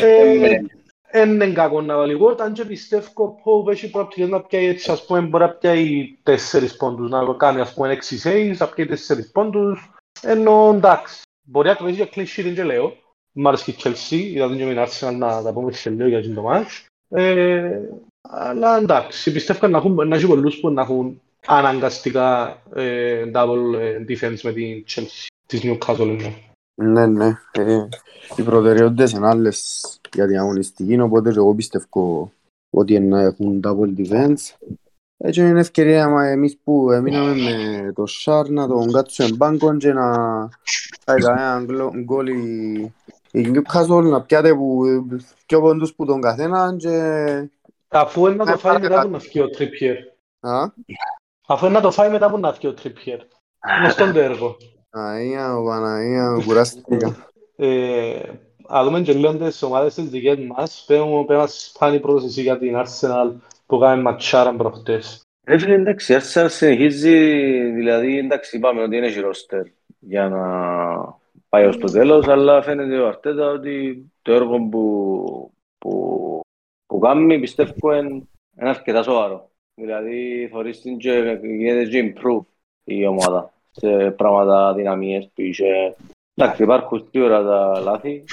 ε, 0.00 0.38
δεν 0.38 0.70
είναι 1.14 1.52
κακό 1.52 1.80
να 1.80 1.96
βάλει 1.96 2.18
word. 2.22 2.40
Αν 2.40 2.52
και 2.52 2.64
πιστεύω 2.64 3.38
pop 3.44 3.70
έχει 3.70 3.90
προοπτικές 3.90 4.28
να 4.28 4.40
πιάει 4.40 4.66
έτσι, 4.66 4.90
ας 4.90 5.04
πούμε, 5.04 5.20
μπορεί 5.20 5.44
να 5.44 5.50
πιάει 5.50 6.16
τέσσερις 6.22 6.76
πόντους, 6.76 7.10
να 7.10 7.34
κάνει 7.36 7.60
ας 7.60 7.74
πούμε 7.74 7.92
έξι 7.92 8.20
saves, 8.24 8.56
να 8.58 8.66
πιάει 8.66 8.86
τέσσερις 8.86 9.30
πόντους. 9.30 9.90
Ενώ 10.22 10.72
εντάξει, 10.74 11.22
μπορεί 11.42 11.68
να 11.68 11.74
κρατήσει 11.74 11.96
για 12.02 12.08
clean 12.12 12.26
sheet, 12.26 12.44
δεν 12.44 12.54
και 12.54 12.64
λέω. 12.64 12.96
Μ' 13.32 13.48
άρεσε 13.48 13.72
και 13.72 13.88
η 13.88 13.92
Chelsea, 13.92 14.34
είδα 14.34 14.48
την 14.48 14.56
και 14.56 14.64
με 14.64 14.70
την 14.70 14.82
Arsenal 14.82 15.14
να 15.14 15.42
τα 15.42 15.52
πούμε 15.52 15.72
σε 15.72 15.90
λίγο 15.90 16.08
για 16.08 16.18
αυτό 16.18 16.32
το 16.32 16.50
match. 16.50 16.86
Ε, 17.08 17.80
αλλά 18.20 18.76
εντάξει, 18.76 19.32
πιστεύω 19.32 19.66
να, 19.66 19.78
έχουν, 19.78 20.08
να 20.08 20.16
έχει 20.16 20.26
πολλούς 20.26 20.60
που 20.60 20.70
να 20.70 20.82
έχουν 20.82 21.20
αναγκαστικά 21.46 22.58
ε, 22.74 23.24
double 23.34 23.74
ε, 23.78 24.04
defense 24.08 24.40
με 24.42 24.52
την 24.52 24.84
Chelsea 24.88 25.26
της 25.46 25.60
Newcastle. 25.64 26.32
Ναι. 26.78 27.06
Ναι, 27.06 27.06
ναι. 27.06 27.38
Ε, 27.52 27.88
οι 28.36 28.42
προτεραιότητες 28.42 29.12
είναι 29.12 29.26
άλλες 29.28 29.84
για 30.14 30.26
την 30.26 30.38
αγωνιστική, 30.38 31.00
οπότε 31.00 31.30
και 31.30 31.38
εγώ 31.38 31.54
πιστεύω 31.54 32.32
ότι 32.70 33.00
να 33.00 33.20
έχουν 33.20 33.60
double 33.64 33.98
defense. 34.00 34.56
Έτσι 35.16 35.40
είναι 35.40 35.60
ευκαιρία 35.60 36.08
μα 36.08 36.26
εμείς 36.28 36.58
που 36.64 36.90
έμειναμε 36.90 37.32
με 37.82 37.92
το 37.92 38.06
Σάρ 38.06 38.48
να 38.48 38.66
τον 38.66 38.92
κάτσουμε 38.92 39.36
μπάνκον 39.36 39.78
και 39.78 39.92
να 39.92 40.08
πάει 41.04 41.20
κανένα 41.20 41.62
γκλο- 41.64 41.94
γκολ 42.04 42.26
η 42.26 42.92
η 43.30 43.50
Newcastle 43.54 44.02
να 44.04 44.22
πιάτε 44.22 44.54
που 44.54 44.84
πιο 45.46 45.60
πόντους 45.60 45.94
που 45.94 46.04
τον 46.06 46.20
καθένα 46.20 46.74
και... 46.78 47.48
Αφού 47.88 48.26
είναι 48.26 48.36
να 48.36 48.44
το 48.44 48.50
Ναι, 48.50 48.56
φάει 48.56 48.72
μετά 48.72 48.88
παρακάτω. 48.88 49.06
που 49.06 49.12
να 49.12 49.18
φύγει 49.18 49.40
ο 49.40 49.48
Trippier. 49.58 49.96
Α, 50.40 50.66
Αφού 51.46 51.66
είναι 51.66 51.74
να 51.74 51.80
το 51.80 51.90
φάει 51.90 52.10
μετά 52.10 52.30
που 52.30 52.38
να 52.38 52.52
φύγει 52.52 52.66
ο 52.72 52.74
Trippier. 52.82 53.18
Είναι 53.80 53.90
στον 53.90 54.12
το 54.12 54.20
έργο. 54.20 54.56
Αγία 54.90 55.54
μου, 55.54 55.64
Παναγία 55.64 56.30
μου, 56.30 56.44
κουράστηκα. 56.44 57.30
Ε, 57.56 58.20
Α 58.74 58.84
δούμε 58.84 59.00
και 59.00 59.12
λίγο 59.12 59.36
τις 59.36 59.62
ομάδες 59.62 59.94
τις 59.94 60.08
δικές 60.08 60.38
μας. 60.38 60.84
Πες 60.86 61.00
μου, 61.00 61.24
πες 61.24 61.36
μας 61.36 61.74
πάνε 61.78 61.96
η 61.96 62.00
πρόταση 62.00 62.26
εσύ 62.26 62.42
για 62.42 62.58
την 62.58 62.74
Arsenal 62.76 63.32
που 63.66 63.78
κάνουμε 63.78 64.02
ματσάρα 64.02 64.54
προχτές. 64.54 65.22
Ρε 65.46 65.58
φίλε, 65.58 65.74
εντάξει, 65.74 66.12
η 66.12 66.16
Arsenal 66.16 66.46
συνεχίζει, 66.48 67.16
δηλαδή, 67.70 68.18
εντάξει, 68.18 68.56
είπαμε 68.56 68.82
ότι 68.82 68.96
είναι 68.96 69.06
έχει 69.06 69.20
ρόστερ 69.20 69.66
για 69.98 70.28
να 70.28 70.42
πάει 71.48 71.66
ως 71.66 71.78
το 71.78 71.90
τέλος, 71.92 72.28
αλλά 72.28 72.62
φαίνεται 72.62 72.98
ο 72.98 73.06
Αρτέτα 73.06 73.50
ότι 73.50 74.04
το 74.22 74.32
έργο 74.32 74.68
που, 74.68 75.52
που, 75.78 76.40
που 76.86 76.98
κάνει, 76.98 77.40
πιστεύω, 77.40 77.94
είναι, 77.94 78.08
είναι 78.60 78.68
αρκετά 78.68 79.02
σοβαρό. 79.02 79.50
Δηλαδή, 79.74 80.48
θωρείς 80.52 80.80
την 80.80 80.98
και 80.98 81.38
γίνεται 81.42 81.84
και 81.84 82.14
improve 82.14 82.44
η 82.84 83.06
ομάδα 83.06 83.52
σε 83.52 83.57
πράγματα 84.16 84.74
δυναμίες 84.74 85.30
που 85.34 85.40
είχε. 85.40 85.96
Εντάξει, 86.34 86.62
υπάρχουν 86.62 87.08
σίγουρα 87.10 87.42
τα 87.42 87.80
λάθη, 87.80 88.24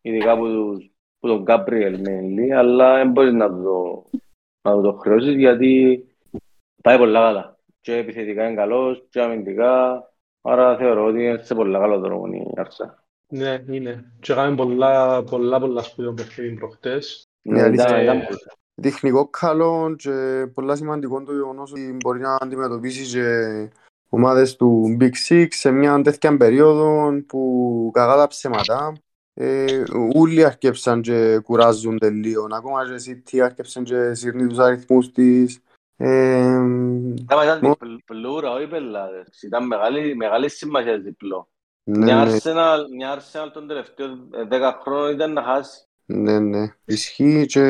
ειδικά 0.00 0.36
που, 0.38 0.46
τους- 0.46 0.90
που 1.18 1.28
τον 1.28 1.42
Γκάμπριελ 1.42 2.00
mainly, 2.06 2.50
αλλά 2.50 2.96
δεν 2.96 3.10
μπορείς 3.10 3.32
να 3.32 3.48
του 3.48 3.62
το, 3.62 4.04
να 4.68 4.74
του 4.74 4.82
το 4.82 4.92
χρεώσεις 4.92 5.34
γιατί 5.34 6.04
Πάει 6.82 6.98
πολλά 6.98 7.20
καλά. 7.20 7.58
Και 7.80 7.96
επιθετικά 7.96 8.46
είναι 8.46 8.54
καλός, 8.54 9.04
και 9.10 9.20
αμυντικά. 9.20 10.04
Άρα 10.42 10.76
θεωρώ 10.76 11.04
ότι 11.04 11.24
είναι 11.24 11.42
σε 11.42 11.54
πολλά 11.54 11.78
καλό 11.78 11.98
δρόμο 11.98 12.24
η 12.32 12.52
Arsenal. 12.56 12.94
Ναι, 13.28 13.64
είναι. 13.70 14.12
Και 14.20 14.34
κάνουμε 14.34 14.56
πολλά, 14.56 15.22
πολλά, 15.22 15.60
πολλά 15.60 15.82
σπουδαίο 15.82 16.12
παιχνίδι 16.12 16.54
προχτές. 16.54 17.28
Ναι, 17.42 17.62
αλήθεια. 17.62 18.02
ήταν- 18.02 18.16
ήταν- 18.16 18.36
Τεχνικό 18.82 19.28
καλό 19.28 19.94
και 19.98 20.46
πολλά 20.54 20.76
σημαντικό 20.76 21.22
το 21.22 21.32
γεγονός 21.32 21.72
ότι 21.72 21.96
μπορεί 22.00 22.20
να 22.20 22.36
αντιμετωπίσεις 22.40 23.12
και 23.12 23.68
ομάδες 24.10 24.56
του 24.56 24.96
Big 25.00 25.12
Six 25.28 25.46
σε 25.50 25.70
μια 25.70 26.02
τέτοια 26.02 26.36
περίοδο 26.36 27.12
που 27.26 27.90
κακά 27.92 28.16
τα 28.16 28.26
ψέματα. 28.26 28.92
Ε, 29.34 29.82
όλοι 30.14 30.44
αρκέψαν 30.44 31.00
και 31.00 31.38
κουράζονται 31.38 32.10
λίγο. 32.10 32.46
Ακόμα 32.50 32.80
και 32.86 33.10
η 33.10 33.22
City 33.26 33.38
αρκέψαν 33.38 33.84
και 33.84 34.14
σύρνει 34.14 34.46
τους 34.46 34.58
αριθμούς 34.58 35.12
της. 35.12 35.60
Ε, 35.96 36.44
Άμα 37.26 37.44
ήταν 37.44 37.58
Μο- 37.62 37.68
διπλ- 37.80 38.04
πλούρα, 38.04 38.50
όχι 38.52 38.66
πελάτες. 38.66 39.42
Ήταν 39.42 39.66
μεγάλη, 39.66 40.16
μεγάλη 40.16 40.50
σημασία 40.50 40.98
διπλό. 40.98 41.48
ναι, 41.84 42.04
Μια 42.04 42.24
ναι, 42.24 42.36
Arsenal, 42.36 42.78
μια 42.96 43.18
Arsenal 43.18 43.50
των 43.52 43.66
τελευταίων 43.66 44.28
ε, 44.34 44.44
10 44.50 44.72
χρόνων 44.82 45.12
ήταν 45.12 45.32
να 45.32 45.42
χάσει. 45.42 45.84
ναι, 46.04 46.38
ναι. 46.38 46.74
Ισχύει 46.84 47.46
και... 47.46 47.60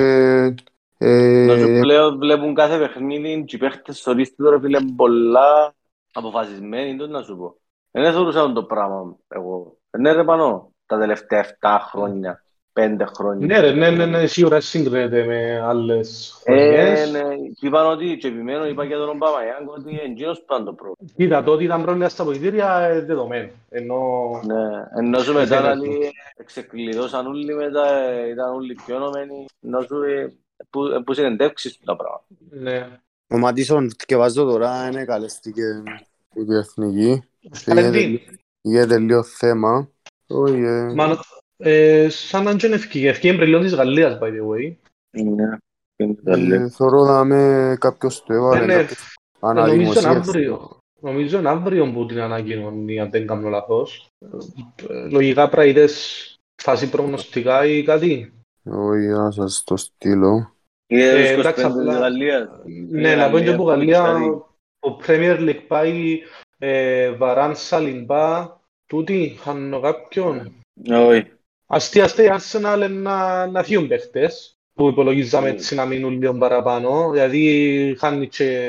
Νομίζω 0.98 1.68
Ε, 1.68 1.80
πλέον 1.80 2.18
βλέπουν 2.18 2.54
κάθε 2.54 2.78
παιχνίδι 2.78 3.44
και 3.44 3.56
οι 3.56 3.58
παίχτες 3.58 3.98
στο 3.98 4.12
ρίστη 4.12 4.36
τώρα 4.36 4.60
φίλε 4.60 4.78
πολλά 4.96 5.74
αποφασισμένοι, 6.12 6.96
το 6.96 7.06
να 7.06 7.22
σου 7.22 7.36
πω. 7.36 7.56
Δεν 7.90 8.12
θεωρούσα 8.12 8.52
το 8.52 8.64
πράγμα 8.64 9.16
εγώ. 9.28 9.76
Ναι 9.98 10.12
ρε 10.12 10.24
πάνω, 10.24 10.72
τα 10.86 10.98
τελευταία 10.98 11.44
7 11.60 11.78
χρόνια, 11.90 12.42
5 12.72 12.96
χρόνια. 13.14 13.46
Ναι, 13.46 13.60
ρε, 13.60 13.72
ναι, 13.72 13.90
ναι, 13.90 14.06
ναι, 14.06 14.26
σίγουρα 14.26 14.60
συγκρίνεται 14.60 15.24
με 15.24 15.60
άλλες 15.60 16.40
Ε, 16.44 16.52
χρονιές. 16.52 17.10
ναι, 17.10 17.34
και 17.58 17.66
είπαν 17.66 17.86
ότι, 17.86 18.16
και 18.16 18.28
επιμένω, 18.28 18.66
είπα 18.66 18.84
για 18.84 18.96
τον 18.96 19.18
Παπαγιάνγκ 19.18 19.68
ότι 19.68 19.90
είναι 19.90 20.00
εκείνος 20.02 20.38
που 20.38 20.44
ήταν 20.48 20.64
το 20.64 20.72
πρόβλημα. 20.72 21.10
Κοίτα, 21.16 21.42
το 21.42 21.52
ότι 21.52 21.64
ήταν 21.64 21.82
πρόβλημα 21.82 22.08
στα 22.08 22.22
αποδητήρια 22.22 22.78
ε, 22.80 23.00
δεδομένο. 23.00 23.50
Ενώ 23.68 23.98
Ναι, 24.44 24.84
ενώ 24.98 25.18
σου 25.18 25.32
μετά 25.32 25.62
Δεν 25.62 25.78
δηλαδή 25.80 26.10
εξεκλειδώσαν 26.36 27.26
όλοι 27.26 27.54
μετά, 27.54 27.94
ε, 27.94 28.28
ήταν 28.28 28.54
όλοι 28.54 28.74
πιο 28.86 28.96
ενωμένοι, 28.96 29.44
ενώ 29.62 29.80
σου 29.80 30.02
ε, 30.02 30.32
που, 30.70 30.84
ε, 30.86 31.00
που 31.04 31.12
συνεντεύξεις 31.14 31.76
του 31.76 31.84
τα 31.84 31.96
πράγματα. 31.96 32.24
ναι. 32.50 32.88
Ο 33.30 33.38
Ματίσον, 33.38 33.90
διαβάζω 34.08 34.44
τώρα, 34.44 34.86
είναι 34.86 35.04
καλέστηκε 35.04 35.82
που 36.28 36.44
την 36.44 36.54
εθνική. 36.54 37.22
Καλεντή. 37.64 38.22
Γίνεται 38.60 38.98
λίγο 38.98 39.22
θέμα. 39.22 39.90
Όχι, 40.26 40.62
ε, 40.62 40.92
Μάλλον, 40.94 41.18
ε, 41.56 42.06
σαν 42.10 42.44
να 42.44 42.50
είναι 42.50 42.74
ευκαιρία. 42.74 43.10
Ευκαιρία 43.10 43.36
εμπρελιών 43.36 43.62
της 43.62 43.74
Γαλλίας, 43.74 44.18
by 44.22 44.26
the 44.26 44.46
way. 44.48 44.74
Ναι, 45.10 45.56
είναι 45.96 46.14
τα 46.24 46.36
λέω. 46.36 46.62
ε, 46.62 46.68
θωρώ 46.68 47.04
να 47.04 47.24
με 47.24 47.76
κάποιος 47.80 48.22
το 48.22 48.32
Ε, 48.32 48.36
έβαλε, 48.36 48.66
ναι, 48.66 48.74
κάποιος 48.74 48.98
ε, 49.40 49.46
νομίζω 49.46 49.60
είναι 49.60 49.60
αναδημοσίευσε. 49.60 50.08
αύριο. 50.08 50.78
Νομίζω 51.00 51.38
είναι 51.38 51.48
αύριο 51.48 51.92
που 51.92 52.06
την 52.06 52.20
ανακοινώνει, 52.20 53.00
αν 53.00 53.10
δεν 53.10 53.26
κάνω 53.26 53.48
λάθος. 53.48 54.06
Ε, 54.88 55.08
Λογικά 55.10 55.48
πράιδες 55.48 55.94
φάση 56.62 56.88
προγνωστικά 56.88 57.66
ή 57.66 57.82
κάτι. 57.82 58.32
Όχι, 58.64 59.06
να 59.06 59.30
σας 59.30 59.62
το 59.64 59.76
στείλω. 59.76 60.54
Είναι 60.92 61.02
Ε, 61.02 61.26
στους 61.26 61.38
εντάξει, 61.44 61.60
25 61.64 61.72
της 61.72 61.80
απλά- 61.80 61.98
Γαλλίας. 61.98 62.48
Ναι, 62.90 63.14
να 63.14 63.30
πω 63.30 63.38
και 63.40 63.50
από 63.50 63.62
Γαλλία, 63.62 64.02
Δηλαδή, 64.02 64.26
ο 64.80 64.96
Premier 65.06 65.38
League 65.48 65.62
πάει 65.66 66.20
ε, 66.58 67.10
Βαράν 67.10 67.56
Σαλιμπά, 67.56 68.56
τούτη, 68.86 69.36
χάνω 69.42 69.80
κάποιον. 69.80 70.52
Όχι. 70.92 71.24
Αστεία-αστεία 71.66 72.24
η 72.24 72.36
Arsenal 72.38 72.88
να, 72.90 73.46
να 73.46 73.62
φύγουν 73.62 73.88
παίχτες 73.88 74.54
που 74.74 74.88
υπολογίζαμε 74.88 75.48
Mm. 75.50 75.52
έτσι 75.52 75.74
να 75.74 75.84
μείνουν 75.84 76.12
λίγο 76.20 76.34
παραπάνω. 76.34 77.10
Δηλαδή 77.10 77.96
χάνει 77.98 78.28
και 78.28 78.68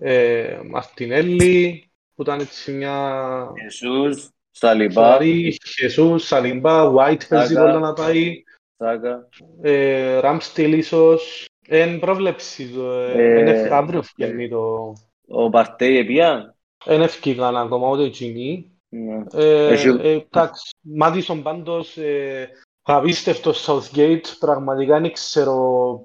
ε, 0.00 0.58
Μαρτινέλli 0.70 1.78
που 2.14 2.22
ήταν 2.22 2.40
έτσι 2.40 2.72
μια 2.72 3.18
Ιησούς, 3.62 4.28
Σαλιμπά, 4.50 4.92
σοβαρή, 5.04 5.56
Χεσούς, 5.78 6.26
Σαλιμπά, 6.26 6.92
White 6.92 7.28
παίζει 7.28 7.52
Σάκα. 7.54 7.60
πολλά 7.66 7.78
να 7.78 7.92
πάει, 7.92 8.42
Σάκα. 8.78 9.28
ε, 9.62 10.20
Ramsdale 10.22 10.74
ίσως. 10.76 11.46
Εν 11.70 11.98
πρόβλεψη 11.98 12.68
το, 12.68 12.90
Ε, 12.92 13.12
ε, 13.12 13.40
εν 13.40 13.46
ευ- 13.46 13.72
αύριο 13.72 14.02
βγαίνει 14.16 14.48
το... 14.48 14.92
Ο 15.28 15.50
Παρτέι 15.50 15.98
επία. 15.98 16.56
Εν 16.84 17.00
ευκήκαν 17.02 17.56
ακόμα 17.56 17.88
ούτε 17.90 18.02
εκείνοι. 18.02 18.72
Ναι. 18.88 19.22
Ε, 19.32 19.66
Έχει- 19.72 19.88
ε, 19.88 20.12
Εντάξει, 20.12 20.74
Μάτισον 20.80 21.42
πάντως 21.42 21.96
ε, 21.96 22.48
απίστευτος 22.82 23.66
Southgate, 23.68 24.24
πραγματικά 24.38 25.00
δεν 25.00 25.12
ξέρω, 25.12 26.02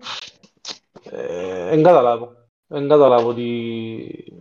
ε, 1.12 1.70
δεν 1.70 1.84
καταλάβω, 1.84 2.32
δεν 2.68 2.88
καταλάβω 2.88 3.34
τι, 3.34 3.44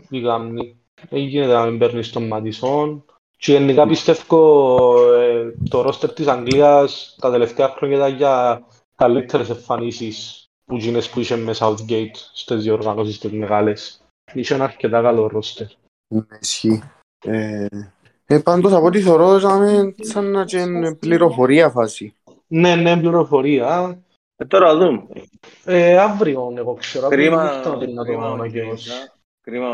τι 0.09 0.21
κάνει. 0.23 0.81
Δεν 1.09 1.21
γίνεται 1.21 1.53
να 1.53 1.65
μην 1.67 1.79
παίρνεις 1.79 2.13
τον 2.13 2.27
Μάτισον. 2.27 3.05
Και 3.43 3.53
γενικά 3.53 3.87
πιστεύω 3.87 4.39
ε, 5.13 5.55
το 5.69 5.81
ρόστερ 5.81 6.13
της 6.13 6.27
Αγγλίας 6.27 7.17
τα 7.21 7.31
τελευταία 7.31 7.69
χρόνια 7.69 7.97
ήταν 7.97 8.15
για 8.17 8.63
καλύτερες 8.97 9.49
εμφανίσεις 9.51 10.47
που 10.65 10.77
γίνες 10.77 11.11
που 11.11 11.21
είχε 11.21 11.37
με 11.37 11.55
Southgate 11.59 12.15
στις 12.33 12.63
διοργανώσεις 12.63 13.19
τις 13.19 13.33
μεγάλες. 13.33 14.05
Είχε 14.33 14.55
ένα 14.55 14.65
αρκετά 14.65 15.03
καλό 15.03 15.27
ρόστερ. 15.27 15.67
Ναι, 16.09 16.23
Ισχύει. 16.41 16.83
Ε, 17.25 17.67
ε, 18.27 18.39
πάντως 18.39 18.73
από 18.73 18.87
ό,τι 18.87 19.01
θωρώ, 19.01 19.39
σαν- 19.39 19.95
σαν 20.01 20.31
να 20.31 20.45
είναι 20.51 20.95
πληροφορία 20.95 21.71
φάση. 21.71 22.15
Ναι, 22.47 22.75
ναι, 22.75 22.97
πληροφορία. 22.97 24.03
Ε, 24.37 24.45
τώρα 24.45 24.77
δούμε. 24.77 25.07
Ε, 25.65 25.99
αύριο, 25.99 26.53
εγώ 26.57 26.75
ξέρω. 26.75 27.07
αύριο 27.07 27.31
Κρίμα, 27.31 27.43
νύχτα 27.43 27.77
να 27.77 27.79
το 27.95 28.03
κρίμα 28.05 28.31
ο 28.31 28.33
ανακοινώσει. 28.33 28.91
James, 28.91 29.09
α. 29.09 29.13
Κρίμα 29.41 29.69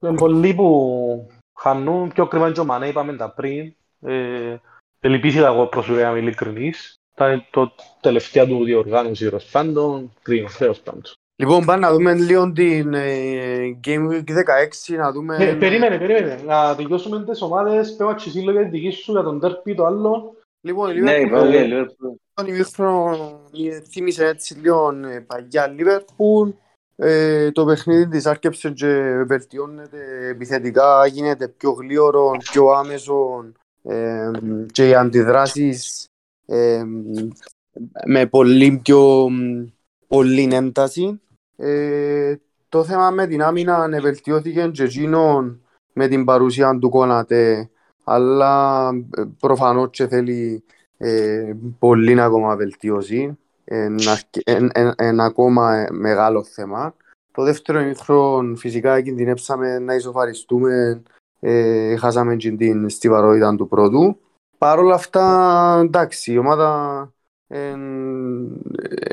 ο 0.00 0.06
James. 0.08 0.14
Ε, 0.14 0.16
Sorry. 0.16 0.16
εντάξει, 0.16 0.16
είναι 0.16 0.16
πολλοί 0.16 0.54
που 0.54 1.26
χάνουν, 1.60 2.12
πιο 2.12 2.26
κρίμα 2.26 2.44
είναι 2.44 2.54
και 2.54 2.60
ο 2.60 2.64
Μανέ, 2.64 2.88
είπαμε 2.88 3.16
τα 3.16 3.30
πριν. 3.30 3.74
Ε, 4.00 4.56
ελπίθηκα 5.00 5.46
εγώ 5.46 5.66
προσωπικά 5.66 6.04
να 6.04 6.10
είμαι 6.10 6.18
ειλικρινής. 6.18 6.94
Ήταν 7.14 7.44
το 7.50 7.74
τελευταία 8.00 8.46
του 8.46 8.64
διοργάνωση 8.64 9.24
τέλος 9.24 9.44
πάντων, 9.44 10.12
κρίμα, 10.22 10.48
τέλος 10.58 10.80
πάντων. 10.80 11.02
Λοιπόν, 11.40 11.64
πάμε 11.64 11.80
να 11.80 11.92
δούμε 11.92 12.14
λίγο 12.14 12.52
την 12.52 12.94
ε, 12.94 13.78
Game 13.86 14.10
Week 14.10 14.24
16, 14.92 14.96
να 14.96 15.12
δούμε... 15.12 15.36
Ε, 15.36 15.54
περίμενε, 15.54 15.98
περίμενε, 15.98 16.42
να 16.44 16.74
τελειώσουμε 16.76 17.24
τις 17.24 17.42
ομάδες, 17.42 17.96
πέω 17.96 18.14
και 18.14 18.24
εσύ 18.28 18.38
λόγια 18.38 18.62
τη 18.62 18.68
δική 18.68 18.90
σου 18.90 19.12
για 19.12 19.22
τον 19.22 19.40
τέρπι 19.40 19.74
το 19.74 19.84
άλλο. 19.84 20.34
Λοιπόν, 20.60 20.96
η 20.96 21.00
Ναι, 21.00 21.16
Liverpool, 21.16 21.26
είπαμε 21.26 21.48
για 21.48 21.60
ε, 21.60 21.68
Liverpool. 21.84 22.14
τον 22.34 22.46
ημίχρονο 22.46 23.40
ε, 23.70 23.80
θύμισε 23.80 24.26
έτσι 24.26 24.54
λίγο 24.54 24.90
ε, 25.04 25.20
παλιά 25.20 25.74
Liverpool. 25.78 26.52
Ε, 27.00 27.50
το 27.50 27.64
παιχνίδι 27.64 28.08
της 28.08 28.26
άρκεψε 28.26 28.70
και 28.70 29.22
βελτιώνεται 29.26 30.28
επιθετικά, 30.28 31.06
γίνεται 31.06 31.48
πιο 31.48 31.70
γλίωρο, 31.70 32.30
πιο 32.38 32.66
άμεσο 32.66 33.44
ε, 33.82 34.30
και 34.72 34.88
οι 34.88 34.94
αντιδράσεις 34.94 36.06
ε, 36.46 36.84
με 38.06 38.26
πολύ 38.26 38.80
πιο 38.82 39.28
πολύ 40.06 40.48
ένταση. 40.52 41.20
Ε, 41.56 42.36
το 42.68 42.84
θέμα 42.84 43.10
με 43.10 43.26
την 43.26 43.42
άμυνα 43.42 43.88
βελτιώθηκε 44.00 44.70
και 44.72 44.82
εκείνον 44.82 45.62
με 45.92 46.08
την 46.08 46.24
παρουσία 46.24 46.78
του 46.78 46.88
Κόνατε, 46.88 47.70
αλλά 48.04 48.88
ε, 49.16 49.22
προφανώς 49.38 49.88
και 49.90 50.06
θέλει 50.06 50.64
ε, 50.96 51.52
πολύ 51.78 52.20
ακόμα 52.20 52.56
βελτιώσει. 52.56 53.38
Ένα 53.70 54.94
ένα 54.96 55.24
ακόμα 55.24 55.86
μεγάλο 55.90 56.44
θέμα. 56.44 56.94
Το 57.32 57.42
δεύτερο 57.42 57.80
ημίχρον 57.80 58.56
φυσικά 58.56 59.00
κινδυνεύσαμε 59.00 59.78
να 59.78 59.94
ισοφαριστούμε. 59.94 61.02
Ε, 61.40 61.96
χάσαμε 61.96 62.36
την 62.36 62.88
στιβαρότητα 62.88 63.56
του 63.56 63.68
πρώτου. 63.68 64.18
Παρ' 64.58 64.78
όλα 64.78 64.94
αυτά, 64.94 65.80
εντάξει, 65.84 66.32
η 66.32 66.38
ομάδα 66.38 67.12
ε, 67.46 67.74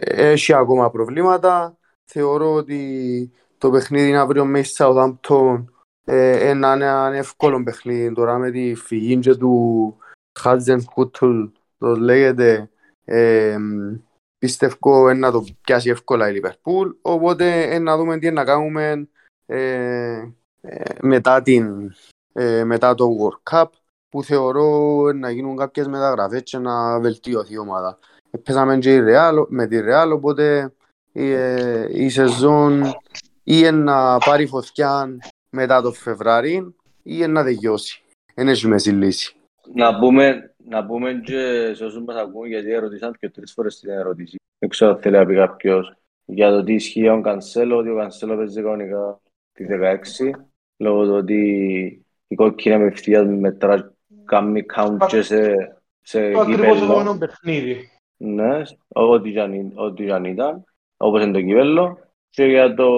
έχει 0.06 0.54
ακόμα 0.54 0.92
προβλήματα. 0.92 1.78
Θεωρώ 2.06 2.54
ότι 2.54 3.32
το 3.58 3.70
παιχνίδι 3.70 4.16
αύριο 4.16 4.46
με 4.46 4.64
Southampton 4.78 5.64
ε, 6.06 6.54
να 6.54 6.74
είναι 6.74 6.86
ένα 6.86 7.16
εύκολο 7.16 7.64
παιχνίδι. 7.64 8.14
Τώρα 8.14 8.38
με 8.38 8.52
τη 8.52 8.76
φυγή 8.76 9.20
του 9.20 9.96
Χάτζεν 10.40 10.84
Κούτουλ, 10.84 11.46
το 11.78 11.96
λέγεται, 11.96 12.70
ε, 13.06 13.58
πιστεύω 14.40 15.14
να 15.14 15.32
το 15.32 15.46
πιάσει 15.62 15.90
εύκολα 15.90 16.30
η 16.30 16.34
Λιβερπούλ. 16.34 16.90
Οπότε 17.02 17.80
να 17.80 17.98
δούμε 17.98 18.18
τι 18.18 18.32
να 18.32 18.44
κάνουμε 18.44 19.08
ε, 19.46 20.30
ε, 20.62 20.84
μετά, 21.02 21.42
την, 21.42 21.94
ε, 22.34 22.64
μετά 22.64 22.96
το 22.96 23.06
World 23.20 23.54
Cup 23.54 23.70
που 24.10 24.24
θεωρώ 24.24 25.12
να 25.12 25.30
γίνουν 25.30 25.58
κάποιες 25.58 25.88
μεταγραφές 25.88 26.44
και 26.44 26.58
να 26.58 27.00
βελτιωθεί 27.00 27.54
η 27.54 27.58
ομάδα. 27.58 28.00
Πέσαμε 28.44 28.78
και 28.78 28.94
η 28.94 29.02
Real, 29.08 29.46
με 29.48 29.68
τη 29.68 29.78
Real, 29.82 30.12
οπότε 30.14 30.74
η, 31.12 31.32
ε, 31.32 31.88
η 31.92 32.10
σεζόν 32.10 32.84
ή 33.44 33.72
να 33.72 34.18
πάρει 34.18 34.46
φωτιά 34.46 35.18
μετά 35.50 35.82
το 35.82 35.92
Φεβράρι 35.92 36.76
ή 37.04 37.28
να 37.28 37.44
τελειώσει. 37.44 38.04
Δεν 38.34 38.48
έχει 38.48 38.68
μέση 38.68 38.90
λύση. 38.90 39.36
Να 39.74 40.00
πούμε, 40.00 40.55
να 40.68 40.86
πούμε 40.86 41.14
και 41.14 41.72
σε 41.74 41.86
όσους 41.86 42.04
μας 42.04 42.16
ακούν, 42.16 42.48
γιατί 42.48 42.72
ερωτήσαν 42.72 43.16
και 43.20 43.30
τρεις 43.30 43.54
φορές 43.54 43.80
την 43.80 43.90
ερώτηση. 43.90 44.36
Δεν 44.60 44.70
ξέρω 44.70 44.92
αν 44.92 44.98
θέλει 44.98 45.18
να 45.18 45.26
πει 45.26 45.36
κάποιος 45.36 45.94
για 46.26 46.50
το 46.50 46.64
τι 46.64 46.74
ισχύει 46.74 47.00
για 47.00 47.12
τον 47.12 47.22
Κανσέλο, 47.22 47.78
ότι 47.78 47.90
ο 47.90 47.96
Κανσέλο 47.96 48.36
παίζει 48.36 48.62
κανονικά 48.62 49.20
τη 49.52 49.66
16, 49.70 50.32
λόγω 50.78 51.06
του 51.06 51.14
ότι 51.14 51.40
η 52.28 52.36
κόκκινα 52.36 52.78
με 52.78 52.86
ευθεία 52.86 53.26
μετράς 53.26 53.90
κάνει 54.26 54.66
count 54.76 54.98
και 55.08 55.22
σε, 55.22 55.54
σε 56.02 56.32
Το 56.32 56.40
ακριβώς 56.40 56.82
επόμενο 56.82 57.18
παιχνίδι. 57.18 57.90
Ναι, 58.18 58.62
ό,τι 58.88 59.32
και 59.32 60.12
αν 60.12 60.26
ήταν, 60.26 60.64
όπως 60.98 61.24
είναι 61.24 61.32
το 61.32 61.42
κύπελλο. 61.42 62.00
Και 62.30 62.46
για 62.46 62.74
το, 62.74 62.90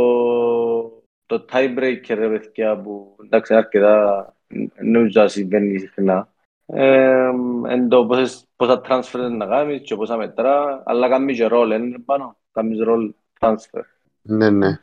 το 1.26 1.46
tiebreaker, 1.52 2.16
ρε 2.16 2.30
παιδιά, 2.30 2.82
που 2.82 3.16
εντάξει 3.24 3.54
αρκετά 3.54 4.36
νομίζω 4.82 5.22
να 5.22 5.28
συμβαίνει 5.28 5.80
συχνά. 5.80 6.34
Ε, 6.74 7.30
εν 7.68 7.88
το 7.90 8.06
πόσες, 8.06 8.44
πόσα 8.56 8.82
transfer 8.88 9.30
να 9.38 9.46
κάνεις 9.46 9.82
και 9.82 9.96
πόσα 9.96 10.18
μετρά, 10.18 10.84
αλλά 10.86 11.10
κάνει 11.10 11.36
και 11.36 11.46
ρόλ, 11.46 11.72
είναι 11.72 12.00
πάνω, 12.06 12.38
κάνει 12.52 12.78
ρόλ 12.78 13.14
transfer. 13.40 13.82
Ναι, 14.22 14.50
ναι. 14.50 14.78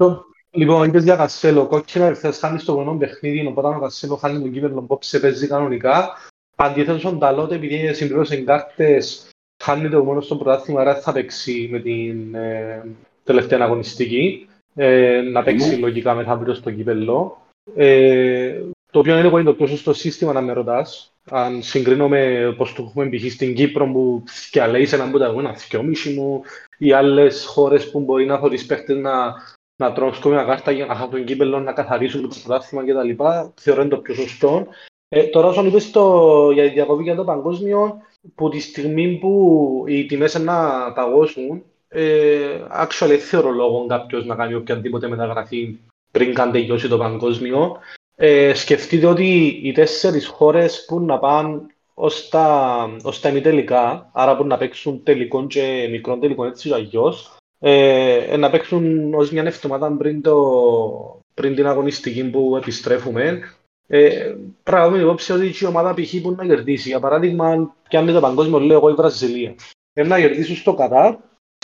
Λοιπόν, 0.50 0.88
είπες 0.88 1.04
για 1.04 1.16
Κασέλο, 1.16 1.66
κόκκινα 1.66 2.04
ευθές 2.04 2.38
χάνεις 2.38 2.62
στο 2.62 2.72
γονό 2.72 2.96
παιχνίδι, 2.96 3.46
οπότε 3.46 3.68
ο 3.68 3.78
Κασέλο 3.78 4.16
χάνει 4.16 4.40
τον 4.40 4.52
κύπελλο 4.52 4.82
πόψε 4.82 5.20
παίζει 5.20 5.46
κανονικά. 5.46 6.10
Αντίθετος 6.56 7.02
τον 7.02 7.18
Ταλότε, 7.18 7.54
επειδή 7.54 7.94
συμπλήρωσε 7.94 8.36
κάρτες, 8.36 9.28
χάνει 9.62 9.88
το 9.88 10.04
μόνο 10.04 10.20
στο 10.20 10.36
πρωτάθλημα, 10.36 10.80
άρα 10.80 10.94
θα 11.00 11.12
παίξει 11.12 11.68
με 11.72 11.78
την 11.80 12.34
ε, 12.34 12.84
τελευταία 13.24 13.64
αγωνιστική, 13.64 14.48
ε, 14.74 15.20
να 15.20 15.42
παίξει 15.42 15.76
λογικά 15.76 16.14
μεθαύριο 16.14 16.54
στο 16.54 16.70
κύπελλο. 16.70 17.38
Ε, 17.74 18.62
το 18.90 18.98
οποίο 18.98 19.18
είναι 19.18 19.42
το 19.42 19.54
πιο 19.54 19.66
σωστό 19.66 19.92
σύστημα 19.92 20.32
να 20.32 20.40
με 20.40 20.52
ρωτάς. 20.52 21.13
Αν 21.30 21.62
συγκρίνω 21.62 22.08
με 22.08 22.54
πώς 22.56 22.72
το 22.72 22.82
έχουμε 22.82 23.08
π.χ. 23.08 23.32
στην 23.32 23.54
Κύπρο 23.54 23.86
που 23.86 24.22
θυκιαλέει 24.28 24.86
σε 24.86 24.94
έναν 24.94 25.10
που 25.10 25.18
τα 25.18 25.34
ένα 25.38 25.56
θυκιόμισι 25.56 26.12
μου 26.14 26.42
ή 26.78 26.92
άλλες 26.92 27.44
χώρες 27.44 27.90
που 27.90 28.00
μπορεί 28.00 28.26
να 28.26 28.38
χωρίς 28.38 28.66
παίχτες 28.66 28.96
να, 28.96 29.34
να 29.76 29.92
τρώνε 29.92 30.16
μια 30.24 30.44
κάρτα 30.44 30.70
για 30.70 30.86
να 30.86 30.94
χάσουν 30.94 31.10
τον 31.10 31.24
κύπελλο, 31.24 31.60
να 31.60 31.72
καθαρίσουν 31.72 32.22
το 32.22 32.36
πρωτάθλημα 32.44 32.84
κτλ. 32.84 33.22
Θεωρώ 33.60 33.80
είναι 33.80 33.90
το 33.90 33.96
πιο 33.96 34.14
σωστό. 34.14 34.66
Ε, 35.08 35.22
τώρα 35.22 35.48
όσον 35.48 35.66
είπες 35.66 35.90
το, 35.90 36.50
για 36.50 36.62
τη 36.62 36.68
διακοπή 36.68 37.02
για 37.02 37.14
το 37.14 37.24
παγκόσμιο, 37.24 38.02
που 38.34 38.48
τη 38.48 38.60
στιγμή 38.60 39.18
που 39.18 39.84
οι 39.86 40.06
τιμές 40.06 40.38
να 40.38 40.92
παγώσουν, 40.92 41.62
ε, 41.88 42.60
actually 42.82 43.16
θεωρώ 43.16 43.50
λόγο 43.50 43.86
κάποιος 43.86 44.24
να 44.24 44.34
κάνει 44.34 44.54
οποιαδήποτε 44.54 45.08
μεταγραφή 45.08 45.78
πριν 46.10 46.34
καν 46.34 46.52
τελειώσει 46.52 46.88
το 46.88 46.96
παγκόσμιο. 46.96 47.78
Ε, 48.16 48.54
σκεφτείτε 48.54 49.06
ότι 49.06 49.60
οι 49.62 49.72
τέσσερις 49.72 50.26
χώρες 50.26 50.84
που 50.84 51.00
να 51.00 51.18
πάνε 51.18 51.60
ως 51.94 52.28
τα, 52.28 52.96
ως 53.02 53.20
τα 53.20 53.28
ημιτελικά, 53.28 54.10
άρα 54.12 54.36
που 54.36 54.44
να 54.44 54.56
παίξουν 54.56 55.02
τελικών 55.02 55.46
και 55.46 55.88
μικρών 55.90 56.20
τελικών 56.20 56.48
έτσι 56.48 56.68
και 56.68 56.74
αλλιώς, 56.74 57.36
ε, 57.58 58.36
να 58.36 58.50
παίξουν 58.50 59.14
ως 59.14 59.30
μια 59.30 59.42
εβδομάδα 59.42 59.96
πριν, 59.96 60.22
το, 60.22 61.20
πριν 61.34 61.54
την 61.54 61.66
αγωνιστική 61.66 62.30
που 62.30 62.56
επιστρέφουμε, 62.56 63.40
ε, 63.86 64.34
πράγμα 64.62 65.00
υπόψη 65.00 65.32
ότι 65.32 65.54
η 65.60 65.66
ομάδα 65.66 65.94
π.χ. 65.94 66.14
που 66.22 66.30
να 66.30 66.46
κερδίσει. 66.46 66.88
Για 66.88 67.00
παράδειγμα, 67.00 67.74
πιάνει 67.88 68.12
το 68.12 68.20
παγκόσμιο, 68.20 68.58
λέω 68.58 68.76
εγώ 68.76 68.90
η 68.90 68.94
Βραζιλία. 68.94 69.54
Ε, 69.92 70.02
να 70.02 70.20
κερδίσει 70.20 70.54
στο 70.54 70.74
Κατάρ, 70.74 71.14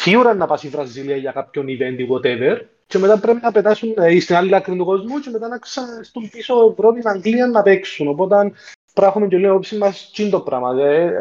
σίγουρα 0.02 0.34
να 0.34 0.46
πάει 0.46 0.58
η 0.62 0.68
Βραζιλία 0.68 1.16
για 1.16 1.32
κάποιον 1.32 1.66
event 1.66 1.98
ή 1.98 2.08
whatever, 2.10 2.60
και 2.86 2.98
μετά 2.98 3.18
πρέπει 3.18 3.40
να 3.42 3.52
πετάσουν 3.52 3.94
ε, 3.96 4.20
στην 4.20 4.36
άλλη 4.36 4.54
άκρη 4.54 4.76
του 4.76 4.84
κόσμου 4.84 5.18
και 5.18 5.30
μετά 5.30 5.48
να 5.48 5.58
ξαναστούν 5.58 6.30
πίσω 6.30 6.74
Ευρώπη, 6.78 7.00
Αγγλία 7.04 7.46
να 7.46 7.62
παίξουν. 7.62 8.08
Οπότε 8.08 8.52
πράγμα 8.94 9.26
και 9.26 9.38
λέω 9.38 9.54
όψη 9.54 9.76
μας 9.76 10.10
τι 10.14 10.30
το 10.30 10.40
πράγμα. 10.40 10.82
Ε, 10.82 11.12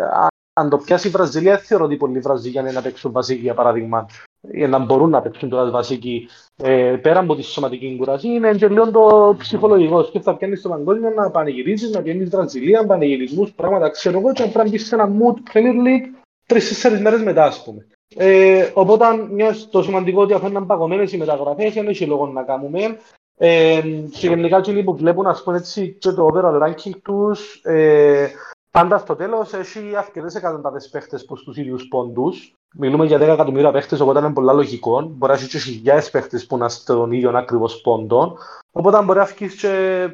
αν 0.53 0.69
το 0.69 0.77
πιάσει 0.77 1.07
η 1.07 1.11
Βραζιλία, 1.11 1.57
θεωρώ 1.57 1.85
ότι 1.85 1.95
πολλοί 1.95 2.19
Βραζιλιάνοι 2.19 2.71
να 2.71 2.81
παίξουν 2.81 3.11
βασική 3.11 3.41
για 3.41 3.53
παράδειγμα 3.53 4.05
για 4.41 4.67
να 4.67 4.77
μπορούν 4.77 5.09
να 5.09 5.21
παίξουν 5.21 5.49
τώρα 5.49 5.71
βασική 5.71 6.27
ε, 6.63 6.95
πέρα 7.01 7.19
από 7.19 7.35
τη 7.35 7.41
σωματική 7.41 7.95
κουρασία 7.97 8.33
είναι 8.33 8.53
και 8.53 8.67
λίγο 8.67 8.91
το 8.91 9.35
ψυχολογικός. 9.37 10.11
Και 10.11 10.19
θα 10.19 10.37
πιάνεις 10.37 10.59
στο 10.59 10.69
παγκόσμιο 10.69 11.09
να 11.09 11.31
πανηγυρίζεις, 11.31 11.91
να 11.91 12.01
πιάνεις 12.01 12.29
Βραζιλία, 12.29 12.85
πανηγυρισμούς, 12.85 13.51
πράγματα 13.51 13.89
ξέρω 13.89 14.19
εγώ, 14.19 14.33
και 14.33 14.43
να 14.43 14.49
πρέπει 14.49 14.65
να 14.65 14.71
μπεις 14.71 14.87
σε 14.87 14.95
ένα 14.95 15.09
mood 15.19 15.53
Premier 15.53 15.75
League 15.87 16.07
τρει-τέσσερι 16.45 16.99
μέρες 16.99 17.21
μετά, 17.21 17.43
ας 17.43 17.63
πούμε. 17.63 17.87
Ε, 18.15 18.71
οπότε, 18.73 19.05
μια 19.31 19.55
το 19.69 19.83
σημαντικό 19.83 20.21
ότι 20.21 20.33
αφού 20.33 20.47
είναι 20.47 20.61
παγωμένες 20.61 21.13
οι 21.13 21.17
μεταγραφές, 21.17 21.73
δεν 21.73 21.87
έχει 21.87 22.05
λόγο 22.05 22.27
να 22.27 22.43
κάνουμε. 22.43 22.97
Ε, 23.37 23.81
και 24.11 24.27
γενικά, 24.27 24.61
οι 24.65 24.83
που 24.83 24.95
βλέπουν 24.95 25.27
ας 25.27 25.43
πούμε, 25.43 25.57
έτσι, 25.57 25.97
και 25.99 26.11
το 26.11 26.29
overall 26.33 26.61
ranking 26.61 26.95
τους, 27.03 27.61
ε, 27.63 28.27
πάντα 28.71 28.97
στο 28.97 29.15
τέλος 29.15 29.53
έχει 29.53 29.95
αρκετές 29.97 30.35
εκατοντάδες 30.35 30.89
παίχτες 30.89 31.25
προ 31.25 31.35
του 31.35 31.53
ίδιους 31.55 31.87
πόντους. 31.87 32.53
Μιλούμε 32.75 33.05
για 33.05 33.17
10 33.17 33.33
εκατομμύρια 33.33 33.71
παίχτες, 33.71 33.99
οπότε 33.99 34.19
είναι 34.19 34.33
πολλά 34.33 34.53
λογικό. 34.53 35.01
Μπορεί 35.01 35.31
να 35.31 35.37
έχει 35.37 35.47
και 35.47 35.57
χιλιάδες 35.57 36.09
παίχτες 36.09 36.45
που 36.45 36.55
είναι 36.55 36.69
στον 36.69 37.11
ίδιο 37.11 37.37
ακριβώς 37.37 37.81
πόντο. 37.81 38.37
Οπότε 38.71 39.03
μπορεί 39.03 39.19
να 39.19 39.25
βγει 39.25 39.55
και 39.55 40.07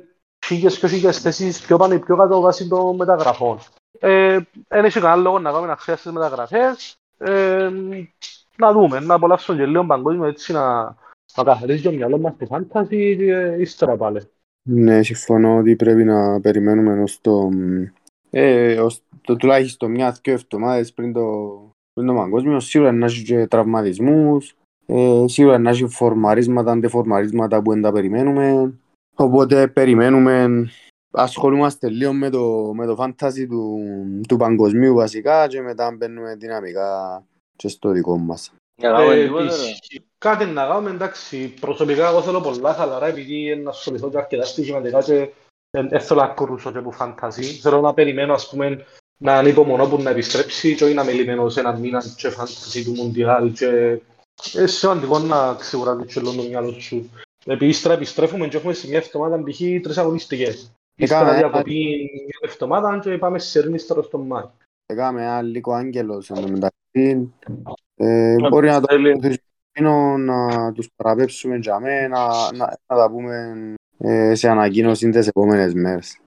χίλιες 0.46 0.80
και 0.80 0.88
χίλιες 0.88 1.20
θέσεις 1.20 1.62
πιο 1.62 1.78
πάνω 1.78 1.94
ή 1.94 2.00
πιο 2.00 2.16
κάτω 2.16 2.40
βάσει 2.40 2.68
των 2.68 2.96
μεταγραφών. 2.96 3.60
Ε, 4.00 4.40
δεν 4.68 4.86
έχει 4.86 5.00
κανένα 5.00 5.22
λόγο 5.22 5.40
να 5.40 5.50
κάνουμε 5.50 5.68
να 5.68 5.78
χρειάζεται 5.78 6.12
μεταγραφές. 6.12 6.98
Ε, 7.18 7.70
να 8.58 8.72
δούμε, 8.72 9.00
να 9.00 9.14
απολαύσουμε 9.14 9.58
και 9.58 9.66
λίγο 9.66 9.86
παγκόσμιο 9.86 10.26
έτσι 10.26 10.52
να, 10.54 10.84
να 11.36 11.44
καθαρίζει 11.44 11.82
το 11.82 11.92
μυαλό 11.92 12.18
μας 12.18 12.36
τη 12.38 12.46
φάνταση 12.46 13.16
και 13.18 13.56
ύστερα 13.60 13.98
πάλι. 13.98 14.22
Ναι, 14.70 15.04
συμφωνώ 15.04 15.58
ότι 15.58 15.76
πρέπει 15.76 16.04
να 16.04 16.42
περιμένουμε 16.42 17.02
ως 17.02 17.22
το, 17.22 17.50
ε, 18.30 18.80
ως 18.80 19.02
το 19.22 19.36
τουλάχιστον 19.36 19.92
μια-δυο 19.92 20.34
εβδομάδες 20.34 20.94
πριν 20.94 21.14
το, 21.14 21.60
πριν 21.94 22.08
το 22.08 22.14
παγκόσμιο. 22.14 22.60
Σίγουρα 22.60 22.92
να 22.92 23.06
έχει 23.06 23.24
και 23.24 23.48
τραυματισμούς, 23.48 24.56
ε, 24.86 25.24
σίγουρα 25.28 25.58
να 25.58 25.70
έχει 25.70 25.88
φορμαρίσματα, 25.88 26.72
αντεφορμαρίσματα 26.72 27.62
που 27.62 27.72
δεν 27.72 27.82
τα 27.82 27.92
περιμένουμε. 27.92 28.74
Οπότε 29.16 29.68
περιμένουμε 29.68 30.68
ασχολούμαστε 31.16 31.90
λίγο 31.90 32.14
με 32.14 32.30
το, 32.30 32.72
με 32.74 32.86
το 32.86 32.96
fantasy 33.00 33.46
του, 33.50 33.80
του 34.28 34.38
παγκοσμίου 34.38 34.96
βασικά 34.96 35.48
και 35.48 35.62
μετά 35.62 35.92
μπαίνουμε 35.92 36.36
δυναμικά 36.36 37.24
και 37.56 37.68
στο 37.68 37.90
δικό 37.90 38.18
μας. 38.18 38.52
Ε, 38.82 39.30
κάτι 40.18 40.46
να 40.46 40.68
κάνουμε, 40.68 40.90
εντάξει, 40.90 41.54
προσωπικά 41.60 42.10
εγώ 42.10 42.22
θέλω 42.22 42.42
πολλά 42.42 42.74
χαλαρά 42.74 43.06
επειδή 43.06 43.56
να 43.56 43.70
ασχοληθώ 43.70 44.10
και 44.10 44.18
αρκετά 44.18 44.46
στοιχηματικά 44.46 45.02
και 45.02 45.30
δεν 45.70 46.02
θέλω 46.02 46.22
να 46.22 46.28
κρούσω 46.28 46.72
και 46.72 46.78
από 46.78 46.94
fantasy. 47.00 47.44
Θέλω 47.62 47.82
να 47.82 47.94
περιμένω, 47.94 48.34
ας 48.34 48.50
πούμε, 48.50 48.86
να 49.18 49.34
ανυπομονώ 49.36 49.88
που 49.88 50.02
να 50.02 50.10
επιστρέψει 50.10 50.76
και 50.76 50.84
όχι 50.84 50.94
να 50.94 51.04
με 51.04 51.12
λυμμένω 51.12 51.50
σε 51.50 51.60
ένα 51.60 51.78
μήνα 51.78 52.04
και 52.18 52.34
fantasy 52.38 52.82
του 52.86 52.92
Μουντιάλ 52.92 53.52
και 53.52 54.02
είναι 54.56 54.68
σημαντικό 54.68 55.20
να 55.20 55.54
ξεγουράσεις 55.54 56.14
και 56.14 56.20
λόγω 56.20 56.36
το 56.36 56.44
μυαλό 56.44 56.80
σου. 56.80 57.10
Επειδή 57.46 57.72
ύστερα 57.72 57.94
επιστρέφουμε 57.94 58.48
και 58.48 58.58
έχουμε 58.58 58.74
σε 58.74 58.88
μια 58.88 58.98
εβδομάδας 58.98 59.42
π.χ. 59.44 59.58
τρεις 59.82 59.98
αγωνιστικές. 59.98 60.72
Ύστερα 60.96 61.34
διακοπή 61.34 62.10
μια 62.26 62.52
εβδομάδα 62.52 63.00
και 63.00 63.18
πάμε 63.18 63.40
σε 63.40 63.48
Σερνίστρο 63.50 64.04
στον 64.04 64.22
Μάη. 64.22 64.44
Έκαμε 64.86 65.22
ένα 65.22 65.42
λίγο 65.42 65.74
άγγελος 65.74 66.30
εν 66.30 66.42
τω 66.42 66.48
μεταξύ. 66.48 67.34
Ε, 67.96 68.36
μπορεί 68.50 68.68
να 68.68 68.82
το 68.82 68.88
Εκείνο 69.78 70.18
να 70.18 70.72
τους 70.72 70.90
παραπέψουμε 70.96 71.56
για 71.56 71.80
μένα, 71.80 72.28
να, 72.28 72.58
να, 72.58 72.78
να 72.88 72.98
τα 72.98 73.12
πούμε 73.12 73.56
ε, 73.98 74.36
σε 74.36 74.50
ανακοίνωση 74.50 75.10
τις 75.10 75.28
επόμενες 75.28 75.74
μέρες. 75.74 76.20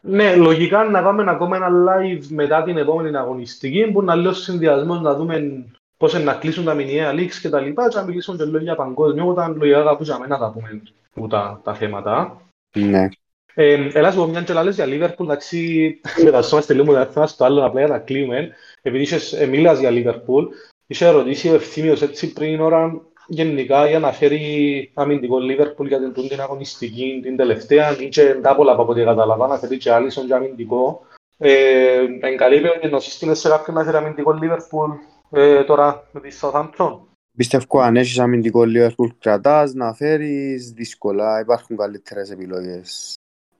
Ναι, 0.00 0.36
λογικά 0.36 0.84
να 0.84 1.02
πάμε 1.02 1.24
ακόμα 1.30 1.56
ένα 1.56 1.68
live 1.70 2.26
μετά 2.28 2.62
την 2.62 2.76
επόμενη 2.76 3.16
αγωνιστική 3.16 3.90
που 3.92 4.02
να 4.02 4.14
λέω 4.14 4.32
συνδυασμός 4.32 5.00
να 5.00 5.14
δούμε 5.14 5.64
πώς 5.96 6.24
να 6.24 6.34
κλείσουν 6.34 6.64
τα 6.64 6.74
μηνιαία 6.74 7.12
leaks 7.12 7.34
και 7.40 7.48
τα 7.48 7.60
λοιπά 7.60 7.88
και 7.88 7.96
να 7.96 8.04
μιλήσουμε 8.04 8.36
και 8.36 8.44
λόγια 8.44 8.60
για 8.60 8.74
παγκόσμιο 8.74 9.28
όταν 9.28 9.56
λογικά 9.56 9.82
κάπου 9.82 10.02
για 10.02 10.18
μένα 10.18 10.38
θα 10.38 10.52
πούμε 10.52 10.82
τα, 11.28 11.60
τα 11.64 11.74
θέματα. 11.74 12.40
Ναι. 12.76 13.08
Ε, 13.54 13.88
έλα 13.92 14.10
σου 14.10 14.18
πω 14.18 14.26
μια 14.26 14.42
και 14.42 14.52
λες 14.52 14.74
για 14.74 14.86
Liverpool, 14.88 15.24
εντάξει, 15.24 16.00
μετασόμαστε 16.24 16.74
λίγο 16.74 16.92
με 16.92 17.08
τα 17.12 17.26
στο 17.26 17.44
άλλο, 17.44 17.64
απλά 17.64 17.80
για 17.80 17.88
να 17.88 17.98
κλείουμε. 17.98 18.50
Επειδή 18.82 19.02
είχες, 19.02 19.32
ε, 19.32 19.46
μίλας 19.46 19.78
για 19.78 19.90
Liverpool, 19.92 20.44
είχε 20.86 21.08
ρωτήσει 21.08 21.48
ο 21.48 21.54
Ευθύμιος 21.54 22.02
έτσι 22.02 22.32
πριν 22.32 22.60
ώρα 22.60 23.00
γενικά 23.26 23.88
για 23.88 23.98
να 23.98 24.12
φέρει 24.12 24.90
αμυντικό 24.94 25.36
Liverpool 25.36 25.86
για 25.86 25.98
την, 26.12 26.28
την 26.28 26.40
αγωνιστική, 26.40 27.20
την 27.22 27.36
τελευταία, 27.36 28.00
είχε 28.00 28.38
τα 28.42 28.54
πολλά 28.54 28.72
από 28.72 28.86
ό,τι 28.86 29.04
καταλαβα, 29.04 29.46
να 29.46 29.58
φέρει 29.58 29.76
και 29.76 29.92
Άλισον 29.92 30.26
για 30.26 30.36
αμυντικό. 30.36 31.00
Ε, 31.38 32.04
εγκαλείπει 32.20 32.68
ο 32.68 32.78
γενοσύστημες 32.82 33.38
σε 33.38 33.48
κάποιον 33.48 33.76
να 33.76 33.84
φέρει 33.84 33.96
αμυντικό 33.96 34.38
Liverpool 34.42 34.90
ε, 35.30 35.64
τώρα 35.64 36.08
με 36.12 36.20
τη 36.20 36.38
Southampton. 36.40 36.98
Πιστεύω 37.36 37.80
αν 37.80 37.96
έχεις 37.96 38.18
αμυντικό 38.18 38.62
Liverpool 38.66 39.08
κρατάς 39.18 39.74
να 39.74 39.94
φέρεις 39.94 40.70
δύσκολα, 40.70 41.40
υπάρχουν 41.40 41.76
καλύτερες 41.76 42.30
επιλογές 42.30 43.14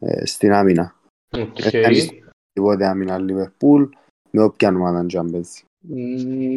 ε, 0.04 0.26
στην 0.26 0.52
άμυνα. 0.52 0.94
Okay. 1.36 2.08
Τίποτε 2.52 2.86
άμυνα 2.86 3.18
Liverpool 3.20 3.88
με 4.30 4.42
όποια 4.42 4.68
ομάδα 4.68 5.04
και 5.06 5.18
αν 5.18 5.30
παίζει. 5.30 5.62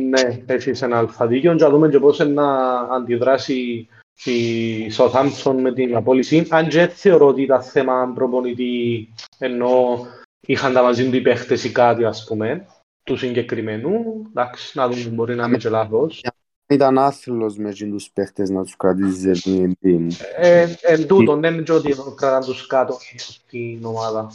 Ναι, 0.10 0.44
έχεις 0.46 0.82
ένα 0.82 0.98
αλφαδίκιο 0.98 1.56
και 1.56 1.64
να 1.64 1.70
δούμε 1.70 1.90
και 1.90 2.00
πώς 2.00 2.20
να 2.20 2.80
αντιδράσει 2.80 3.88
η 4.24 4.92
Southampton 4.98 5.56
με 5.62 5.74
την 5.74 5.96
απόλυση. 5.96 6.48
Αν 6.50 6.68
και 6.68 6.88
θεωρώ 6.88 7.28
ότι 7.28 7.42
ήταν 7.42 7.62
θέμα 7.62 8.12
προπονητή 8.16 9.08
ενώ 9.38 10.06
είχαν 10.48 10.74
τα 10.74 10.82
μαζί 10.82 11.10
του 11.10 11.16
οι 11.16 11.22
παίχτες 11.22 11.64
ή 11.64 11.72
κάτι 11.72 12.06
ας 12.06 12.26
πούμε 12.28 12.66
του 13.04 13.18
συγκεκριμένου. 13.18 14.24
Εντάξει, 14.30 14.78
να 14.78 14.90
δούμε 14.90 15.10
μπορεί 15.10 15.36
να 15.36 15.46
είμαι 15.46 15.58
και 15.58 15.70
λάθος. 15.70 16.24
Ήταν 16.70 16.98
άθλος 16.98 17.58
μες 17.58 17.78
τους 17.78 18.10
παίχτες 18.10 18.50
να 18.50 18.64
τους 18.64 18.76
κρατήσεις 18.76 19.42
σε 19.42 19.76
την 19.80 20.12
ε, 20.36 20.76
Εν 20.82 21.08
τούτο, 21.08 21.36
δεν 21.36 21.54
είναι 21.54 21.74
ότι 21.74 21.96
κρατάν 22.16 22.42
τους 22.42 22.68
κάτω 22.68 22.98
στην 23.18 23.86
ομάδα. 23.86 24.32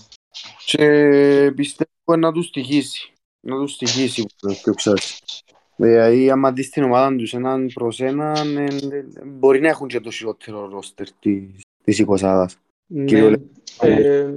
Και 0.64 1.52
πιστεύω 1.56 2.16
να 2.18 2.32
τους 2.32 2.46
στοιχήσει. 2.46 3.12
Να 3.40 3.56
τους 3.56 3.72
στοιχήσει 3.72 4.22
που 4.22 4.54
το 4.64 4.74
ξέρεις. 4.74 5.22
Δηλαδή, 5.76 6.30
άμα 6.30 6.52
δεις 6.52 6.70
την 6.70 6.82
ομάδα 6.82 7.16
τους 7.16 7.34
έναν 7.34 7.70
προς 7.74 8.00
έναν, 8.00 8.56
ε, 8.56 8.68
μπορεί 9.24 9.60
να 9.60 9.68
έχουν 9.68 9.88
και 9.88 10.00
το 10.00 10.10
χειρότερο 10.10 10.68
ρόστερ 10.68 11.06
της, 11.12 11.62
της 11.84 11.98
εικοσάδας. 11.98 12.56
Ναι, 12.86 13.32
ε, 13.80 14.30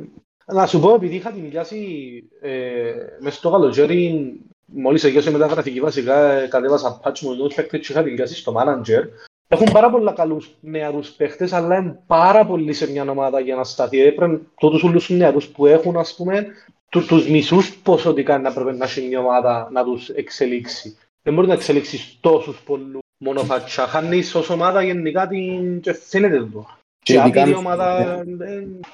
να 0.46 0.68
σου 0.68 0.80
πω, 0.80 0.94
επειδή 0.94 1.16
είχα 1.16 1.32
την 1.32 1.50
πιάσει 1.50 2.24
ε, 2.42 2.94
μέσα 3.20 3.38
στο 3.38 3.52
καλοκαίρι, 3.52 4.34
μόλις 4.66 5.04
εγιώσε 5.04 5.32
μεταγραφική 5.32 5.80
βασικά, 5.80 6.48
κατέβασα 6.48 7.00
patch 7.04 7.20
μου 7.20 7.36
τους 7.36 7.54
παίκτες 7.56 7.80
και 7.80 7.92
είχα 7.92 8.04
την 8.04 8.16
πιάσει 8.16 8.36
στο 8.36 8.54
manager. 8.58 9.04
Έχουν 9.48 9.68
πάρα 9.72 9.90
πολλά 9.90 10.12
καλούς 10.12 10.56
νεαρούς 10.60 11.10
παίκτες, 11.10 11.54
αλλά 11.54 11.78
είναι 11.78 12.00
πάρα 12.08 12.46
πολύ 12.46 12.74
σε 12.74 12.92
μια 12.92 13.10
ομάδα 13.10 13.40
για 13.40 13.56
να 13.56 13.64
σταθεί. 13.64 14.02
Έπρεπε 14.02 14.40
τούτους 14.60 14.84
όλους 14.84 15.06
τους 15.06 15.18
νεαρούς 15.18 15.48
που 15.48 15.66
έχουν, 15.66 15.98
ας 15.98 16.16
πούμε, 16.16 16.48
του, 16.90 17.06
τους 17.06 17.30
μισούς 17.30 17.76
ποσοτικά 17.76 18.38
να 18.40 18.54
πρέπει 18.54 18.78
να 18.78 18.86
έχει 18.86 19.08
μια 19.08 19.20
ομάδα 19.20 19.70
να 19.72 19.84
τους 19.84 20.10
εξελίξει. 20.10 20.98
Δεν 21.24 21.34
μπορεί 21.34 21.48
να 21.48 21.54
εξελίξεις 21.54 22.18
τόσους 22.22 22.62
πολλούς 22.62 23.02
μόνο 23.18 23.40
φατσά. 23.44 23.88
Χάνεις 23.88 24.36
ως 24.36 24.50
ομάδα 24.50 24.82
γενικά 24.84 25.28
την... 25.28 25.80
και 25.80 25.94
φαίνεται 25.94 26.36
εδώ. 26.36 26.66
Και 27.00 27.14
Και 27.14 27.20
ειδικά 27.20 27.42
άπειρη 27.42 27.48
μες- 27.56 27.58
ομάδα... 27.66 28.24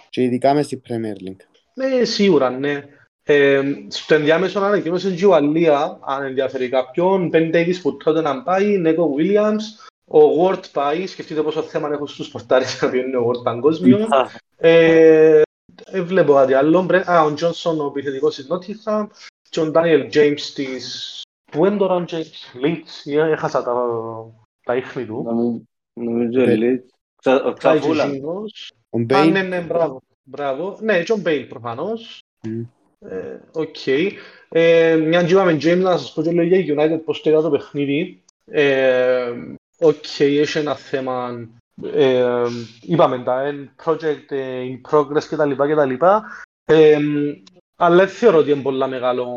Και 0.09 0.22
ειδικά 0.24 0.53
μες 0.53 0.65
στη 0.65 0.82
Premier 0.88 1.28
League. 1.28 1.45
Ναι, 1.74 2.03
σίγουρα, 2.03 2.49
ναι. 2.49 2.84
Ε, 3.32 3.61
στο 3.88 4.15
ενδιάμεσο 4.15 4.59
ανακοίνωσε 4.59 5.11
και 5.11 5.23
η 5.23 5.27
Ουαλία, 5.27 5.99
αν 6.01 6.23
ενδιαφέρει 6.23 6.69
κάποιον, 6.69 7.29
Ben 7.34 7.55
Davis 7.55 7.75
που 7.82 7.97
τότε 7.97 8.21
να 8.21 8.43
πάει, 8.43 8.77
Νέκο 8.77 9.15
Williams, 9.17 9.88
ο 10.05 10.19
Ward 10.47 10.69
πάει, 10.71 11.07
σκεφτείτε 11.07 11.41
πόσο 11.41 11.61
θέμα 11.61 11.89
έχουν 11.91 12.07
στους 12.07 12.27
πορτάρες 12.29 12.82
να 12.82 12.89
πιένει 12.89 13.15
ο 13.15 13.27
Ward 13.29 13.43
παγκόσμιο. 13.43 14.07
Ε, 14.57 15.41
ε, 15.86 16.01
βλέπω 16.01 16.34
κάτι 16.34 16.53
άλλο. 16.53 16.82
Μπρε- 16.84 17.09
Α, 17.09 17.23
ο 17.23 17.34
Τζόνσον, 17.34 17.79
ο 17.79 17.86
επιθετικός 17.86 18.36
της 18.36 18.47
Nottingham, 18.49 19.07
και 19.49 19.59
ο 19.59 19.71
Daniel 19.75 20.09
James 20.13 20.41
της... 20.53 21.21
Πού 21.51 21.65
είναι 21.65 21.77
τώρα 21.77 21.95
ο 21.95 22.03
James 22.07 22.63
Leeds, 22.65 23.11
ε, 23.11 23.32
έχασα 23.32 23.63
τα, 23.63 23.73
τα 24.63 24.75
ίχνη 24.75 25.05
του. 25.05 25.23
Νομίζω- 25.25 25.61
Νομίζω 25.93 26.39
Ναι. 26.45 26.55
λέει. 26.55 26.86
Ξα- 27.15 27.43
Ο 27.43 27.53
Πάει 27.61 27.79
Ξαφούλα. 27.79 28.03
και 28.03 28.09
εκείνος. 28.15 28.71
Ο 28.89 28.97
Α, 28.99 29.03
Μπέιν, 29.03 29.32
ναι, 29.32 29.41
ναι, 29.41 29.59
μπράβο. 29.59 30.01
Μπράβο. 30.23 30.77
Ναι, 30.82 31.03
και 31.03 31.11
ο 31.11 31.17
Μπέιλ 31.17 31.43
προφανώς. 31.45 32.19
Μμ. 33.02 33.08
Ε, 33.12 33.41
Οκ. 33.52 33.88
Ε, 34.49 34.95
Μια 34.95 35.24
και 35.24 35.32
είπαμε 35.32 35.58
James, 35.62 35.78
να 35.82 35.97
σας 35.97 36.14
πω 36.14 36.22
και 36.22 36.32
λόγια 36.32 36.60
για 36.60 36.76
United 36.78 37.02
πώς 37.06 37.22
το 37.22 37.30
είδα 37.30 37.41
το 37.41 37.49
παιχνίδι. 37.49 38.22
Ε, 38.45 39.34
Οκ, 39.80 40.20
έχει 40.20 40.58
ένα 40.58 40.76
θέμα. 40.76 41.47
Ε, 41.93 42.45
είπαμε 42.82 43.20
τα, 43.20 43.41
εν 43.41 43.76
project 43.86 44.30
ε, 44.30 44.64
in 44.64 44.89
progress 44.91 45.24
κτλ. 45.30 45.52
κτλ. 45.52 46.06
Ε, 46.66 46.97
αλλά 47.76 47.95
δεν 47.95 48.08
θεωρώ 48.08 48.38
ότι 48.38 48.52
είναι 48.52 48.62
πολλά 48.62 48.88
μεγάλο, 48.88 49.28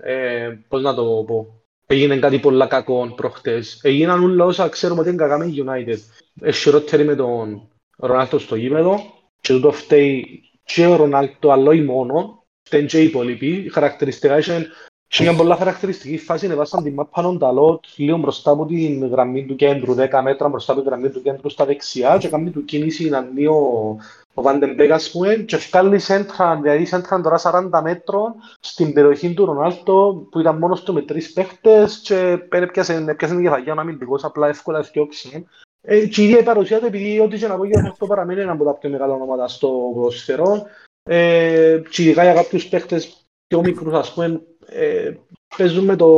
ε, 0.00 0.58
πώς 0.68 0.82
να 0.82 0.94
το 0.94 1.24
πω, 1.26 1.62
έγινε 1.86 2.16
κάτι 2.18 2.38
πολλά 2.38 2.66
κακό 2.66 3.12
προχτές. 3.16 3.80
Έγιναν 3.82 4.22
όλα 4.22 4.44
όσα 4.44 4.68
ξέρουμε 4.68 5.00
ότι 5.00 5.08
είναι 5.08 5.18
κακά 5.18 5.38
με 5.38 5.46
η 5.46 5.64
United. 5.66 5.98
Έχει 6.40 6.60
χειρότερη 6.60 7.04
με 7.04 7.14
τον 7.14 7.68
Ρονάλτο 7.96 8.38
στο 8.38 8.56
γήπεδο 8.56 9.00
και 9.40 9.52
τούτο 9.52 9.72
φταίει 9.72 10.42
και 10.64 10.86
ο 10.86 10.96
Ρονάλτο 10.96 11.50
αλλά 11.50 11.70
όχι 11.70 11.82
μόνο, 11.82 12.41
φταίνουν 12.62 12.86
και 12.86 13.00
οι 13.00 13.04
υπόλοιποι. 13.04 13.70
Χαρακτηριστικά 13.72 14.38
είχε 14.38 14.68
και 15.14 15.22
μια 15.22 15.34
πολλά 15.34 15.56
χαρακτηριστική 15.56 16.18
φάση 16.18 16.46
ανεβάσαν 16.46 16.82
την 16.82 16.94
μάπα 16.94 17.22
των 17.22 17.38
ταλότ 17.38 17.84
λίγο 17.96 18.16
μπροστά 18.16 18.50
από 18.50 18.66
την 18.66 19.06
γραμμή 19.06 19.46
του 19.46 19.56
κέντρου, 19.56 19.94
10 19.94 20.20
μέτρα 20.22 20.48
μπροστά 20.48 20.72
από 20.72 20.80
την 20.80 20.90
γραμμή 20.90 21.10
του 21.10 21.22
κέντρου 21.22 21.50
στα 21.50 21.64
δεξιά 21.64 22.18
και 22.18 22.28
κάνει 22.28 22.50
του 22.50 22.64
κίνηση 22.64 23.08
να 23.08 23.18
ανεί 23.18 23.46
ο, 23.46 23.96
ο 24.34 24.42
Βαντεμπέκ 24.42 24.90
ας 24.90 25.10
πούμε 25.10 25.34
και 25.34 25.56
βγάλει 25.56 25.98
σέντρα, 25.98 26.58
δηλαδή 26.62 26.84
σέντρα 26.84 27.20
τώρα 27.20 27.38
40 27.72 27.80
μέτρων 27.82 28.34
στην 28.60 28.92
περιοχή 28.92 29.34
του 29.34 29.44
Ρονάλτο 29.44 30.26
που 30.30 30.40
ήταν 30.40 30.58
μόνος 30.58 30.82
του 30.82 30.92
με 30.92 31.02
τρεις 31.02 31.32
παίχτες 31.32 32.00
και 32.04 32.38
έπιασε, 32.50 33.04
έπιασε 33.08 33.34
την 33.34 33.42
κεφαγιά 33.42 33.74
ο 33.74 33.80
αμυντικός 33.80 34.24
απλά 34.24 34.48
εύκολα 34.48 34.78
ευκαιόξει. 34.78 35.46
Ε, 35.84 36.06
και 36.06 36.20
η 36.20 36.24
ίδια 36.24 36.38
η 36.38 36.42
παρουσία 36.42 36.78
του, 36.78 36.86
επειδή 36.86 37.20
ό,τι 37.20 37.38
και 37.38 37.46
να 37.46 37.56
πω 37.56 37.64
για 37.64 37.88
αυτό 37.90 38.06
παραμένει 38.06 38.40
ένα 38.40 38.52
από 38.52 38.64
τα 38.64 38.74
πιο 38.74 38.90
μεγάλα 38.90 39.12
ονόματα 39.12 39.48
στο 39.48 39.68
ποδοσφαιρό, 39.94 40.62
ε, 41.02 41.82
και 41.90 42.02
ειδικά 42.02 42.22
για 42.22 42.34
κάποιους 42.34 42.68
παίχτες 42.68 43.26
πιο 43.46 43.60
μικρούς, 43.60 43.92
ας 43.92 44.12
πούμε, 44.12 44.42
ε, 44.66 45.12
παίζουν 45.56 45.84
με 45.84 45.96
το 45.96 46.08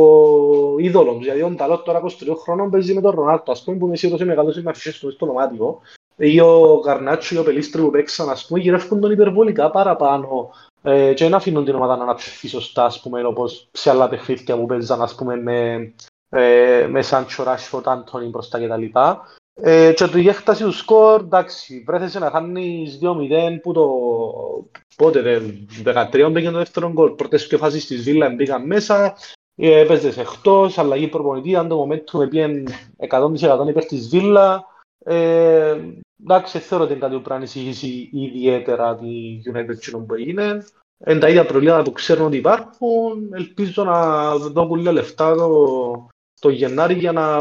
είδωλο 0.79 1.11
τους. 1.13 1.21
Δηλαδή, 1.21 1.41
ο 1.41 1.49
Νταλότ 1.49 1.85
τώρα 1.85 1.99
23 1.99 2.35
χρόνων 2.35 2.69
παίζει 2.69 2.93
με 2.93 3.01
τον 3.01 3.11
Ρονάλτο, 3.11 3.51
ας 3.51 3.63
πούμε, 3.63 3.77
που 3.77 3.85
είναι 3.85 3.95
σίγουρος 3.95 4.21
ότι 4.21 4.29
μεγαλώσει 4.29 4.61
με 4.61 4.69
αφήσεις 4.69 4.99
του 4.99 5.11
στο 5.11 5.25
δωμάτιο. 5.25 5.79
Ή 6.17 6.39
ο 6.39 6.81
Γαρνάτσο 6.85 7.35
ή 7.35 7.37
ο 7.37 7.43
Πελίστρη 7.43 7.81
που 7.81 7.89
παίξαν, 7.89 8.29
ας 8.29 8.45
πούμε, 8.45 8.59
γυρεύκουν 8.59 8.99
τον 8.99 9.11
υπερβολικά 9.11 9.71
παραπάνω 9.71 10.49
ε, 10.81 11.13
και 11.13 11.23
δεν 11.23 11.33
αφήνουν 11.33 11.65
την 11.65 11.75
ομάδα 11.75 11.95
να 11.95 12.03
αναψηφίσει 12.03 12.47
σωστά, 12.47 12.85
ας 12.85 13.01
πούμε, 13.01 13.23
όπως 13.23 13.67
σε 13.71 13.89
άλλα 13.89 14.09
παιχνίδια 14.09 14.57
που 14.57 14.65
παίζαν, 14.65 15.01
ας 15.01 15.15
πούμε, 15.15 15.35
με, 15.35 15.93
ε, 16.29 16.87
με 16.89 17.01
Σάντσο, 17.01 17.43
Ράσφορτ, 17.43 17.87
Άντωνι 17.87 18.27
μπροστά 18.27 18.59
κτλ. 18.59 18.83
Ε, 19.61 19.93
και 19.93 20.07
του 20.07 20.17
η 20.17 20.27
έκταση 20.27 20.63
του 20.63 20.71
σκορ, 20.71 21.21
εντάξει, 21.21 21.83
βρέθησε 21.87 22.19
να 22.19 22.29
χάνεις 22.29 22.99
2-0 23.01 23.59
που 23.61 23.73
το... 23.73 23.89
Πότε 24.95 25.19
ρε, 25.19 25.41
13 25.85 26.29
μπήκε 26.31 26.49
το 26.49 26.57
δεύτερο 26.57 26.91
γκολ. 26.91 27.11
Πρώτες 27.11 27.47
και 27.47 27.57
φάσεις 27.57 27.85
της 27.85 28.03
Βίλα 28.03 28.29
μπήκαν 28.29 28.65
μέσα, 28.65 29.17
ε, 29.55 29.79
έπαιζες 29.79 30.17
εκτός, 30.17 30.77
αλλαγή 30.77 31.07
προπονητή, 31.07 31.55
αν 31.55 31.67
το 31.67 31.87
momentum 31.87 32.21
έπιεν 32.21 32.67
100% 33.09 33.67
υπέρ 33.67 33.85
της 33.85 34.09
Βίλα. 34.09 34.65
Ε, 35.05 35.77
εντάξει, 36.23 36.59
θεωρώ 36.59 36.83
ότι 36.83 36.93
είναι 36.93 37.01
κάτι 37.01 37.15
που 37.15 37.21
πρέπει 37.21 37.29
να 37.29 37.35
ανησυχήσει 37.35 38.09
ιδιαίτερα 38.13 38.95
τη 38.95 39.41
United 39.53 39.77
κοινό 39.79 39.99
που 39.99 40.13
έγινε. 40.13 40.65
Είναι 41.07 41.19
τα 41.19 41.29
ίδια 41.29 41.45
προβλήματα 41.45 41.83
που 41.83 41.91
ξέρουν 41.91 42.25
ότι 42.25 42.37
υπάρχουν. 42.37 43.33
Ελπίζω 43.33 43.83
να 43.83 44.35
δω 44.35 44.67
πολλά 44.67 44.91
λεφτά 44.91 45.35
το, 45.35 46.07
το 46.39 46.49
Γενάρη 46.49 46.93
για 46.93 47.11
να 47.11 47.37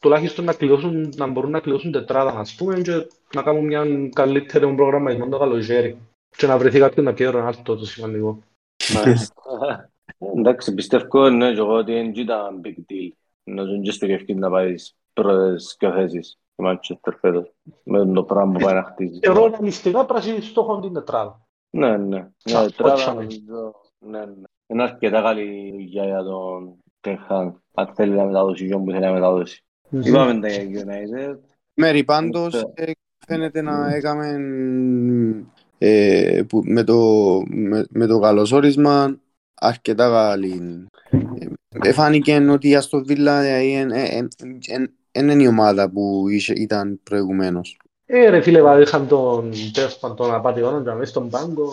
τουλάχιστον 0.00 0.44
να, 0.44 0.52
κλειώσουν, 0.52 1.12
να 1.16 1.26
μπορούν 1.26 1.50
να 1.50 1.60
κλειώσουν 1.60 1.92
τετράδα, 1.92 2.38
ας 2.38 2.54
πούμε, 2.54 2.80
και 2.80 3.06
να 3.34 3.42
κάνουν 3.42 3.64
μια 3.64 3.84
καλύτερη 4.12 4.74
προγραμματισμό 4.74 5.28
το 5.28 5.38
καλοκαίρι. 5.38 5.98
Και 6.36 6.46
να 6.46 6.58
βρεθεί 6.58 6.78
κάποιον 6.78 7.04
να 7.04 7.12
πιέρει 7.12 7.32
Ρονάλτο, 7.32 7.76
το 7.76 7.84
σημαντικό. 7.84 8.38
Εντάξει, 10.34 10.74
πιστεύω 10.74 11.28
ναι, 11.28 11.52
και 11.52 11.58
εγώ 11.58 11.74
ότι 11.74 11.92
δεν 11.92 12.12
ήταν 12.14 12.60
big 12.64 12.92
deal. 12.92 13.10
Να 13.44 13.62
ζουν 13.62 13.82
και 13.82 13.90
στο 13.90 14.06
κεφκί 14.06 14.34
να 14.34 14.50
πάει 14.50 14.76
στις 14.76 14.96
πρώτες 15.12 15.76
και 15.78 15.90
θέσεις 15.90 16.38
του 16.56 16.64
Manchester 16.66 17.12
φέτος. 17.20 17.52
Με 17.82 18.12
το 18.12 18.22
πράγμα 18.22 18.52
που 18.52 18.64
πάει 18.64 18.74
να 18.74 18.82
χτίζεις. 18.82 19.18
Θεωρώ 19.22 19.46
ρεαλιστικά 19.46 20.06
πράσινη 20.06 20.40
στόχο 20.40 20.80
την 20.80 20.92
τετράδα. 20.92 21.40
Ναι, 21.70 21.96
ναι. 21.96 22.18
Α, 22.18 22.30
Ναι, 22.44 22.64
τετράδα 22.64 22.94
όχι, 22.94 23.08
νομίζω. 23.10 23.74
Ναι, 23.98 24.24
ναι. 24.24 24.46
Είναι 24.66 24.82
αρκετά 24.82 25.22
καλή 25.22 25.70
δουλειά 25.70 26.04
για 26.04 26.22
τον 26.22 26.76
Ten 27.00 27.16
Hag. 27.28 27.52
Αν 27.74 27.94
θέλει 27.94 28.14
να 28.14 28.24
μεταδώσει 28.24 28.64
γιον 28.64 28.84
που 28.84 28.90
θέλει 28.90 29.04
να 29.04 29.12
μεταδώσει. 29.12 29.64
Είπαμε 29.90 30.40
τα 30.40 30.48
για 30.48 30.84
United. 30.84 31.38
Μέρη 31.74 32.04
πάντως 32.04 32.54
Ευχαριστώ. 32.54 32.72
ε, 32.74 32.92
φαίνεται 33.26 33.62
να 33.62 33.94
έκαμε 33.94 34.36
ε, 35.78 36.42
που, 36.48 36.62
με, 36.64 36.84
το, 36.84 36.96
με, 37.46 37.86
με 37.90 38.06
το 38.06 38.18
καλωσόρισμα 38.18 39.18
αρκετά 39.54 40.08
καλή. 40.08 40.86
Ε, 41.82 41.92
φάνηκε 41.92 42.46
ότι 42.50 42.68
η 42.68 42.76
Αστον 42.76 43.04
Βίλα 43.04 43.42
δεν 45.12 45.28
είναι 45.30 45.42
η 45.42 45.46
ομάδα 45.46 45.90
που 45.90 46.28
είχε, 46.28 46.52
ήταν 46.52 47.00
προηγουμένως. 47.02 47.76
Ε, 48.06 48.28
ρε 48.28 48.40
φίλε, 48.40 48.62
βάλε, 48.62 48.82
είχαν 48.82 49.08
τον 49.08 49.52
τέλος 49.72 49.98
πάντων 49.98 50.16
τον 50.16 50.34
απατηγόνο 50.34 50.82
και 50.82 50.92
μέσα 50.92 51.10
στον 51.10 51.28
πάγκο. 51.28 51.72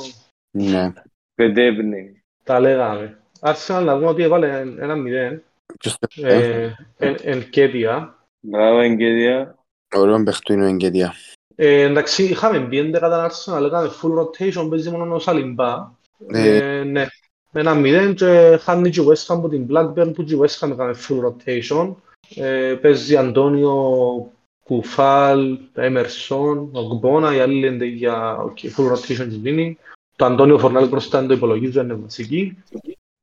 Ναι. 0.51 0.93
Πεντέπνη. 1.36 2.22
Τα 2.43 2.59
λέγαμε. 2.59 3.20
Άρχισαν 3.39 3.84
να 3.84 3.95
δούμε 3.97 4.09
ότι 4.09 4.24
έβαλε 4.24 4.59
ένα 4.59 4.95
μηδέν. 4.95 5.43
Ποιος 5.80 5.97
το 5.97 6.07
ε, 6.28 6.63
Ε, 6.63 6.76
εν, 6.97 7.15
εν 7.21 7.49
Κέτια. 7.49 8.15
Μπράβο, 8.39 8.80
Εγκαίδια. 8.80 9.55
Ωραίο 9.95 10.23
παιχτού 10.23 10.53
είναι 10.53 10.63
ο 10.63 10.67
Εγκαιδία. 10.67 11.13
Ε, 11.55 11.82
εντάξει, 11.82 12.23
είχαμε 12.23 12.59
μπει 12.59 12.80
11 12.80 12.91
κατά 12.91 13.32
Arsenal, 13.32 13.61
λέγαμε 13.61 13.89
full 14.01 14.19
rotation, 14.19 14.69
παίζει 14.69 14.89
μόνο 14.89 15.15
ο 15.15 15.19
Σαλιμπά. 15.19 15.91
Ε. 16.28 16.57
Ε, 16.57 16.84
ναι. 16.84 17.05
Με 17.51 17.61
ένα 17.61 17.73
μηδέν 17.73 18.15
και 18.15 18.59
χάνει 18.61 18.89
και 18.89 19.01
η 19.01 19.05
West 19.07 19.26
Ham 19.26 19.38
από 19.38 19.49
την 19.49 19.67
Blackburn 19.69 20.11
που 20.13 20.23
και 20.23 20.34
η 20.34 20.39
West 20.41 20.59
Ham 20.59 20.71
έκανε 20.71 20.93
full 21.07 21.19
rotation. 21.26 21.95
Ε, 22.36 22.78
παίζει 22.82 23.15
Αντώνιο 23.15 24.32
Κουφάλ, 24.63 25.59
Έμερσον, 25.73 26.69
Ογμπόνα, 26.71 27.36
οι 27.36 27.39
άλλοι 27.39 27.59
λένε 27.59 27.86
για 27.86 28.38
okay, 28.38 28.65
full 28.65 28.91
rotation 28.91 29.28
της 29.28 29.38
δίνει. 29.38 29.78
Το 30.15 30.26
Αντώνιο 30.26 30.59
Φορνάλ 30.59 30.88
μπροστά 30.88 31.19
δεν 31.19 31.28
το 31.28 31.34
υπολογίζω, 31.34 31.82
είναι 31.82 31.93
βασική. 31.93 32.57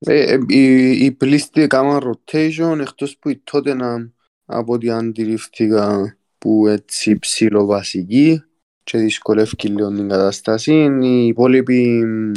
Ε, 0.04 0.32
ε, 0.32 0.38
οι, 0.48 0.90
οι 1.04 1.12
πλήστοι 1.12 1.62
έκαναν 1.62 2.00
rotation 2.00 2.78
εκτός 2.80 3.16
που 3.18 3.28
η 3.28 3.40
τότε 3.44 3.74
να 3.74 4.10
από 4.44 4.72
ό,τι 4.72 4.90
αντιληφθήκα 4.90 6.16
που 6.38 6.66
έτσι 6.66 7.18
ψηλοβασική 7.18 8.42
και 8.84 8.98
δυσκολεύει 8.98 9.68
λίγο 9.68 9.88
την 9.88 10.08
κατάσταση. 10.08 10.72
Οι 11.02 11.26
υπόλοιποι 11.26 12.04
μ, 12.04 12.32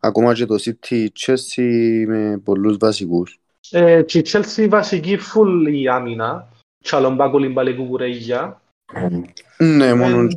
ακόμα 0.00 0.34
και 0.34 0.46
το 0.46 0.56
City 0.60 1.06
Chelsea 1.20 2.04
με 2.06 2.40
πολλούς 2.44 2.76
βασικούς. 2.76 3.40
Ε, 3.70 4.02
και 4.02 4.18
η 4.18 4.24
Chelsea 4.26 4.66
βασική 4.68 5.18
full 5.18 5.72
η 5.72 5.88
άμυνα. 5.88 6.48
Τσαλομπάκο 6.84 7.38
Λιμπαλή 7.38 7.74
Κουκουρέγια. 7.74 8.62
Ναι, 9.58 9.94
μόνο 9.94 10.28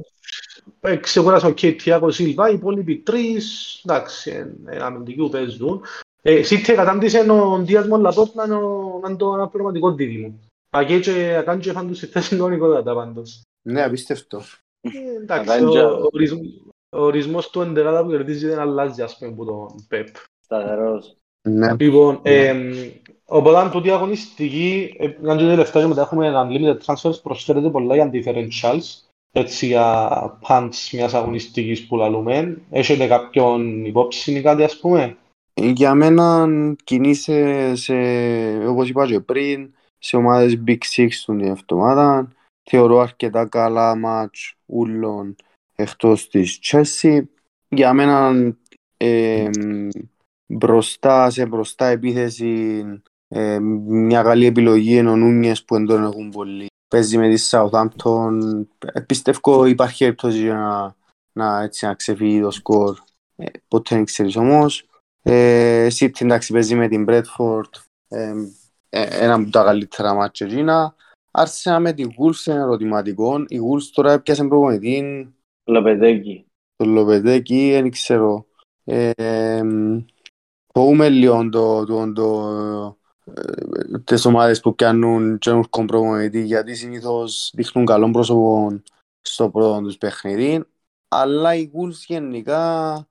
Ε, 0.79 0.95
ξεκουράσαν 0.95 1.53
και 1.53 1.67
η 1.67 1.75
Τιάκο 1.75 2.11
Σίλβα, 2.11 2.49
οι 2.49 2.53
υπόλοιποι 2.53 2.95
τρεις, 2.97 3.81
εντάξει, 3.85 4.31
ε, 4.31 4.75
ε, 4.75 4.83
αμυντικοί 4.83 5.29
παίζουν. 5.29 5.81
Ε, 6.27 6.43
Σίτε 6.43 6.73
κατάντησε 6.73 7.31
ο 7.31 7.59
Ντίας 7.59 7.87
Μολαπόρτ 7.87 8.35
να 8.35 8.43
είναι 8.43 8.55
ο- 8.55 8.99
να 9.01 9.09
είναι 9.09 9.17
το 9.17 9.31
αναπληρωματικό 9.31 9.91
δίδυμο. 9.93 10.33
Ακέ 10.69 10.99
και 10.99 11.35
ακάν 11.39 11.59
και 11.59 11.71
φαν 11.71 11.87
τους 11.87 11.97
στη 11.97 12.05
θέση 12.05 12.29
κανονικότατα 12.35 12.93
πάντως. 12.93 13.41
ναι, 13.67 13.83
απίστευτο. 13.83 14.41
Ε, 14.81 14.89
εντάξει, 15.21 15.51
Ακάν 15.51 15.67
ο, 15.67 15.71
και- 15.71 15.79
ο, 15.79 16.09
ορισμ- 16.13 16.45
ο 16.89 17.01
ορισμός 17.01 17.49
του 17.49 17.61
εντεκάδα 17.61 18.03
που 18.03 18.09
κερδίζει 18.09 18.47
δεν 18.47 18.59
αλλάζει, 18.59 19.01
ας 19.01 19.17
πούμε, 19.17 19.31
από 19.31 19.45
τον 19.45 19.85
Πεπ. 19.87 20.07
Σταθερός. 20.43 21.15
Ναι. 21.49 21.75
Λοιπόν, 21.79 22.19
εμ, 22.23 22.71
οπότε 23.25 23.57
αν 23.57 23.71
τούτη 23.71 23.89
αγωνιστική, 23.91 24.95
ε, 24.99 25.05
αν 25.29 25.37
και 25.37 25.43
τελευταία 25.43 25.81
και 25.81 25.87
μετά 25.87 26.01
έχουμε 26.01 26.31
unlimited 26.35 26.77
transfers, 26.85 27.21
προσφέρεται 27.23 27.69
πολλά 27.69 27.95
για 27.95 28.09
differentials, 28.13 28.83
έτσι 29.31 29.65
για 29.65 30.09
punch 30.47 30.89
μιας 30.93 31.13
αγωνιστικής 31.13 31.87
που 31.87 31.95
λαλούμε. 31.95 32.57
Έχετε 32.69 33.07
κάποιον 33.07 33.85
υπόψη 33.85 34.31
ή 34.33 34.41
κάτι 34.41 34.63
ας 34.63 34.77
πούμε; 34.79 35.17
Για 35.61 35.93
μένα 35.95 36.47
κινείσαι 36.83 37.75
σε, 37.75 37.95
όπως 38.67 38.89
είπα 38.89 39.05
και 39.05 39.19
πριν, 39.19 39.73
σε 39.97 40.15
ομάδες 40.15 40.63
Big 40.67 40.77
Six 40.95 41.09
την 41.25 41.39
εβδομάδα. 41.39 42.31
Θεωρώ 42.69 42.99
αρκετά 42.99 43.45
καλά 43.45 43.95
μάτς 43.95 44.55
ούλων 44.65 45.35
εκτός 45.75 46.29
της 46.29 46.59
Chelsea. 46.63 47.21
Για 47.69 47.93
μένα 47.93 48.33
ε, 48.97 49.49
μπροστά, 50.47 51.29
σε 51.29 51.45
μπροστά 51.45 51.85
επίθεση 51.85 52.83
ε, 53.27 53.59
μια 53.59 54.23
καλή 54.23 54.45
επιλογή 54.45 54.95
είναι 54.95 55.09
ο 55.09 55.15
Νούνιες 55.15 55.63
που 55.65 55.75
δεν 55.75 55.85
τον 55.85 56.03
έχουν 56.03 56.29
πολύ. 56.29 56.67
Παίζει 56.87 57.17
με 57.17 57.35
τη 57.35 57.47
Southampton. 57.49 58.39
Ε, 58.93 58.99
Πιστεύω 58.99 59.65
υπάρχει 59.65 60.03
περίπτωση 60.03 60.37
για 60.37 60.55
να, 60.55 60.95
να, 61.33 61.61
έτσι, 61.61 61.85
να 61.85 61.93
ξεφύγει 61.93 62.41
το 62.41 62.51
σκορ. 62.51 62.97
Ε, 63.35 63.45
ποτέ 63.67 63.95
δεν 63.95 64.05
ξέρεις 64.05 64.35
όμως. 64.35 64.87
Ε, 65.27 65.87
City 65.99 66.21
εντάξει 66.21 66.53
παίζεις 66.53 66.77
με 66.77 66.87
την 66.87 67.05
Bradford 67.09 67.69
ε, 68.07 68.33
ε, 68.89 69.23
ένα 69.23 69.33
από 69.33 69.49
τα 69.49 69.63
καλύτερα 69.63 70.13
μάτια 70.13 70.47
εκείνα. 70.47 70.95
Arsenal 71.31 71.77
με 71.79 71.93
την 71.93 72.09
Wolves 72.09 72.45
είναι 72.45 72.59
ερωτηματικό. 72.59 73.45
Η 73.47 73.59
Wolves 73.59 73.89
τώρα 73.93 74.11
έπιασε 74.11 74.43
προπονητή 74.43 75.33
Λαπεδέκι. 75.63 76.45
το 76.75 76.85
Λοπεδέκι, 76.85 77.71
δεν 77.71 77.91
ξέρω. 77.91 78.45
Ε, 78.83 79.61
φοβούμαι 80.73 81.09
λίγο 81.09 81.49
το, 81.49 81.85
το, 81.85 82.13
το, 82.13 82.97
ε, 83.33 83.99
τις 83.99 84.25
ομάδες 84.25 84.59
που 84.59 84.75
πιάνουν 84.75 85.37
και 85.37 85.49
έχουν 85.49 85.85
προπονητή 85.85 86.43
γιατί 86.43 86.75
συνήθως 86.75 87.51
δείχνουν 87.55 87.85
καλό 87.85 88.11
πρόσωπο 88.11 88.81
στο 89.21 89.49
πρώτο 89.49 89.81
τους 89.81 89.97
παιχνίδι. 89.97 90.63
Αλλά 91.07 91.55
η 91.55 91.71
Wolves 91.73 92.03
γενικά 92.07 93.07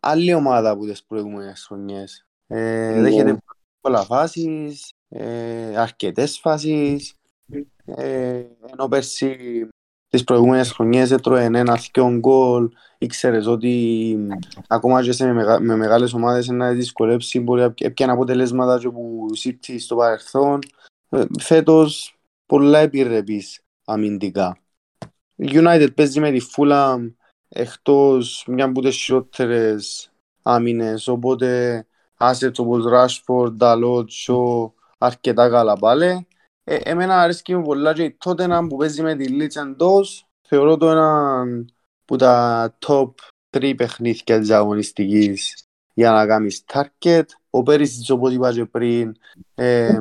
άλλη 0.00 0.34
ομάδα 0.34 0.70
από 0.70 0.86
τις 0.86 1.04
προηγούμενες 1.04 1.64
χρονιές. 1.66 2.26
Ε, 2.46 2.90
Ναι. 2.94 3.00
Δέχεται 3.00 3.38
πολλά 3.80 4.04
φάσεις, 4.04 4.92
ε, 5.08 5.76
αρκετές 5.76 6.38
φάσεις. 6.38 7.14
Ε, 7.84 8.44
ενώ 8.72 8.88
πέρσι 8.88 9.68
τις 10.08 10.24
προηγούμενες 10.24 10.72
χρονιές 10.72 11.10
έτρωε 11.10 11.44
ένα-δυο 11.44 12.10
γκολ 12.18 12.68
ήξερες 12.98 13.46
ότι 13.46 14.14
μ, 14.18 14.28
ακόμα 14.66 15.02
και 15.02 15.12
σε 15.12 15.26
με, 15.26 15.32
μεγα, 15.32 15.60
με 15.60 15.76
μεγάλες 15.76 16.12
ομάδες 16.12 16.48
να 16.48 16.72
δυσκολέψει 16.72 17.40
μπορεί 17.40 17.60
να 17.60 17.74
έπιανε 17.78 18.12
αποτελέσματα 18.12 18.78
και 18.78 18.90
που 18.90 19.26
City 19.44 19.76
στο 19.78 19.96
παρελθόν. 19.96 20.58
Ε, 21.08 21.24
φέτος 21.40 22.18
πολλά 22.46 22.78
επιρρεπής 22.78 23.60
αμυντικά. 23.84 24.58
Η 25.34 25.48
United 25.52 25.88
παίζει 25.94 26.20
με 26.20 26.30
τη 26.30 26.40
Fulham 26.56 27.12
εκτός 27.48 28.44
μια 28.48 28.64
από 28.64 28.80
τις 28.80 28.96
χειρότερες 28.96 30.12
άμυνες 30.42 31.08
οπότε 31.08 31.86
assets 32.18 32.58
όπως 32.58 32.84
Rashford, 32.86 33.56
Dalot, 33.58 34.04
Shaw 34.26 34.70
αρκετά 34.98 35.48
καλά 35.48 35.76
πάλι. 35.76 36.26
Ε, 36.64 36.76
εμένα 36.76 37.20
αρέσκει 37.20 37.56
μου 37.56 37.62
πολλά 37.62 37.92
και 37.92 38.02
η 38.02 38.16
Tottenham 38.24 38.66
που 38.68 38.76
παίζει 38.76 39.02
με 39.02 39.16
τη 39.16 39.36
Leeds 39.40 39.62
εντός 39.68 40.26
θεωρώ 40.48 40.76
το 40.76 40.90
ένα 40.90 41.44
που 42.04 42.16
τα 42.16 42.76
top 42.86 43.10
3 43.50 43.74
παιχνίδια 43.76 44.38
της 44.38 44.50
αγωνιστικής 44.50 45.64
για 45.94 46.10
να 46.10 46.26
κάνεις 46.26 46.64
target. 46.66 47.24
Ο 47.50 47.62
Πέρυσις 47.62 48.10
όπως 48.10 48.32
είπα 48.32 48.52
και 48.52 48.64
πριν 48.64 49.16
ε, 49.54 49.98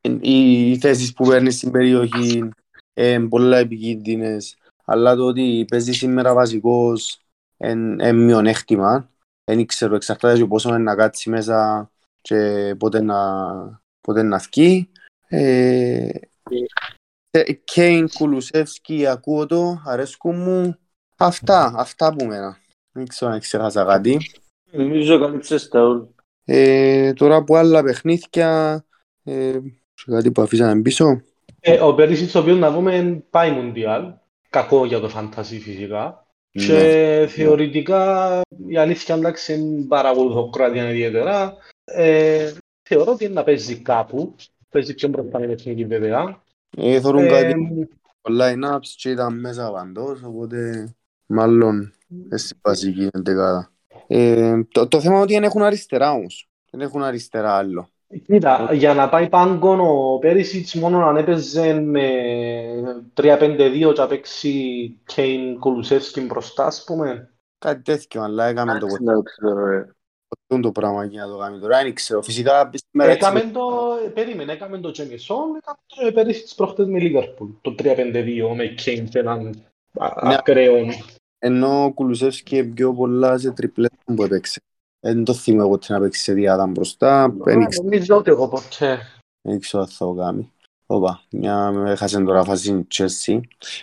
οι, 0.20 0.70
οι 0.70 0.78
θέσεις 0.78 1.12
που 1.12 1.26
παίρνεις 1.26 1.56
στην 1.56 1.70
περιοχή 1.70 2.48
ε, 2.92 3.18
πολλά 3.28 3.58
επικίνδυνες 3.58 4.57
αλλά 4.90 5.16
το 5.16 5.26
ότι 5.26 5.64
παίζεις 5.70 5.96
σήμερα 5.96 6.34
βασικός 6.34 7.20
είναι 7.56 8.12
μειονέκτημα. 8.12 9.10
Δεν 9.44 9.66
ξέρω, 9.66 9.94
εξαρτάται 9.94 10.38
και 10.38 10.46
πόσο 10.46 10.68
είναι 10.68 10.78
να 10.78 10.94
κάτσει 10.94 11.30
μέσα 11.30 11.90
και 12.20 12.74
πότε 12.78 13.02
να, 13.02 13.16
πότε 14.00 14.22
να 14.22 14.38
βγει. 14.38 14.90
Ε, 15.28 16.08
Κέιν, 17.64 18.08
Κουλουσεύσκι, 18.08 19.06
ακούω 19.06 19.46
το, 19.46 19.82
αρέσκουν 19.86 20.36
μου. 20.36 20.78
Αυτά, 21.16 21.72
αυτά 21.76 22.06
από 22.06 22.24
μένα. 22.24 22.58
Δεν 22.92 23.06
ξέρω 23.06 23.30
αν 23.30 23.40
ξέχασα 23.40 23.84
κάτι. 23.84 24.18
Νομίζω 24.70 25.20
καλύψες 25.20 25.68
τα 25.68 25.82
όλα. 25.82 26.08
Ε, 26.44 27.12
τώρα 27.12 27.44
που 27.44 27.56
άλλα 27.56 27.82
παιχνίδια, 27.82 28.84
ε, 29.24 29.58
σε 29.94 30.10
κάτι 30.10 30.32
που 30.32 30.42
αφήσαμε 30.42 30.82
πίσω. 30.82 31.22
Ε, 31.60 31.80
ο 31.80 31.94
Περίσιτς, 31.94 32.34
ο 32.34 32.38
οποίος 32.38 32.58
να 32.58 32.74
πούμε 32.74 33.24
πάει 33.30 33.50
Μουντιάλ, 33.50 34.12
κακό 34.50 34.84
για 34.84 35.00
το 35.00 35.08
φαντασί 35.08 35.60
φυσικά. 35.60 36.26
Και 36.50 36.72
Ναι. 36.72 37.26
θεωρητικά 37.26 38.40
η 38.68 38.76
αλήθεια 38.76 39.14
εντάξει 39.14 39.54
δεν 39.54 39.86
παρακολουθώ 39.86 40.50
Κροατία 40.50 40.90
ιδιαίτερα. 40.90 41.56
Ε, 41.84 42.52
θεωρώ 42.82 43.12
ότι 43.12 43.24
είναι 43.24 43.34
να 43.34 43.44
παίζει 43.44 43.76
κάπου. 43.76 44.34
Παίζει 44.68 44.94
πιο 44.94 45.08
μπροστά 45.08 45.38
με 45.38 45.46
την 45.46 45.54
εθνική 45.54 45.84
βέβαια. 45.84 46.42
Ε, 46.76 47.00
θεωρούν 47.00 47.24
Ε, 47.24 47.28
κάτι 47.28 47.54
πολλά 48.20 48.52
line-ups 48.54 48.86
και 48.96 49.10
ήταν 49.10 49.40
μέσα 49.40 49.70
παντός, 49.72 50.22
οπότε 50.22 50.88
μάλλον 51.26 51.92
στη 52.34 52.54
βασική 52.62 53.08
εντεκάδα. 53.12 53.72
Ε, 54.06 54.62
το, 54.72 54.88
το 54.88 55.00
θέμα 55.00 55.14
είναι 55.14 55.22
ότι 55.22 55.32
δεν 55.32 55.42
έχουν 55.42 55.62
αριστερά 55.62 56.12
όμως. 56.12 56.48
Δεν 56.70 56.80
έχουν 56.80 57.02
αριστερά 57.02 57.52
άλλο. 57.56 57.88
Κοίτα, 58.26 58.68
για 58.72 58.94
να 58.94 59.08
πάει 59.08 59.28
πάγκον 59.28 59.80
ο 59.80 60.18
Πέρυσιτς 60.18 60.74
μόνο 60.74 61.06
αν 61.06 61.16
έπαιζε 61.16 61.80
με 61.80 62.08
3-5-2 63.14 63.92
και 63.94 64.00
να 64.00 64.06
παίξει 64.06 64.52
Κέιν 65.06 65.58
Κουλουσεύσκι 65.58 66.20
μπροστά, 66.20 66.66
ας 66.66 66.84
πούμε. 66.86 67.32
Κάτι 67.58 67.82
τέτοιο, 67.82 68.22
αλλά 68.22 68.46
έκαμε 68.46 68.70
το 68.78 68.86
Εντάξει, 68.86 69.04
δεν 69.04 69.22
ξέρω, 69.22 69.66
ρε. 69.66 69.78
αυτό 70.28 70.60
το 70.60 70.72
πράγμα 70.72 71.04
για 71.04 71.24
να 71.26 71.32
το 71.32 71.38
κάνει 71.38 71.58
τώρα. 71.58 71.82
Δεν 71.82 71.94
ξέρω. 71.94 72.22
Φυσικά 72.22 72.70
σήμερα 72.90 73.10
έτσι 73.12 73.26
Έκαμε 73.28 73.50
το, 73.52 73.68
περίμενε, 74.14 74.52
έκαμε 74.52 74.78
το 74.78 74.90
Τζέμισον, 74.90 75.38
έκαμε 75.56 75.78
το 75.86 76.12
πέρυσι 76.12 76.42
τις 76.42 76.54
προχτές 76.54 76.86
με 76.86 76.98
Λίβερπουλ, 76.98 77.48
το 77.60 77.74
3-5-2 77.78 78.54
με 78.56 78.66
Κέιν 78.66 79.08
και 79.08 79.18
έναν 79.18 79.54
α- 79.98 80.26
Ναι. 80.26 80.34
ακραίο. 80.34 80.74
ενώ 81.38 81.84
ο 81.84 81.92
Κουλουσεύσκι 81.92 82.64
πιο 82.64 82.94
πολλά 82.94 83.38
σε 83.38 83.50
τριπλές 83.50 83.90
που 84.04 84.22
έπαιξε. 84.22 84.60
Δεν 85.00 85.24
το 85.24 85.34
θυμώ 85.34 85.58
εγώ 85.60 85.78
τι 85.78 85.92
να 85.92 86.00
παίξει 86.00 86.22
σε 86.22 86.32
διάδα 86.32 86.66
μπροστά. 86.66 87.34
Δεν 87.38 87.58
Α, 87.58 87.62
ήξερα- 87.62 87.84
Νομίζω 87.84 88.16
ότι 88.16 88.30
εγώ 88.30 88.48
ποτέ. 88.48 88.98
δεν 89.40 89.60
ξέρω 89.60 89.82
αν 89.82 89.88
θα 89.88 90.04
το 90.04 90.12
κάνει. 90.12 90.52
Όπα, 90.86 91.22
μια 91.30 91.70
με 91.70 91.90
έχασε 91.90 92.20
τώρα 92.20 92.44
φάση 92.44 92.72
η 92.72 92.86
Chelsea. 92.94 93.40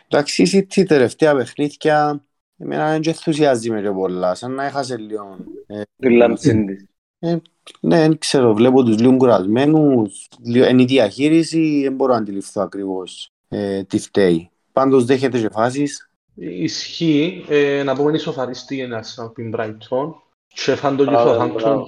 Εντάξει, 0.07 0.41
η 0.43 0.49
City 0.51 0.86
τελευταία 0.88 1.36
παιχνίδια 1.36 2.24
εμένα 2.57 2.89
δεν 2.91 3.01
και 3.01 3.09
ενθουσιάζει 3.09 3.70
με 3.72 3.82
και 3.82 3.89
πολλά, 3.91 4.36
σαν 4.36 4.51
να 4.51 4.66
έχασε 4.66 4.97
λίγο. 4.97 5.38
Ε, 5.68 5.82
Τη 5.95 6.09
λάμψη 6.09 6.66
της. 6.66 6.86
ναι, 7.20 7.39
δεν 7.80 8.18
ξέρω, 8.18 8.53
βλέπω 8.53 8.84
τους 8.84 8.99
λίγο 8.99 9.16
κουρασμένους, 9.18 10.28
λίγο- 10.43 10.68
είναι 10.68 10.82
η 10.82 10.86
διαχείριση, 10.86 11.80
δεν 11.84 11.93
μπορώ 11.95 12.11
να 12.13 12.18
αντιληφθώ 12.20 12.61
ακριβώς 12.61 13.30
ε, 13.49 13.84
τι 13.84 13.99
φταίει. 13.99 14.49
Πάντως 14.72 15.05
δέχεται 15.05 15.39
και 15.39 15.49
φάσεις. 15.49 16.09
Ισχύει, 16.36 17.45
ε, 17.49 17.84
να 17.84 17.95
πούμε 17.95 18.11
ισοφαριστή 18.11 18.80
ένας 18.82 19.11
σαν 19.11 19.34
την 19.34 19.53
Brighton 19.57 20.13
και 20.56 20.76
φαν 20.76 20.95
το 20.95 21.06
και 21.06 21.16
Α, 21.16 21.24
Southampton 21.26 21.53
μπράβο. 21.53 21.84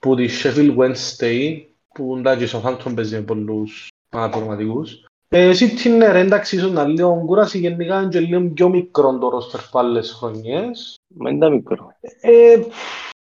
που 0.00 0.14
τη 0.14 0.28
Sheffield 0.42 0.76
Wednesday 0.76 1.62
που 1.94 2.16
εντάξει 2.18 2.44
η 2.44 2.48
Southampton 2.52 2.92
παίζει 2.94 3.14
με 3.14 3.20
πολλούς 3.20 3.88
αναπληρωματικούς. 4.10 5.04
Ε, 5.28 5.50
City 5.54 5.96
ναι 5.96 6.12
ρε 6.12 6.18
εντάξει 6.18 6.56
ίσως 6.56 6.72
να 6.72 6.84
λίγο 6.84 7.22
κούραση 7.26 7.58
γενικά 7.58 8.00
είναι 8.00 8.08
και 8.08 8.20
λίγο 8.20 8.40
πιο 8.40 8.68
μικρό 8.68 9.18
το 9.18 9.28
roster 9.28 9.60
που 9.70 9.78
άλλες 9.78 10.12
χρονιές. 10.12 10.96
Μα 11.06 11.30
είναι 11.30 11.38
τα 11.38 11.50
μικρό. 11.50 11.92
Ε, 12.20 12.60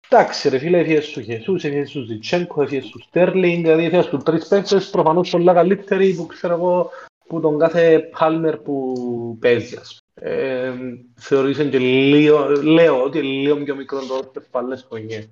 εντάξει 0.09 0.49
ρε 0.49 0.59
φίλε, 0.59 0.79
έφυγε 0.79 1.05
σου 1.05 1.21
Χεσούς, 1.21 1.65
έφυγε 1.65 1.91
σου 1.91 2.05
Ζιντσένκο, 2.05 2.63
έφυγε 2.63 2.85
σου 2.85 2.99
Στέρλινγκ, 3.09 3.65
δηλαδή 3.65 3.85
έφυγαν 3.85 4.05
σου 4.05 4.17
τρεις 4.17 4.49
παίκτες 4.49 4.91
προφανώς 4.91 5.31
πολλά 5.31 5.53
καλύτεροι 5.53 6.15
που 6.15 6.27
ξέρω 6.27 6.55
εγώ 6.55 6.91
που 7.27 7.41
τον 7.41 7.59
κάθε 7.59 8.11
Πάλμερ 8.19 8.57
που 8.57 8.95
παίζει 9.41 9.77
ας 9.77 9.99
πούμε. 9.99 10.08
Ε, 10.21 10.73
θεωρείς 11.15 11.57
και 11.57 11.79
λίγο, 11.79 12.49
λέω 12.63 13.03
ότι 13.03 13.19
είναι 13.19 13.27
λίγο 13.29 13.57
πιο 13.57 13.77
μικρό 13.77 13.99
το 13.99 14.19
roster 14.19 14.43
που 14.51 14.59
άλλες 14.59 14.87
χρονιές. 14.89 15.29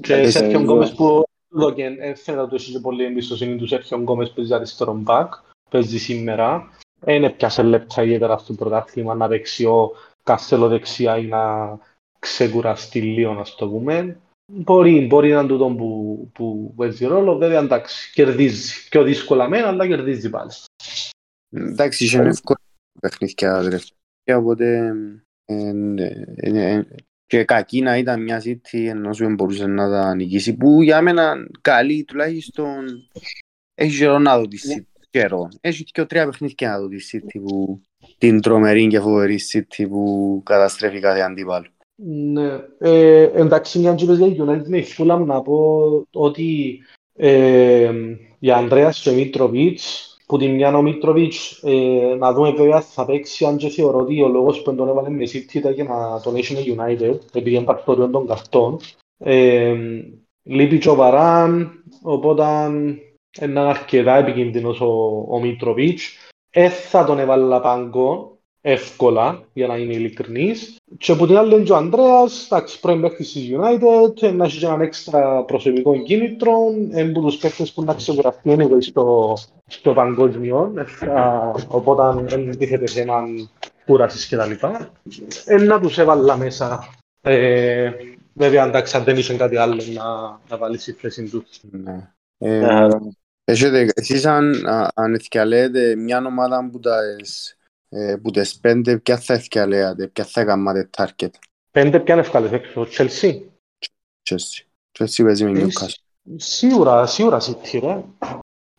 Και 0.00 0.12
Εντάξει, 0.14 0.30
Σέρχιο 0.30 0.50
εγώ- 0.50 0.62
Γκόμες 0.62 0.92
που 0.94 1.22
δόκεν, 1.48 1.96
ε, 2.00 2.14
φαίνεται 2.14 2.42
ότι 2.42 2.54
έχει 2.54 2.72
και 2.72 2.78
πολύ 2.78 3.04
εμπιστοσύνη 3.04 3.56
τους 3.56 3.68
Σέρχιο 3.68 3.98
Γκόμες 3.98 4.28
που 4.28 4.34
παίζει 4.34 4.54
αριστερό 4.54 4.94
μπακ, 4.94 5.34
παίζει 5.70 5.98
σήμερα. 5.98 6.68
Δεν 7.00 7.24
έπιασε 7.24 7.62
λεπτά 7.62 8.02
ιδιαίτερα 8.02 8.38
στο 8.38 8.52
πρωτάθλημα 8.52 9.14
να 9.14 9.28
παίξει 9.28 9.64
ο 9.64 9.92
Καστέλο 10.22 10.68
δεξιά 10.68 11.18
ή 11.18 11.26
να 11.26 11.42
ξεκουραστεί 12.18 13.00
λίγο, 13.00 13.32
να 13.32 13.44
το 13.56 13.68
πούμε. 13.68 14.18
Μπορεί, 14.52 15.06
μπορεί 15.06 15.30
να 15.32 15.38
είναι 15.38 15.48
τούτο 15.48 15.66
που, 15.66 16.30
που 16.34 16.74
παίζει 16.76 17.06
ρόλο. 17.06 17.36
Βέβαια, 17.36 17.58
εντάξει, 17.60 18.12
κερδίζει. 18.12 18.88
Πιο 18.88 19.02
δύσκολα 19.02 19.48
μένα, 19.48 19.68
αλλά 19.68 19.86
κερδίζει 19.86 20.30
πάλι. 20.30 20.50
Εντάξει, 21.50 22.04
είχε 22.04 22.18
εύκολα 22.18 22.58
παιχνίδια 23.00 23.62
τελευταία, 23.62 24.36
οπότε 24.36 24.92
ε, 25.44 25.72
ε, 26.36 26.74
ε, 26.74 26.86
και 27.26 27.44
κακή 27.44 27.80
να 27.80 27.96
ήταν 27.96 28.22
μια 28.22 28.42
City 28.44 28.86
ενώ 28.86 29.12
σου 29.12 29.24
δεν 29.24 29.34
μπορούσε 29.34 29.66
να 29.66 29.90
τα 29.90 30.14
νικήσει 30.14 30.56
που 30.56 30.82
για 30.82 31.02
μένα 31.02 31.34
καλή 31.60 32.04
τουλάχιστον 32.04 32.84
έχει 33.74 33.98
καιρό 33.98 34.18
να 34.18 34.38
δω 34.38 34.48
τη 34.48 34.58
City 34.68 34.94
καιρό. 35.10 35.48
Έχει 35.60 35.84
και 35.84 36.04
τρία 36.04 36.26
παιχνίδια 36.26 36.68
να 36.68 36.80
δω 36.80 36.88
τη 36.88 36.96
City 37.12 37.40
που 37.44 37.80
την 38.18 38.40
τρομερή 38.40 38.86
και 38.86 39.00
φοβερή 39.00 39.38
City 39.52 39.86
που 39.88 40.42
καταστρέφει 40.44 41.00
κάθε 41.00 41.20
αντίπαλο. 41.20 41.66
Ναι. 41.96 42.60
Ε, 42.78 43.30
εντάξει, 43.34 43.78
μια 43.78 43.94
και 43.94 44.04
είπες 44.04 44.18
για 44.18 44.44
United 44.44 44.66
με 44.66 44.78
η 44.78 44.86
Fulham 44.96 45.24
να 45.26 45.42
πω 45.42 46.06
ότι 46.12 46.80
ε, 47.16 47.92
για 48.38 48.56
Ανδρέας 48.56 49.00
και 49.00 49.10
Μίτροβιτς 49.10 50.13
που 50.26 50.38
την 50.38 50.54
μια 50.54 50.76
ο 50.76 50.82
Μίτροβιτς 50.82 51.62
ε, 51.62 52.14
να 52.18 52.32
δούμε 52.32 52.50
βέβαια 52.50 52.80
θα 52.80 53.04
παίξει 53.04 53.44
αν 53.44 53.56
και 53.56 53.68
θεωρώ 53.68 53.98
ότι 53.98 54.22
ο 54.22 54.28
λόγος 54.28 54.62
που 54.62 54.74
τον 54.74 54.88
έβαλε 54.88 55.08
με 55.08 55.24
City 55.24 55.54
ήταν 55.54 55.72
για 55.72 55.84
να 55.84 56.20
τον 56.20 56.36
έχει 56.36 56.52
με 56.54 56.84
United 56.84 57.18
επειδή 57.32 57.54
είναι 57.54 57.64
παρτόριο 57.64 58.10
των 58.10 58.26
καρτών. 58.26 58.80
Ε, 59.18 59.74
λείπει 60.42 60.78
και 60.78 60.88
ο 60.88 60.94
Βαράν 60.94 61.82
οπότε 62.02 62.44
είναι 63.40 63.60
αρκετά 63.60 64.16
επικίνδυνος 64.16 64.80
ο, 64.80 65.24
ο 65.28 65.40
Μίτροβιτς. 65.40 66.12
Ε, 66.50 66.68
θα 66.68 67.04
τον 67.04 67.18
έβαλα 67.18 67.60
πάγκο 67.60 68.33
εύκολα, 68.66 69.42
για 69.52 69.66
να 69.66 69.76
είμαι 69.76 69.92
ειλικρινής. 69.94 70.76
Και 70.98 71.12
από 71.12 71.26
την 71.26 71.36
άλλη 71.36 71.54
είναι 71.54 71.62
και 71.64 71.72
ο 71.72 71.76
Ανδρέας, 71.76 72.44
εντάξει, 72.50 72.80
πρώην 72.80 73.00
παίκτης 73.00 73.32
της 73.32 73.48
United, 73.50 74.32
να 74.34 74.44
έχει 74.44 74.58
και 74.58 74.66
έναν 74.66 74.80
έξτρα 74.80 75.42
προσωπικό 75.44 76.02
κίνητρο, 76.02 76.52
είναι 76.74 77.00
από 77.00 77.20
τους 77.20 77.36
παίκτες 77.36 77.72
που 77.72 77.84
να 77.84 77.94
ξεκουραστεί 77.94 78.56
anyway 78.58 78.76
στο, 78.80 79.36
στο 79.66 79.92
παγκόσμιο, 79.92 80.72
ε, 80.76 80.84
θα- 80.84 81.54
οπότε 81.68 82.22
δεν 82.36 82.58
τίθεται 82.58 82.86
θέμα 82.86 83.22
κούρασης 83.86 84.26
και 84.26 84.36
τα 84.36 84.46
λοιπά. 84.46 84.90
Ε, 85.44 85.56
να 85.56 85.80
τους 85.80 85.98
έβαλα 85.98 86.36
μέσα. 86.36 86.88
Ε, 87.20 87.90
βέβαια, 88.32 88.66
εντάξει, 88.66 88.96
αν 88.96 89.04
δεν 89.04 89.16
είχε 89.16 89.36
κάτι 89.36 89.56
άλλο 89.56 89.82
να, 89.94 90.04
να 90.50 90.56
βάλεις 90.58 90.82
στη 90.82 90.92
θέση 90.92 91.22
τους. 91.28 91.60
Ναι. 91.70 92.10
Ε, 92.38 92.58
Μια 92.58 92.66
χαρά. 92.68 93.00
Έχετε, 93.44 93.88
εσείς 93.94 94.26
αν, 94.26 94.66
α- 94.66 94.88
αν 94.94 95.14
εθιαλέτε 95.14 95.96
μια 95.96 96.22
ομάδα 96.26 96.68
που 96.72 96.80
τες, 96.80 97.48
ε, 97.50 97.63
που 98.22 98.30
τες 98.30 98.58
πέντε, 98.58 98.98
ποια 98.98 99.18
θα 99.18 99.34
εθιαλέατε, 99.34 100.08
ποια 100.08 100.24
θα 100.24 100.40
έκανατε 100.40 100.90
target; 100.96 101.28
Πέντε 101.70 102.00
πιάνε 102.00 102.20
ευκάλες 102.20 102.52
έξω, 102.52 102.80
ο 102.80 102.86
Chelsea. 102.96 103.40
Chelsea. 104.30 104.62
Chelsea 104.98 105.24
παίζει 105.24 105.44
με 105.44 105.64
Newcastle. 105.64 105.94
Σίγουρα, 106.36 107.06
σίγουρα 107.06 107.38
City, 107.40 107.78
ρε. 107.82 108.04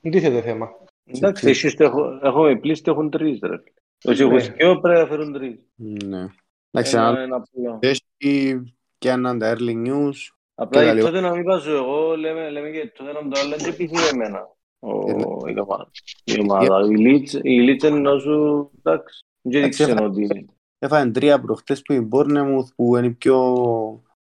Δεν 0.01 0.11
τίθεται 0.11 0.41
θέμα. 0.41 0.69
Εντάξει, 1.05 1.49
εσείς 1.49 1.75
το 1.75 1.83
έχω- 1.83 2.19
έχουμε 2.23 2.55
πλήσει 2.55 2.81
έχουν 2.85 3.09
τρεις 3.09 3.39
ρε. 3.41 3.63
Όσοι 4.03 4.21
έχουν 4.21 4.33
Ναι. 4.35 4.41
σκιο 4.41 4.79
πρέπει 4.79 4.99
να 4.99 5.05
φέρουν 5.07 5.33
τρεις. 5.33 5.55
Ναι. 5.75 6.27
Εντάξει, 6.71 6.95
Ένα- 6.95 7.07
αν 7.07 7.15
ένα 7.15 7.35
απλό. 7.35 7.79
έχει 7.81 8.63
και 8.97 9.09
έναν 9.09 9.39
τα 9.39 9.55
early 9.57 9.87
news, 9.87 10.11
Απλά 10.57 10.79
Και 10.81 10.85
η 10.85 10.89
τα 10.89 10.93
λοιπά. 10.93 11.05
τότε 11.05 11.19
να 11.19 11.31
μην 11.35 11.43
πάσω 11.43 11.71
εγώ, 11.75 12.15
λέμε, 12.17 12.49
λέμε 12.49 12.69
και 12.69 12.91
τότε 12.97 13.11
να 13.11 13.21
μην 13.21 13.31
το 13.31 13.39
άλλο, 13.39 13.55
δεν 13.57 13.75
πείθει 13.75 13.95
εμένα. 14.13 14.54
Ο, 14.85 15.09
Ε, 15.47 15.51
η 15.51 15.59
ομάδα. 15.59 15.91
Η 16.23 16.39
ομάδα. 16.39 16.79
Η 16.89 16.95
Leeds, 16.97 17.43
η 17.43 17.59
Leeds 17.69 17.83
είναι 17.83 18.19
σου, 18.19 18.69
εντάξει. 18.83 19.25
Δεν 19.41 19.61
Εντάξει, 19.61 19.83
ξέρω 19.83 19.97
έφα- 19.97 20.05
ότι 20.05 20.21
είναι. 20.21 20.45
έφαγαν 20.79 21.11
τρία 21.13 21.39
προχτές 21.41 21.81
που 21.81 21.93
η 21.93 22.07
Bournemouth 22.11 22.67
που 22.75 22.95
είναι 22.97 23.07
η 23.07 23.11
πιο 23.11 23.55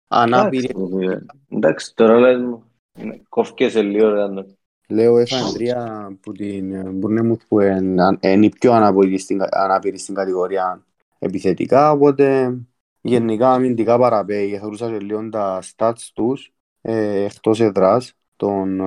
ανάπηρη. 0.09 0.69
Εντάξει, 0.71 1.07
ρε. 1.07 1.19
Εντάξει, 1.49 1.95
τώρα 1.95 2.19
λες 2.19 2.39
μου. 2.41 2.63
Ναι, 3.03 3.17
Κόφκεσαι 3.29 3.83
λίγο 3.83 4.09
ρε. 4.11 4.23
Άντο. 4.23 4.47
Λέω 4.89 5.19
έφαγαν 5.19 5.53
τρία 5.53 6.09
που 6.21 6.33
την 6.33 6.73
ε, 6.73 6.99
Bournemouth 7.03 7.41
που 7.49 7.61
είναι 7.61 8.19
είναι 8.21 8.47
η 8.47 8.49
πιο 8.49 8.73
ανάπηρη 8.73 9.19
στην, 9.19 9.43
ανάπηρη 9.51 9.99
στην 9.99 10.15
κατηγορία 10.15 10.85
επιθετικά, 11.19 11.93
οπότε 11.93 12.57
γενικά 13.01 13.53
αμυντικά 13.53 13.99
παραπέει. 13.99 14.59
Θεωρούσα 14.59 14.91
και 14.91 14.99
λίγο 14.99 15.29
τα 15.29 15.63
stats 15.77 16.09
τους 16.15 16.53
ε, 16.81 17.25
εκτός 17.25 17.61
εδράς 17.61 18.13
των 18.39 18.81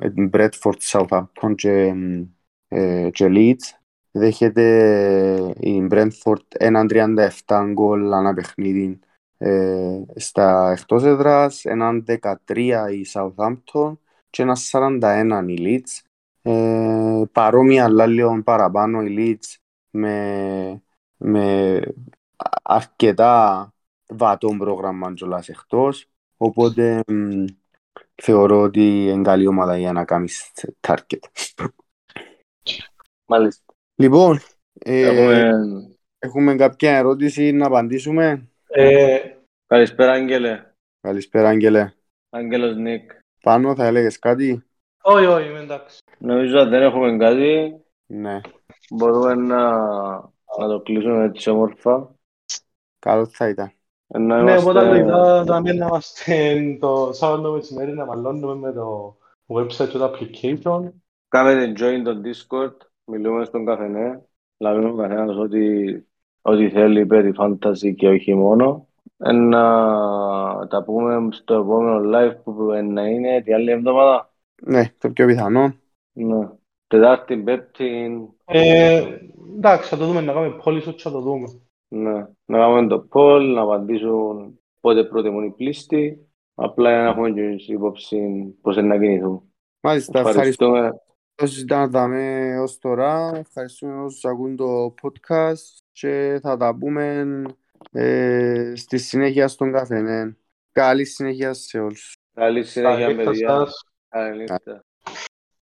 ε, 0.00 0.12
Bradford, 0.32 0.78
Southampton 0.80 1.54
και, 1.54 1.94
ε, 2.68 3.10
και 3.10 3.26
Leeds. 3.30 3.78
Δέχεται 4.10 5.54
η 5.60 5.86
Brentford 5.90 6.42
έναν 6.48 6.86
37 7.46 7.70
γκολ 7.72 8.12
ανά 8.12 8.34
παιχνίδι 8.34 8.98
ε, 9.38 10.00
στα 10.16 10.70
εκτός 10.70 11.04
έδρας, 11.04 11.64
έναν 11.64 12.04
13 12.46 12.88
η 12.92 13.06
Southampton 13.12 13.92
και 14.30 14.42
ένας 14.42 14.70
41 14.72 15.44
η 15.46 15.56
Leeds. 15.58 16.06
Ε, 16.42 17.22
παρόμοια 17.32 17.84
αλλά 17.84 18.06
λίγο 18.06 18.42
παραπάνω 18.42 19.02
η 19.02 19.14
Leeds 19.18 19.56
με, 19.90 20.82
με 21.16 21.80
αρκετά 22.62 23.72
βατό 24.08 24.54
πρόγραμμα 24.58 25.12
κιόλας 25.12 25.48
εκτός. 25.48 26.10
Οπότε 26.36 27.00
μ, 27.06 27.44
θεωρώ 28.22 28.60
ότι 28.60 29.04
είναι 29.06 29.22
καλή 29.22 29.46
ομάδα 29.46 29.78
για 29.78 29.92
να 29.92 30.04
κάνεις 30.04 30.52
target. 30.80 31.18
Μάλιστα. 33.26 33.74
Λοιπόν, 33.94 34.38
ε, 34.72 35.06
Έχουμε... 35.06 35.60
έχουμε 36.18 36.54
κάποια 36.54 36.96
ερώτηση 36.96 37.52
να 37.52 37.66
απαντήσουμε; 37.66 38.48
Ε, 38.68 39.18
Καλησπέρα, 39.66 40.12
Άγγελε. 40.12 40.64
Καλησπέρα 41.00 41.48
Άγγελε. 41.48 41.92
Άγγελος 42.30 42.76
Νίκ. 42.76 43.10
Πάνω 43.42 43.74
θα 43.74 43.86
έλεγες 43.86 44.18
κάτι; 44.18 44.64
όχι, 45.02 45.24
όχι, 45.24 45.48
είμαι 45.48 45.60
εντάξει. 45.60 46.00
Νομίζω 46.18 46.58
ότι 46.60 46.68
δεν 46.68 46.82
έχουμε 46.82 47.16
κάτι. 47.16 47.76
Ναι, 48.06 48.40
Μπορούμε 48.90 49.34
να, 49.34 49.70
να 50.58 50.68
το 50.68 50.80
κλείσουμε 50.84 51.24
έτσι 51.24 51.50
όμορφα. 51.50 52.14
καλό 52.98 53.26
θα 53.26 53.48
ήταν. 53.48 53.72
Να 54.08 54.18
Ναι, 54.42 54.52
είμαστε... 54.52 54.70
οπότε 54.70 54.88
λογικά 54.88 55.44
θα 55.44 55.60
μην 55.60 55.76
να 55.76 55.86
είμαστε 55.86 56.76
το 56.80 57.10
Σάββατο 57.12 57.52
μεσημέρι 57.52 57.92
να 57.92 58.04
μαλώνουμε 58.04 58.54
με 58.54 58.72
το 58.72 59.16
website 59.46 59.88
και 59.88 59.98
το 59.98 60.12
application. 60.12 60.88
Κάνετε 61.28 61.72
join 61.76 62.02
το 62.04 62.20
Discord, 62.24 62.76
μιλούμε 63.04 63.44
στον 63.44 63.64
καφενέ, 63.64 64.24
λάβουμε 64.58 64.90
ο 64.90 64.94
καθένας 64.94 65.36
ό,τι, 65.36 65.94
ό,τι 66.42 66.70
θέλει 66.70 67.06
περί 67.06 67.32
fantasy 67.38 67.94
και 67.96 68.08
όχι 68.08 68.34
μόνο. 68.34 68.88
Ε, 69.18 69.32
να 69.32 69.60
τα 70.66 70.82
πούμε 70.84 71.32
στο 71.32 71.54
επόμενο 71.54 72.18
live 72.18 72.36
που 72.44 72.72
ε, 72.72 72.82
να 72.82 73.06
είναι 73.06 73.42
την 73.42 73.54
άλλη 73.54 73.70
εβδομάδα. 73.70 74.32
Ναι, 74.62 74.94
το 74.98 75.10
πιο 75.10 75.26
πιθανό. 75.26 75.74
Ναι. 76.12 76.48
Τετάρτη, 76.86 77.36
Πέμπτη, 77.36 78.10
Ε, 78.44 79.18
εντάξει, 79.56 79.88
θα 79.88 79.96
το 79.96 80.06
δούμε, 80.06 80.20
να 80.20 80.32
κάνουμε 80.32 80.60
πόλη 80.62 80.80
σου, 80.80 80.98
θα 80.98 81.10
το 81.10 81.20
δούμε. 81.20 81.60
Ναι. 81.88 82.26
Να 82.44 82.58
κάνουμε 82.58 82.86
το 82.86 83.08
poll, 83.12 83.52
να 83.54 83.60
απαντήσουν 83.62 84.60
πότε 84.80 85.04
προτιμούν 85.04 85.44
οι 85.44 85.50
πλήστοι. 85.50 86.28
Απλά 86.54 86.90
για 86.90 86.98
να 87.02 87.08
έχουμε 87.08 87.30
και 87.30 87.40
εμείς 87.40 87.68
υπόψη 87.68 88.18
πώς 88.60 88.76
είναι 88.76 88.86
να 88.86 88.98
κινηθούν. 88.98 89.42
Μάλιστα, 89.80 90.18
ευχαριστώ 90.18 90.64
Ευχαριστούμε. 90.66 91.02
όσοι 91.42 91.60
ήταν 91.60 91.90
δαμέ 91.90 92.58
ως 92.60 92.78
τώρα. 92.78 93.32
Ευχαριστούμε 93.34 94.02
όσους 94.02 94.24
ακούν 94.24 94.56
το 94.56 94.94
podcast 95.02 95.78
και 95.92 96.38
θα 96.42 96.56
τα 96.56 96.76
πούμε 96.76 97.42
ε, 97.92 98.72
στη 98.74 98.98
συνέχεια 98.98 99.48
στον 99.48 99.72
καθένα. 99.72 100.36
Καλή 100.72 101.04
συνέχεια 101.04 101.52
σε 101.54 101.78
όλους. 101.78 102.16
Καλή 102.34 102.64
συνέχεια, 102.64 103.06
Καλή 103.06 103.24
παιδιά. 103.24 103.48
σας. 103.48 103.84
Καλή 104.08 104.36
νύχτα. 104.38 104.84